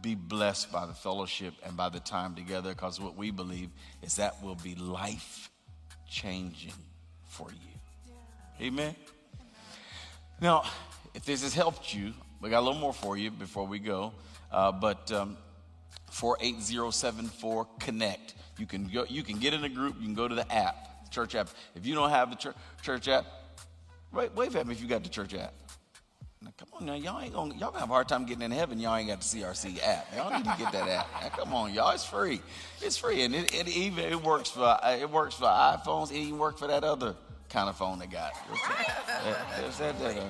be 0.00 0.14
blessed 0.14 0.70
by 0.70 0.86
the 0.86 0.94
fellowship 0.94 1.54
and 1.64 1.76
by 1.76 1.88
the 1.88 2.00
time 2.00 2.34
together. 2.34 2.70
Because 2.70 3.00
what 3.00 3.16
we 3.16 3.30
believe 3.30 3.70
is 4.02 4.16
that 4.16 4.42
will 4.42 4.56
be 4.56 4.74
life 4.74 5.50
changing 6.08 6.74
for 7.26 7.48
you. 7.50 8.16
Amen. 8.60 8.94
Now, 10.40 10.64
if 11.14 11.24
this 11.24 11.42
has 11.42 11.54
helped 11.54 11.94
you, 11.94 12.12
we 12.40 12.50
got 12.50 12.60
a 12.60 12.66
little 12.66 12.80
more 12.80 12.92
for 12.92 13.16
you 13.16 13.30
before 13.30 13.66
we 13.66 13.78
go. 13.78 14.12
Uh, 14.52 14.70
but 14.70 15.10
um, 15.12 15.36
48074 16.10 17.66
Connect. 17.80 18.34
You 18.58 18.66
can, 18.66 18.86
go, 18.86 19.04
you 19.08 19.22
can 19.22 19.38
get 19.38 19.54
in 19.54 19.64
a 19.64 19.68
group, 19.68 19.96
you 19.98 20.06
can 20.06 20.14
go 20.14 20.28
to 20.28 20.34
the 20.34 20.50
app, 20.52 21.10
church 21.10 21.34
app. 21.34 21.48
If 21.74 21.86
you 21.86 21.94
don't 21.94 22.10
have 22.10 22.30
the 22.30 22.36
church, 22.36 22.54
church 22.82 23.08
app, 23.08 23.24
wait, 24.12 24.34
wave 24.34 24.54
at 24.56 24.66
me 24.66 24.74
if 24.74 24.80
you 24.80 24.86
got 24.86 25.02
the 25.02 25.08
church 25.08 25.34
app. 25.34 25.54
Now, 26.42 26.50
come 26.58 26.68
on 26.74 26.86
now, 26.86 26.94
y'all 26.94 27.20
ain't 27.20 27.32
gonna, 27.32 27.54
y'all 27.54 27.70
gonna 27.70 27.80
have 27.80 27.90
a 27.90 27.92
hard 27.92 28.08
time 28.08 28.26
getting 28.26 28.42
in 28.42 28.50
heaven. 28.50 28.78
Y'all 28.78 28.96
ain't 28.96 29.08
got 29.08 29.20
the 29.20 29.24
CRC 29.40 29.78
app. 29.82 30.06
Y'all 30.14 30.30
need 30.30 30.44
to 30.44 30.54
get 30.58 30.72
that 30.72 30.88
app. 30.88 31.06
Now, 31.22 31.28
come 31.28 31.54
on, 31.54 31.72
y'all, 31.72 31.92
it's 31.92 32.04
free. 32.04 32.40
It's 32.80 32.96
free, 32.96 33.22
and 33.22 33.34
it, 33.34 33.54
it 33.54 33.68
even 33.68 34.04
it 34.04 34.20
works 34.20 34.50
for 34.50 34.76
it 34.84 35.08
works 35.08 35.36
for 35.36 35.44
iPhones. 35.44 36.10
It 36.10 36.16
even 36.16 36.38
works 36.38 36.58
for 36.58 36.66
that 36.66 36.82
other 36.82 37.14
kind 37.48 37.68
of 37.68 37.76
phone 37.76 38.00
they 38.00 38.06
got. 38.06 38.32
That, 39.24 39.78
that, 39.78 39.98
that, 40.00 40.16
uh, 40.18 40.24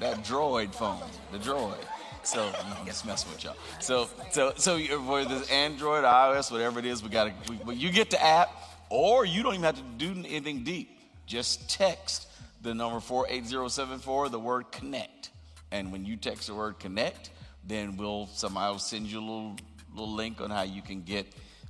that 0.00 0.24
droid 0.24 0.74
phone, 0.74 1.02
the 1.30 1.38
droid. 1.38 1.76
So 2.24 2.50
I'm 2.58 2.86
just 2.86 3.04
messing 3.04 3.30
with 3.30 3.44
y'all. 3.44 3.56
So 3.80 4.08
so 4.30 4.52
so 4.56 4.78
for 4.78 5.24
this 5.24 5.50
Android, 5.50 6.04
iOS, 6.04 6.50
whatever 6.50 6.78
it 6.78 6.86
is, 6.86 7.02
we 7.02 7.10
got 7.10 7.30
to. 7.46 7.74
You 7.74 7.90
get 7.90 8.10
the 8.10 8.22
app, 8.22 8.50
or 8.88 9.26
you 9.26 9.42
don't 9.42 9.54
even 9.54 9.64
have 9.64 9.76
to 9.76 9.82
do 9.98 10.12
anything 10.26 10.64
deep. 10.64 10.98
Just 11.26 11.68
text 11.68 12.28
the 12.62 12.74
number 12.74 13.00
four 13.00 13.26
eight 13.28 13.46
zero 13.46 13.68
seven 13.68 13.98
four, 13.98 14.28
the 14.30 14.38
word 14.38 14.72
connect, 14.72 15.30
and 15.70 15.92
when 15.92 16.04
you 16.06 16.16
text 16.16 16.46
the 16.46 16.54
word 16.54 16.78
connect, 16.78 17.30
then 17.66 17.96
we'll 17.96 18.26
somebody 18.28 18.72
will 18.72 18.78
send 18.78 19.06
you 19.06 19.18
a 19.18 19.20
little 19.20 19.56
little 19.92 20.14
link 20.14 20.40
on 20.40 20.50
how 20.50 20.62
you 20.62 20.80
can 20.80 21.02
get 21.02 21.26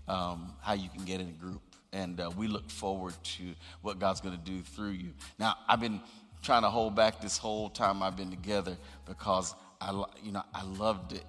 um, 0.07 0.53
how 0.61 0.75
you 0.75 0.89
can 0.89 1.05
get 1.05 1.21
in 1.21 1.29
a 1.29 1.33
group. 1.33 1.63
And 1.93 2.21
uh, 2.21 2.31
we 2.37 2.49
look 2.49 2.71
forward 2.71 3.15
to 3.23 3.55
what 3.83 3.99
God's 3.99 4.21
going 4.21 4.37
to 4.37 4.45
do 4.45 4.61
through 4.61 4.91
you. 4.91 5.13
Now, 5.39 5.57
I've 5.69 5.81
been 5.81 6.01
trying 6.43 6.63
to 6.63 6.69
hold 6.69 6.95
back 6.95 7.21
this 7.21 7.39
whole 7.39 7.71
time 7.71 8.03
I've 8.03 8.17
been 8.17 8.31
together 8.31 8.77
because 9.07 9.55
I, 9.85 10.05
you 10.23 10.33
know, 10.33 10.43
I 10.55 10.65
loved 10.65 11.13
it. 11.13 11.25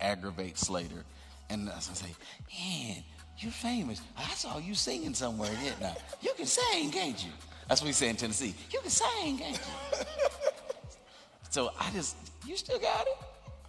Aggravate 0.00 0.58
Slater. 0.58 1.04
And 1.48 1.70
I 1.70 1.78
say, 1.78 2.14
man, 2.52 3.02
you're 3.38 3.52
famous. 3.52 4.00
I 4.16 4.28
saw 4.30 4.58
you 4.58 4.74
singing 4.74 5.14
somewhere, 5.14 5.50
didn't 5.62 5.82
I? 5.82 5.96
You 6.20 6.32
can 6.36 6.46
sing, 6.46 6.90
can't 6.90 7.22
you? 7.24 7.30
That's 7.68 7.80
what 7.80 7.86
we 7.86 7.92
say 7.92 8.08
in 8.08 8.16
Tennessee. 8.16 8.54
You 8.70 8.80
can 8.80 8.90
sing, 8.90 9.38
can't 9.38 9.56
you? 9.58 9.98
so 11.50 11.70
I 11.78 11.90
just, 11.90 12.16
you 12.46 12.56
still 12.56 12.78
got 12.78 13.06
it? 13.06 13.16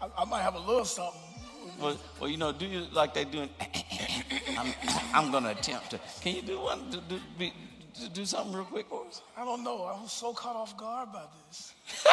I, 0.01 0.21
I 0.21 0.25
might 0.25 0.41
have 0.41 0.55
a 0.55 0.59
little 0.59 0.85
something. 0.85 1.21
Well, 1.79 1.97
well, 2.19 2.29
you 2.29 2.37
know, 2.37 2.51
do 2.51 2.65
you 2.65 2.85
like 2.91 3.13
they 3.13 3.25
doing? 3.25 3.49
I'm, 4.57 4.73
I'm 5.13 5.31
going 5.31 5.43
to 5.43 5.51
attempt 5.51 5.91
to. 5.91 5.99
Can 6.21 6.35
you 6.35 6.41
do 6.41 6.59
one? 6.59 6.89
Do, 6.89 6.99
do, 7.07 7.19
be, 7.37 7.53
do 8.13 8.25
something 8.25 8.53
real 8.53 8.65
quick 8.65 8.87
for 8.87 9.05
us? 9.07 9.21
I 9.35 9.43
don't 9.43 9.63
know. 9.63 9.83
I 9.83 9.99
was 10.01 10.11
so 10.11 10.33
caught 10.33 10.55
off 10.55 10.77
guard 10.77 11.11
by 11.11 11.23
this. 11.47 11.73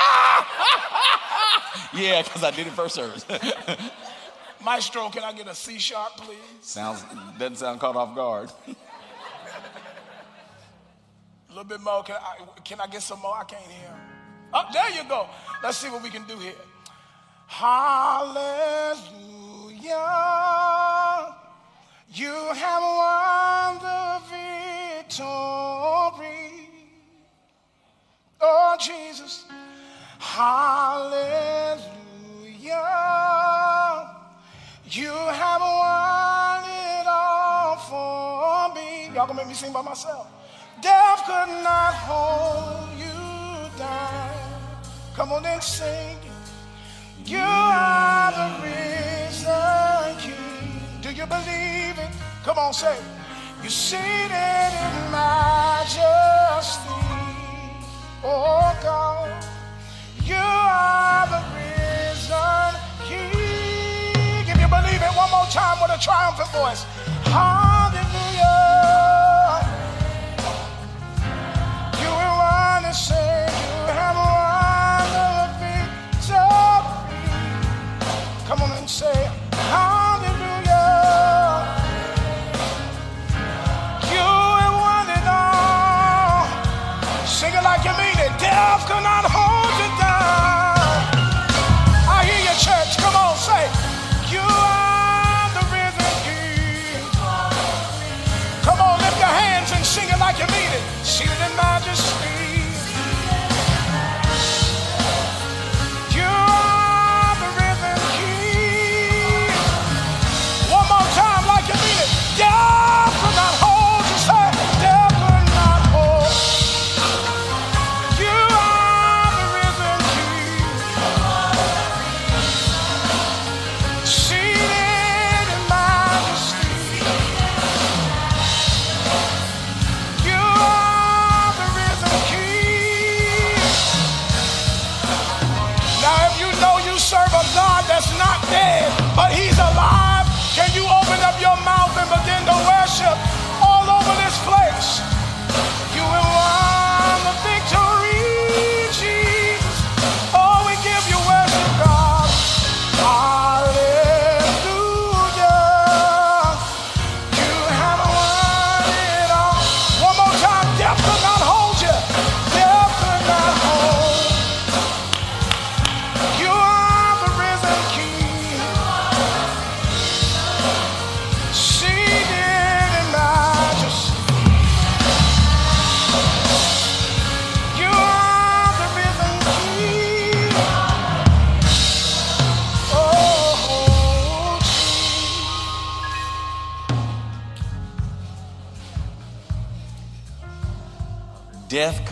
yeah, 1.95 2.23
because 2.23 2.43
I 2.43 2.51
did 2.51 2.67
it 2.67 2.73
first 2.73 2.95
service. 2.95 3.27
Maestro, 4.65 5.11
can 5.11 5.23
I 5.25 5.33
get 5.33 5.47
a 5.47 5.55
C 5.55 5.79
sharp, 5.79 6.17
please? 6.17 6.39
Sounds 6.63 7.05
doesn't 7.39 7.57
sound 7.57 7.81
caught 7.81 7.97
off 7.97 8.15
guard. 8.15 8.51
a 8.67 8.75
little 11.51 11.65
bit 11.65 11.81
more. 11.81 12.03
Can 12.03 12.17
I, 12.17 12.37
can 12.65 12.81
I 12.81 12.87
get 12.87 13.03
some 13.03 13.21
more? 13.21 13.37
I 13.37 13.45
can't 13.45 13.63
hear. 13.63 13.95
Oh, 14.55 14.65
there 14.73 14.91
you 14.91 15.05
go. 15.09 15.29
Let's 15.63 15.77
see 15.79 15.91
what 15.91 16.03
we 16.03 16.09
can 16.09 16.25
do 16.27 16.39
here. 16.39 16.55
Hallelujah. 17.47 18.95
You 22.13 22.33
have 22.55 22.83
won 22.83 23.79
the 23.81 24.21
victory. 24.31 24.64
Oh, 28.41 28.77
Jesus. 28.81 29.45
Hallelujah. 30.19 31.81
You 34.91 35.11
have 35.11 35.61
won 35.61 36.65
it 36.69 37.07
all 37.07 37.77
for 37.77 38.75
me. 38.75 39.07
Y'all 39.15 39.27
gonna 39.27 39.35
make 39.35 39.49
me 39.49 39.55
sing 39.55 39.73
by 39.73 39.83
myself. 39.83 40.27
Death 40.83 41.25
could 41.25 41.49
not 41.63 41.95
hold 41.95 42.99
you 42.99 43.79
down. 43.79 44.31
Come 45.15 45.33
on 45.33 45.47
and 45.47 45.63
sing. 45.63 46.19
You 47.25 47.39
are 47.39 48.33
the 48.33 48.49
risen 48.63 50.17
King. 50.19 50.81
Do 51.01 51.11
you 51.13 51.27
believe 51.27 51.99
it? 51.99 52.11
Come 52.43 52.59
on, 52.59 52.73
say. 52.75 52.99
You're 53.65 53.71
seated 53.71 54.29
in 54.29 55.11
majesty. 55.11 57.01
Oh 58.23 58.77
God. 58.83 59.43
You 60.23 60.37
are 60.37 61.27
the 61.33 61.41
risen 61.57 62.77
King. 63.09 64.45
If 64.53 64.61
you 64.61 64.69
believe 64.69 65.01
it 65.01 65.17
one 65.17 65.31
more 65.31 65.47
time 65.47 65.81
with 65.81 65.97
a 65.97 65.99
triumphant 65.99 66.51
voice. 66.51 66.85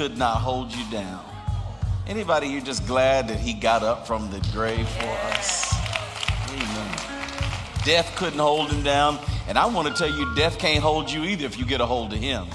Could 0.02 0.18
not 0.18 0.38
hold 0.38 0.74
you 0.74 0.84
down. 0.90 1.24
Anybody 2.08 2.48
you're 2.48 2.60
just 2.60 2.84
glad 2.88 3.28
that 3.28 3.38
he 3.38 3.52
got 3.52 3.84
up 3.84 4.04
from 4.04 4.28
the 4.32 4.40
grave 4.52 4.88
for 4.88 5.08
us? 5.30 5.72
Amen. 6.50 6.98
Death 7.84 8.12
couldn't 8.16 8.40
hold 8.40 8.72
him 8.72 8.82
down. 8.82 9.16
And 9.46 9.56
I 9.56 9.66
want 9.66 9.86
to 9.86 9.94
tell 9.94 10.12
you, 10.12 10.34
death 10.34 10.58
can't 10.58 10.82
hold 10.82 11.08
you 11.08 11.22
either 11.22 11.46
if 11.46 11.56
you 11.56 11.64
get 11.64 11.80
a 11.80 11.86
hold 11.86 12.12
of 12.12 12.18
him 12.18 12.48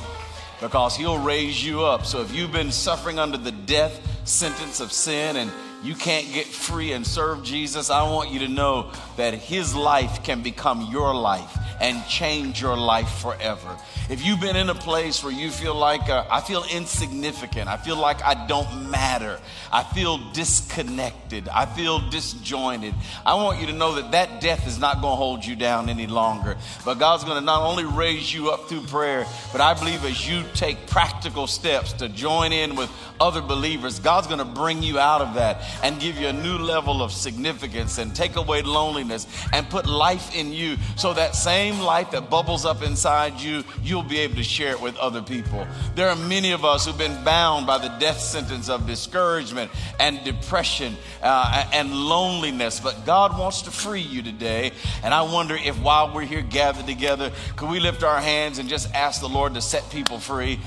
because 0.59 0.97
he'll 0.97 1.19
raise 1.19 1.65
you 1.65 1.85
up. 1.85 2.05
So 2.05 2.21
if 2.21 2.35
you've 2.35 2.51
been 2.51 2.69
suffering 2.69 3.17
under 3.17 3.37
the 3.37 3.53
death 3.53 3.97
sentence 4.27 4.81
of 4.81 4.91
sin 4.91 5.37
and 5.37 5.49
you 5.85 5.95
can't 5.95 6.29
get 6.33 6.47
free 6.47 6.91
and 6.91 7.07
serve 7.07 7.45
Jesus, 7.45 7.89
I 7.89 8.03
want 8.11 8.29
you 8.29 8.39
to 8.39 8.49
know 8.49 8.91
that 9.15 9.35
his 9.35 9.73
life 9.73 10.21
can 10.21 10.43
become 10.43 10.89
your 10.91 11.15
life 11.15 11.57
and 11.79 12.05
change 12.07 12.61
your 12.61 12.77
life 12.77 13.09
forever. 13.19 13.77
If 14.09 14.25
you've 14.25 14.39
been 14.39 14.55
in 14.55 14.69
a 14.69 14.75
place 14.75 15.23
where 15.23 15.33
you 15.33 15.51
feel 15.51 15.75
like, 15.75 16.09
uh, 16.09 16.25
I 16.31 16.41
feel 16.41 16.63
insignificant, 16.71 17.67
I 17.67 17.77
feel 17.77 17.97
like 17.97 18.23
I 18.23 18.47
don't 18.47 18.89
matter, 18.89 19.39
I 19.71 19.83
feel 19.83 20.17
disconnected, 20.31 21.49
I 21.49 21.65
feel 21.65 21.99
disjointed, 22.09 22.93
I 23.25 23.35
want 23.35 23.59
you 23.59 23.67
to 23.67 23.73
know 23.73 23.95
that 23.95 24.11
that 24.11 24.41
death 24.41 24.65
is 24.67 24.79
not 24.79 25.01
going 25.01 25.11
to 25.11 25.17
hold 25.17 25.45
you 25.45 25.55
down 25.55 25.89
any 25.89 26.07
longer. 26.07 26.55
But 26.85 26.95
God's 26.95 27.23
going 27.23 27.37
to 27.37 27.45
not 27.45 27.63
only 27.63 27.85
raise 27.85 28.33
you 28.33 28.49
up 28.51 28.69
through 28.69 28.81
prayer, 28.81 29.25
but 29.51 29.61
I 29.61 29.73
believe 29.73 30.05
as 30.05 30.27
you 30.27 30.43
take 30.53 30.87
practical 30.87 31.47
steps 31.47 31.93
to 31.93 32.09
join 32.09 32.53
in 32.53 32.75
with 32.75 32.89
other 33.19 33.41
believers, 33.41 33.99
God's 33.99 34.27
going 34.27 34.39
to 34.39 34.45
bring 34.45 34.81
you 34.83 34.99
out 34.99 35.21
of 35.21 35.33
that 35.35 35.63
and 35.83 35.99
give 35.99 36.17
you 36.17 36.27
a 36.27 36.33
new 36.33 36.57
level 36.57 37.01
of 37.01 37.11
significance 37.11 37.97
and 37.97 38.15
take 38.15 38.35
away 38.35 38.61
loneliness 38.61 39.27
and 39.51 39.69
put 39.69 39.85
life 39.85 40.35
in 40.35 40.53
you 40.53 40.77
so 40.95 41.13
that 41.13 41.35
same 41.35 41.66
life 41.75 42.11
that 42.11 42.29
bubbles 42.29 42.65
up 42.65 42.81
inside 42.81 43.39
you, 43.39 43.63
you'll 43.83 44.03
be 44.03 44.19
able 44.19 44.35
to 44.35 44.43
share 44.43 44.71
it 44.71 44.81
with 44.81 44.95
other 44.97 45.21
people. 45.21 45.67
There 45.95 46.09
are 46.09 46.15
many 46.15 46.51
of 46.51 46.65
us 46.65 46.85
who've 46.85 46.97
been 46.97 47.23
bound 47.23 47.67
by 47.67 47.77
the 47.77 47.89
death 47.99 48.19
sentence 48.19 48.69
of 48.69 48.87
discouragement 48.87 49.71
and 49.99 50.23
depression 50.23 50.95
uh, 51.21 51.69
and 51.73 51.93
loneliness, 51.93 52.79
but 52.79 53.05
God 53.05 53.37
wants 53.37 53.63
to 53.63 53.71
free 53.71 54.01
you 54.01 54.21
today. 54.21 54.71
And 55.03 55.13
I 55.13 55.21
wonder 55.21 55.55
if 55.55 55.79
while 55.81 56.13
we're 56.13 56.21
here 56.23 56.41
gathered 56.41 56.87
together, 56.87 57.31
could 57.55 57.69
we 57.69 57.79
lift 57.79 58.03
our 58.03 58.19
hands 58.19 58.59
and 58.59 58.69
just 58.69 58.93
ask 58.93 59.21
the 59.21 59.29
Lord 59.29 59.53
to 59.55 59.61
set 59.61 59.89
people 59.89 60.19
free? 60.19 60.59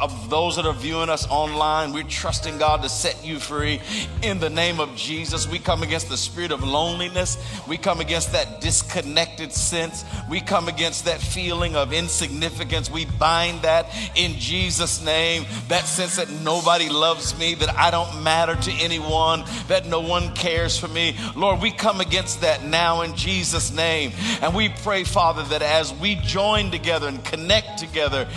Of 0.00 0.30
those 0.30 0.56
that 0.56 0.66
are 0.66 0.72
viewing 0.72 1.08
us 1.08 1.26
online, 1.28 1.92
we're 1.92 2.04
trusting 2.04 2.58
God 2.58 2.82
to 2.82 2.88
set 2.88 3.24
you 3.24 3.38
free 3.38 3.80
in 4.22 4.38
the 4.38 4.50
name 4.50 4.80
of 4.80 4.94
Jesus. 4.94 5.48
We 5.48 5.58
come 5.58 5.82
against 5.82 6.08
the 6.08 6.16
spirit 6.16 6.52
of 6.52 6.62
loneliness. 6.62 7.38
We 7.66 7.76
come 7.76 8.00
against 8.00 8.32
that 8.32 8.60
disconnected 8.60 9.52
sense. 9.52 10.04
We 10.28 10.40
come 10.40 10.68
against 10.68 11.04
that 11.06 11.20
feeling 11.20 11.76
of 11.76 11.92
insignificance. 11.92 12.90
We 12.90 13.06
bind 13.06 13.62
that 13.62 13.86
in 14.14 14.34
Jesus' 14.34 15.04
name. 15.04 15.46
That 15.68 15.84
sense 15.84 16.16
that 16.16 16.30
nobody 16.30 16.88
loves 16.88 17.38
me, 17.38 17.54
that 17.54 17.74
I 17.74 17.90
don't 17.90 18.22
matter 18.22 18.54
to 18.54 18.72
anyone, 18.72 19.44
that 19.68 19.86
no 19.86 20.00
one 20.00 20.34
cares 20.34 20.78
for 20.78 20.88
me. 20.88 21.16
Lord, 21.34 21.60
we 21.60 21.70
come 21.70 22.00
against 22.00 22.40
that 22.42 22.64
now 22.64 23.02
in 23.02 23.14
Jesus' 23.14 23.72
name. 23.72 24.12
And 24.42 24.54
we 24.54 24.68
pray, 24.68 25.04
Father, 25.04 25.42
that 25.44 25.62
as 25.62 25.92
we 25.94 26.16
join 26.16 26.70
together 26.70 27.08
and 27.08 27.24
connect 27.24 27.78
together, 27.78 28.28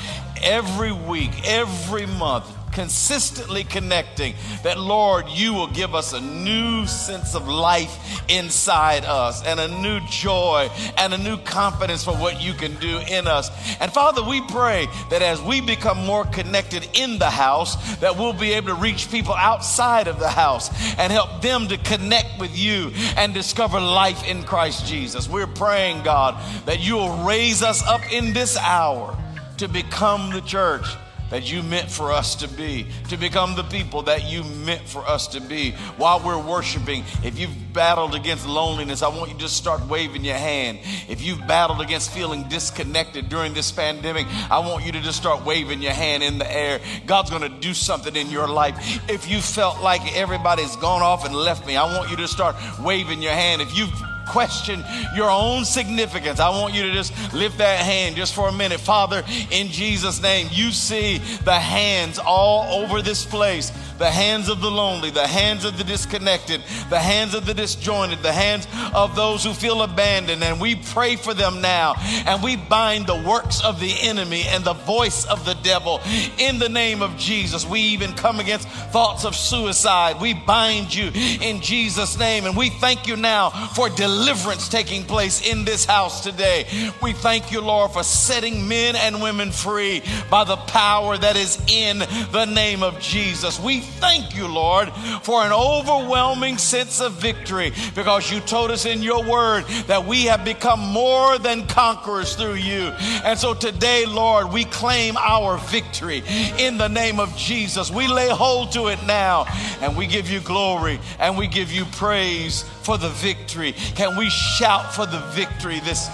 every 0.43 0.91
week, 0.91 1.31
every 1.45 2.05
month, 2.05 2.45
consistently 2.71 3.63
connecting, 3.63 4.33
that 4.63 4.79
Lord, 4.79 5.27
you 5.27 5.53
will 5.53 5.67
give 5.67 5.95
us 5.95 6.13
a 6.13 6.21
new 6.21 6.85
sense 6.85 7.35
of 7.35 7.47
life 7.47 8.21
inside 8.29 9.05
us 9.05 9.45
and 9.45 9.59
a 9.59 9.67
new 9.81 9.99
joy 10.07 10.69
and 10.97 11.13
a 11.13 11.17
new 11.17 11.37
confidence 11.37 12.03
for 12.03 12.13
what 12.13 12.41
you 12.41 12.53
can 12.53 12.75
do 12.75 12.99
in 13.09 13.27
us. 13.27 13.49
And 13.81 13.91
Father, 13.91 14.23
we 14.23 14.41
pray 14.47 14.87
that 15.09 15.21
as 15.21 15.41
we 15.41 15.61
become 15.61 16.05
more 16.05 16.25
connected 16.25 16.87
in 16.93 17.19
the 17.19 17.29
house, 17.29 17.97
that 17.97 18.17
we'll 18.17 18.33
be 18.33 18.53
able 18.53 18.69
to 18.69 18.75
reach 18.75 19.11
people 19.11 19.33
outside 19.33 20.07
of 20.07 20.19
the 20.19 20.29
house 20.29 20.69
and 20.97 21.11
help 21.11 21.41
them 21.41 21.67
to 21.67 21.77
connect 21.77 22.39
with 22.39 22.57
you 22.57 22.91
and 23.17 23.33
discover 23.33 23.79
life 23.79 24.27
in 24.27 24.43
Christ 24.43 24.85
Jesus. 24.85 25.27
We're 25.27 25.47
praying, 25.47 26.03
God, 26.03 26.35
that 26.65 26.79
you 26.79 26.95
will 26.95 27.23
raise 27.23 27.61
us 27.61 27.85
up 27.85 28.01
in 28.11 28.33
this 28.33 28.57
hour 28.57 29.17
to 29.60 29.68
become 29.68 30.32
the 30.32 30.41
church 30.41 30.86
that 31.30 31.51
you 31.51 31.62
meant 31.62 31.91
for 31.91 32.12
us 32.12 32.36
to 32.36 32.47
be, 32.47 32.88
to 33.10 33.18
become 33.18 33.55
the 33.55 33.64
people 33.64 34.01
that 34.03 34.24
you 34.24 34.43
meant 34.43 34.88
for 34.88 35.05
us 35.05 35.28
to 35.28 35.41
be. 35.41 35.72
While 35.97 36.22
we're 36.22 36.41
worshiping, 36.41 37.03
if 37.24 37.38
you've 37.38 37.74
battled 37.74 38.16
against 38.16 38.47
loneliness, 38.47 39.03
I 39.03 39.10
want 39.10 39.30
you 39.30 39.36
to 39.36 39.41
just 39.41 39.57
start 39.57 39.86
waving 39.88 40.24
your 40.24 40.38
hand. 40.38 40.80
If 41.07 41.22
you've 41.22 41.45
battled 41.45 41.82
against 41.82 42.12
feeling 42.12 42.47
disconnected 42.47 43.30
during 43.30 43.53
this 43.53 43.72
pandemic, 43.72 44.28
I 44.49 44.60
want 44.60 44.86
you 44.86 44.91
to 44.93 45.01
just 45.01 45.18
start 45.18 45.45
waving 45.45 45.82
your 45.82 45.93
hand 45.93 46.24
in 46.24 46.39
the 46.39 46.51
air. 46.51 46.80
God's 47.05 47.30
to 47.30 47.49
do 47.49 47.74
something 47.74 48.16
in 48.16 48.32
your 48.32 48.47
life. 48.47 49.10
If 49.10 49.30
you 49.30 49.39
felt 49.41 49.82
like 49.82 50.16
everybody's 50.18 50.76
gone 50.78 51.01
off 51.01 51.26
and 51.26 51.36
left 51.36 51.68
me, 51.68 51.76
I 51.76 51.84
want 51.95 52.10
you 52.10 52.18
to 52.18 52.28
start 52.28 52.55
waving 52.80 53.22
your 53.22 53.34
hand. 53.34 53.62
If 53.62 53.78
you've 53.78 53.93
question 54.30 54.84
your 55.15 55.30
own 55.30 55.65
significance, 55.65 56.39
I 56.39 56.49
want 56.49 56.73
you 56.73 56.84
to 56.84 56.93
just 56.93 57.34
lift 57.34 57.57
that 57.57 57.80
hand 57.80 58.15
just 58.15 58.34
for 58.34 58.47
a 58.47 58.51
minute. 58.51 58.80
Father, 58.80 59.23
in 59.51 59.67
Jesus' 59.67 60.21
name, 60.21 60.47
you 60.51 60.71
see 60.71 61.17
the 61.43 61.59
hands 61.59 62.19
all 62.19 62.84
over 62.84 63.01
this 63.01 63.25
place 63.25 63.71
the 64.00 64.10
hands 64.10 64.50
of 64.50 64.62
the 64.62 64.72
lonely, 64.72 65.12
the 65.12 65.28
hands 65.28 65.66
of 65.66 65.78
the 65.78 65.84
disconnected, 65.84 66.62
the 66.89 67.00
hands 67.00 67.36
of 67.36 67.45
the 67.45 67.54
disjointed, 67.54 68.24
the 68.24 68.32
hands 68.32 68.68
of 68.95 69.16
those 69.16 69.43
who 69.43 69.54
feel 69.54 69.84
abandoned. 69.84 70.43
And 70.43 70.60
we 70.60 70.76
pray 70.76 71.18
for 71.18 71.34
them 71.34 71.62
now. 71.62 71.95
And 72.26 72.41
we 72.41 72.56
bind 72.56 73.08
the 73.08 73.22
works 73.28 73.64
of 73.64 73.80
the 73.80 73.93
enemy 74.02 74.43
and 74.47 74.64
the 74.64 74.74
voice 74.74 75.26
of 75.26 75.45
the 75.45 75.56
devil 75.56 76.00
in 76.38 76.60
the 76.60 76.70
name 76.70 77.02
of 77.02 77.18
Jesus. 77.18 77.68
We 77.68 77.82
even 77.82 78.14
come 78.14 78.39
against 78.39 78.68
thoughts 78.70 79.26
of 79.26 79.36
suicide. 79.36 80.22
We 80.22 80.34
bind 80.34 80.95
you 80.95 81.12
in 81.14 81.62
Jesus' 81.62 82.18
name. 82.18 82.45
And 82.45 82.56
we 82.56 82.70
thank 82.70 83.06
you 83.06 83.18
now 83.18 83.50
for 83.50 83.89
deliverance 83.89 84.70
taking 84.70 85.04
place 85.04 85.45
in 85.47 85.66
this 85.66 85.84
house 85.84 86.24
today. 86.24 86.66
We 87.02 87.12
thank 87.12 87.52
you, 87.52 87.60
Lord, 87.60 87.91
for 87.91 88.04
setting 88.04 88.68
men 88.68 88.95
and 88.95 89.22
women 89.22 89.52
free 89.52 90.02
by 90.30 90.45
the 90.45 90.56
power 90.56 91.18
that 91.18 91.36
is 91.36 91.62
in 91.68 92.00
the 92.32 92.45
name 92.45 92.82
of 92.82 93.00
Jesus. 93.02 93.60
We 93.60 93.82
thank 93.99 94.35
you, 94.35 94.47
Lord, 94.47 94.89
for 95.23 95.43
an 95.43 95.51
overwhelming 95.51 96.57
sense 96.57 97.01
of 97.01 97.13
victory 97.13 97.73
because 97.95 98.31
you 98.31 98.39
told 98.39 98.71
us 98.71 98.85
in 98.85 99.01
your 99.01 99.23
word 99.23 99.65
that 99.87 100.05
we 100.05 100.25
have 100.25 100.45
become 100.45 100.79
more 100.79 101.37
than 101.37 101.67
conquerors 101.67 102.35
through 102.35 102.55
you. 102.55 102.91
And 103.23 103.37
so 103.37 103.53
today, 103.53 104.05
Lord, 104.05 104.51
we 104.51 104.65
claim 104.65 105.17
our 105.17 105.57
victory 105.57 106.23
in 106.57 106.77
the 106.77 106.87
name 106.87 107.19
of 107.19 107.35
Jesus. 107.35 107.91
We 107.91 108.07
lay 108.07 108.29
hold 108.29 108.71
to 108.73 108.87
it 108.87 109.03
now 109.05 109.45
and 109.81 109.97
we 109.97 110.07
give 110.07 110.29
you 110.29 110.39
glory 110.39 110.99
and 111.19 111.37
we 111.37 111.47
give 111.47 111.71
you 111.71 111.85
praise 111.85 112.63
for 112.83 112.97
the 112.97 113.09
victory. 113.09 113.73
Can 113.95 114.17
we 114.17 114.29
shout 114.29 114.93
for 114.93 115.05
the 115.05 115.19
victory 115.33 115.79
this, 115.81 116.07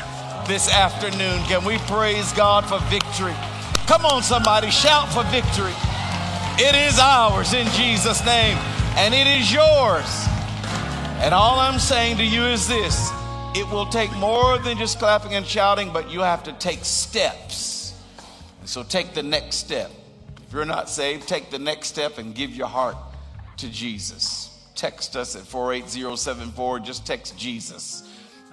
this 0.48 0.70
afternoon? 0.70 1.42
Can 1.44 1.64
we 1.64 1.78
praise 1.80 2.32
God 2.34 2.66
for 2.66 2.80
victory? 2.90 3.36
Come 3.88 4.06
on, 4.06 4.24
somebody, 4.24 4.72
shout 4.72 5.14
for 5.14 5.24
victory. 5.26 5.74
It 6.58 6.74
is 6.74 7.00
ours 7.00 7.54
in 7.54 7.68
Jesus' 7.72 8.26
name, 8.26 8.58
and 8.96 9.14
it 9.14 9.28
is 9.28 9.52
yours. 9.52 10.26
And 11.20 11.34
all 11.34 11.60
I'm 11.60 11.80
saying 11.80 12.16
to 12.16 12.24
you 12.24 12.44
is 12.44 12.66
this 12.66 13.12
it 13.54 13.68
will 13.70 13.86
take 13.86 14.10
more 14.16 14.58
than 14.60 14.78
just 14.78 14.98
clapping 14.98 15.34
and 15.34 15.46
shouting, 15.46 15.92
but 15.92 16.10
you 16.10 16.22
have 16.22 16.44
to 16.44 16.54
take 16.54 16.86
steps. 16.86 17.94
And 18.62 18.70
so 18.70 18.84
take 18.84 19.14
the 19.14 19.22
next 19.22 19.58
step. 19.58 19.92
If 20.48 20.54
you're 20.54 20.64
not 20.64 20.90
saved, 20.90 21.28
take 21.28 21.52
the 21.52 21.60
next 21.60 21.88
step 21.88 22.20
and 22.20 22.34
give 22.34 22.52
your 22.52 22.68
heart 22.68 22.96
to 23.58 23.70
Jesus. 23.70 24.58
Text 24.76 25.18
us 25.18 25.36
at 25.36 25.42
48074. 25.42 26.80
Just 26.80 27.06
text 27.06 27.38
Jesus. 27.38 28.10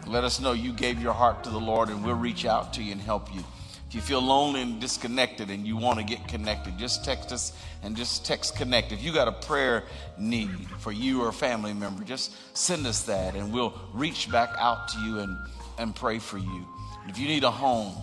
Let 0.08 0.24
us 0.24 0.40
know 0.40 0.52
you 0.52 0.72
gave 0.72 1.00
your 1.00 1.12
heart 1.12 1.44
to 1.44 1.50
the 1.50 1.60
Lord, 1.60 1.88
and 1.88 2.04
we'll 2.04 2.16
reach 2.16 2.46
out 2.46 2.72
to 2.72 2.82
you 2.82 2.90
and 2.90 3.00
help 3.00 3.32
you. 3.32 3.44
If 3.88 3.96
you 3.96 4.00
feel 4.00 4.22
lonely 4.22 4.62
and 4.62 4.80
disconnected 4.80 5.50
and 5.50 5.66
you 5.66 5.76
want 5.76 5.98
to 5.98 6.04
get 6.04 6.26
connected, 6.26 6.78
just 6.78 7.04
text 7.04 7.30
us 7.30 7.52
and 7.82 7.96
just 7.96 8.24
text 8.24 8.56
connect. 8.56 8.92
If 8.92 9.02
you 9.02 9.12
got 9.12 9.28
a 9.28 9.32
prayer 9.32 9.84
need 10.18 10.68
for 10.78 10.92
you 10.92 11.22
or 11.22 11.28
a 11.28 11.32
family 11.32 11.72
member, 11.72 12.04
just 12.04 12.32
send 12.56 12.86
us 12.86 13.02
that 13.02 13.34
and 13.34 13.52
we'll 13.52 13.74
reach 13.92 14.30
back 14.30 14.50
out 14.58 14.88
to 14.88 15.00
you 15.00 15.18
and, 15.20 15.36
and 15.78 15.94
pray 15.94 16.18
for 16.18 16.38
you. 16.38 16.66
If 17.08 17.18
you 17.18 17.26
need 17.26 17.44
a 17.44 17.50
home, 17.50 17.94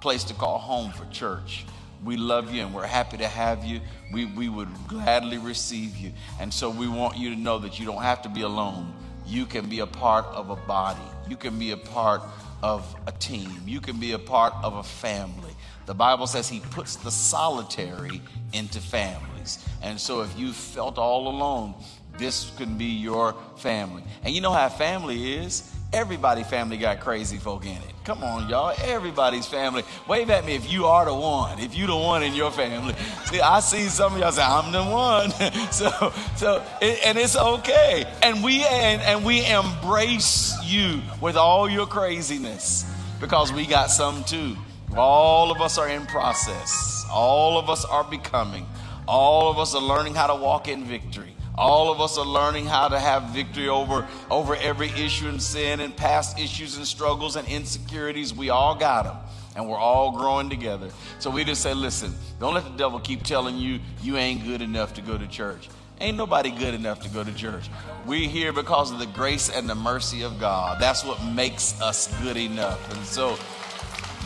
place 0.00 0.24
to 0.24 0.34
call 0.34 0.58
home 0.58 0.92
for 0.92 1.04
church, 1.06 1.64
we 2.04 2.16
love 2.16 2.52
you 2.52 2.62
and 2.62 2.74
we're 2.74 2.86
happy 2.86 3.18
to 3.18 3.28
have 3.28 3.64
you. 3.64 3.80
We, 4.12 4.24
we 4.24 4.48
would 4.48 4.68
gladly 4.88 5.38
receive 5.38 5.96
you. 5.96 6.12
And 6.40 6.52
so 6.52 6.70
we 6.70 6.88
want 6.88 7.18
you 7.18 7.30
to 7.30 7.36
know 7.36 7.58
that 7.58 7.78
you 7.78 7.86
don't 7.86 8.02
have 8.02 8.22
to 8.22 8.28
be 8.28 8.42
alone. 8.42 8.92
You 9.26 9.46
can 9.46 9.68
be 9.68 9.80
a 9.80 9.86
part 9.86 10.24
of 10.26 10.50
a 10.50 10.56
body, 10.56 10.98
you 11.28 11.36
can 11.36 11.58
be 11.58 11.70
a 11.70 11.76
part 11.76 12.22
of 12.62 12.96
a 13.06 13.12
team, 13.12 13.62
you 13.66 13.80
can 13.80 14.00
be 14.00 14.12
a 14.12 14.18
part 14.18 14.54
of 14.64 14.74
a 14.74 14.82
family. 14.82 15.49
The 15.90 15.94
Bible 15.94 16.28
says 16.28 16.48
He 16.48 16.60
puts 16.60 16.94
the 16.94 17.10
solitary 17.10 18.22
into 18.52 18.78
families. 18.78 19.58
And 19.82 19.98
so 19.98 20.20
if 20.20 20.38
you 20.38 20.52
felt 20.52 20.98
all 20.98 21.26
alone, 21.26 21.74
this 22.16 22.52
can 22.56 22.78
be 22.78 22.84
your 22.84 23.34
family. 23.56 24.04
And 24.22 24.32
you 24.32 24.40
know 24.40 24.52
how 24.52 24.68
family 24.68 25.34
is? 25.38 25.68
Everybody 25.92 26.44
family 26.44 26.76
got 26.76 27.00
crazy 27.00 27.38
folk 27.38 27.66
in 27.66 27.72
it. 27.72 27.94
Come 28.04 28.22
on, 28.22 28.48
y'all. 28.48 28.72
Everybody's 28.84 29.46
family. 29.46 29.82
Wave 30.06 30.30
at 30.30 30.44
me 30.44 30.54
if 30.54 30.72
you 30.72 30.86
are 30.86 31.06
the 31.06 31.12
one. 31.12 31.58
If 31.58 31.76
you 31.76 31.88
the 31.88 31.96
one 31.96 32.22
in 32.22 32.36
your 32.36 32.52
family. 32.52 32.94
See, 33.24 33.40
I 33.40 33.58
see 33.58 33.88
some 33.88 34.14
of 34.14 34.20
y'all 34.20 34.30
say, 34.30 34.44
I'm 34.44 34.70
the 34.70 34.84
one. 34.84 35.30
so, 35.72 36.12
so, 36.36 36.62
and 36.80 37.18
it's 37.18 37.36
okay. 37.36 38.04
And 38.22 38.44
we 38.44 38.62
and, 38.62 39.02
and 39.02 39.24
we 39.24 39.44
embrace 39.44 40.56
you 40.62 41.00
with 41.20 41.34
all 41.34 41.68
your 41.68 41.88
craziness 41.88 42.88
because 43.18 43.52
we 43.52 43.66
got 43.66 43.90
some 43.90 44.22
too. 44.22 44.56
All 44.96 45.50
of 45.52 45.60
us 45.60 45.78
are 45.78 45.88
in 45.88 46.06
process. 46.06 47.06
All 47.10 47.58
of 47.58 47.70
us 47.70 47.84
are 47.84 48.04
becoming. 48.04 48.66
All 49.06 49.50
of 49.50 49.58
us 49.58 49.74
are 49.74 49.82
learning 49.82 50.14
how 50.14 50.26
to 50.26 50.34
walk 50.34 50.68
in 50.68 50.84
victory. 50.84 51.34
All 51.56 51.92
of 51.92 52.00
us 52.00 52.16
are 52.16 52.24
learning 52.24 52.66
how 52.66 52.88
to 52.88 52.98
have 52.98 53.30
victory 53.30 53.68
over, 53.68 54.06
over 54.30 54.56
every 54.56 54.88
issue 54.88 55.28
and 55.28 55.42
sin 55.42 55.80
and 55.80 55.96
past 55.96 56.38
issues 56.38 56.76
and 56.76 56.86
struggles 56.86 57.36
and 57.36 57.46
insecurities. 57.48 58.34
We 58.34 58.50
all 58.50 58.74
got 58.74 59.04
them. 59.04 59.16
And 59.56 59.68
we're 59.68 59.78
all 59.78 60.12
growing 60.12 60.48
together. 60.48 60.90
So 61.18 61.28
we 61.28 61.44
just 61.44 61.60
say, 61.60 61.74
listen, 61.74 62.14
don't 62.38 62.54
let 62.54 62.64
the 62.64 62.70
devil 62.70 63.00
keep 63.00 63.24
telling 63.24 63.58
you 63.58 63.80
you 64.00 64.16
ain't 64.16 64.44
good 64.44 64.62
enough 64.62 64.94
to 64.94 65.02
go 65.02 65.18
to 65.18 65.26
church. 65.26 65.68
Ain't 66.00 66.16
nobody 66.16 66.50
good 66.50 66.72
enough 66.72 67.00
to 67.00 67.08
go 67.10 67.22
to 67.22 67.34
church. 67.34 67.68
We're 68.06 68.28
here 68.28 68.52
because 68.52 68.90
of 68.90 68.98
the 68.98 69.06
grace 69.06 69.50
and 69.50 69.68
the 69.68 69.74
mercy 69.74 70.22
of 70.22 70.40
God. 70.40 70.80
That's 70.80 71.04
what 71.04 71.22
makes 71.24 71.78
us 71.82 72.06
good 72.22 72.38
enough. 72.38 72.96
And 72.96 73.04
so 73.04 73.36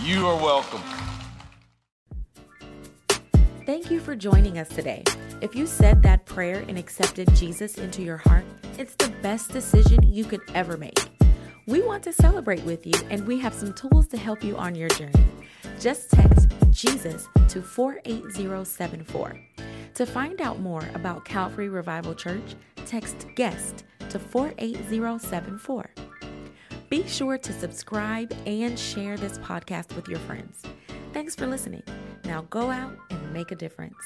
you 0.02 0.26
are 0.26 0.36
welcome. 0.36 0.82
Thank 3.66 3.90
you 3.90 4.00
for 4.00 4.14
joining 4.14 4.58
us 4.58 4.68
today. 4.68 5.04
If 5.40 5.54
you 5.54 5.66
said 5.66 6.02
that 6.02 6.26
prayer 6.26 6.64
and 6.68 6.78
accepted 6.78 7.34
Jesus 7.34 7.78
into 7.78 8.02
your 8.02 8.18
heart, 8.18 8.44
it's 8.78 8.94
the 8.96 9.08
best 9.22 9.52
decision 9.52 10.02
you 10.02 10.24
could 10.24 10.42
ever 10.54 10.76
make. 10.76 10.98
We 11.66 11.80
want 11.80 12.02
to 12.04 12.12
celebrate 12.12 12.62
with 12.64 12.86
you, 12.86 12.92
and 13.08 13.26
we 13.26 13.38
have 13.38 13.54
some 13.54 13.72
tools 13.72 14.06
to 14.08 14.18
help 14.18 14.44
you 14.44 14.56
on 14.56 14.74
your 14.74 14.90
journey. 14.90 15.24
Just 15.80 16.10
text 16.10 16.52
Jesus 16.70 17.26
to 17.48 17.62
48074. 17.62 19.38
To 19.94 20.06
find 20.06 20.42
out 20.42 20.60
more 20.60 20.86
about 20.94 21.24
Calvary 21.24 21.70
Revival 21.70 22.14
Church, 22.14 22.54
text 22.84 23.26
guest 23.34 23.84
to 24.10 24.18
48074. 24.18 25.90
Be 26.94 27.08
sure 27.08 27.36
to 27.36 27.52
subscribe 27.52 28.32
and 28.46 28.78
share 28.78 29.16
this 29.16 29.36
podcast 29.38 29.96
with 29.96 30.06
your 30.06 30.20
friends. 30.20 30.62
Thanks 31.12 31.34
for 31.34 31.44
listening. 31.44 31.82
Now 32.24 32.42
go 32.50 32.70
out 32.70 32.96
and 33.10 33.32
make 33.32 33.50
a 33.50 33.56
difference. 33.56 33.96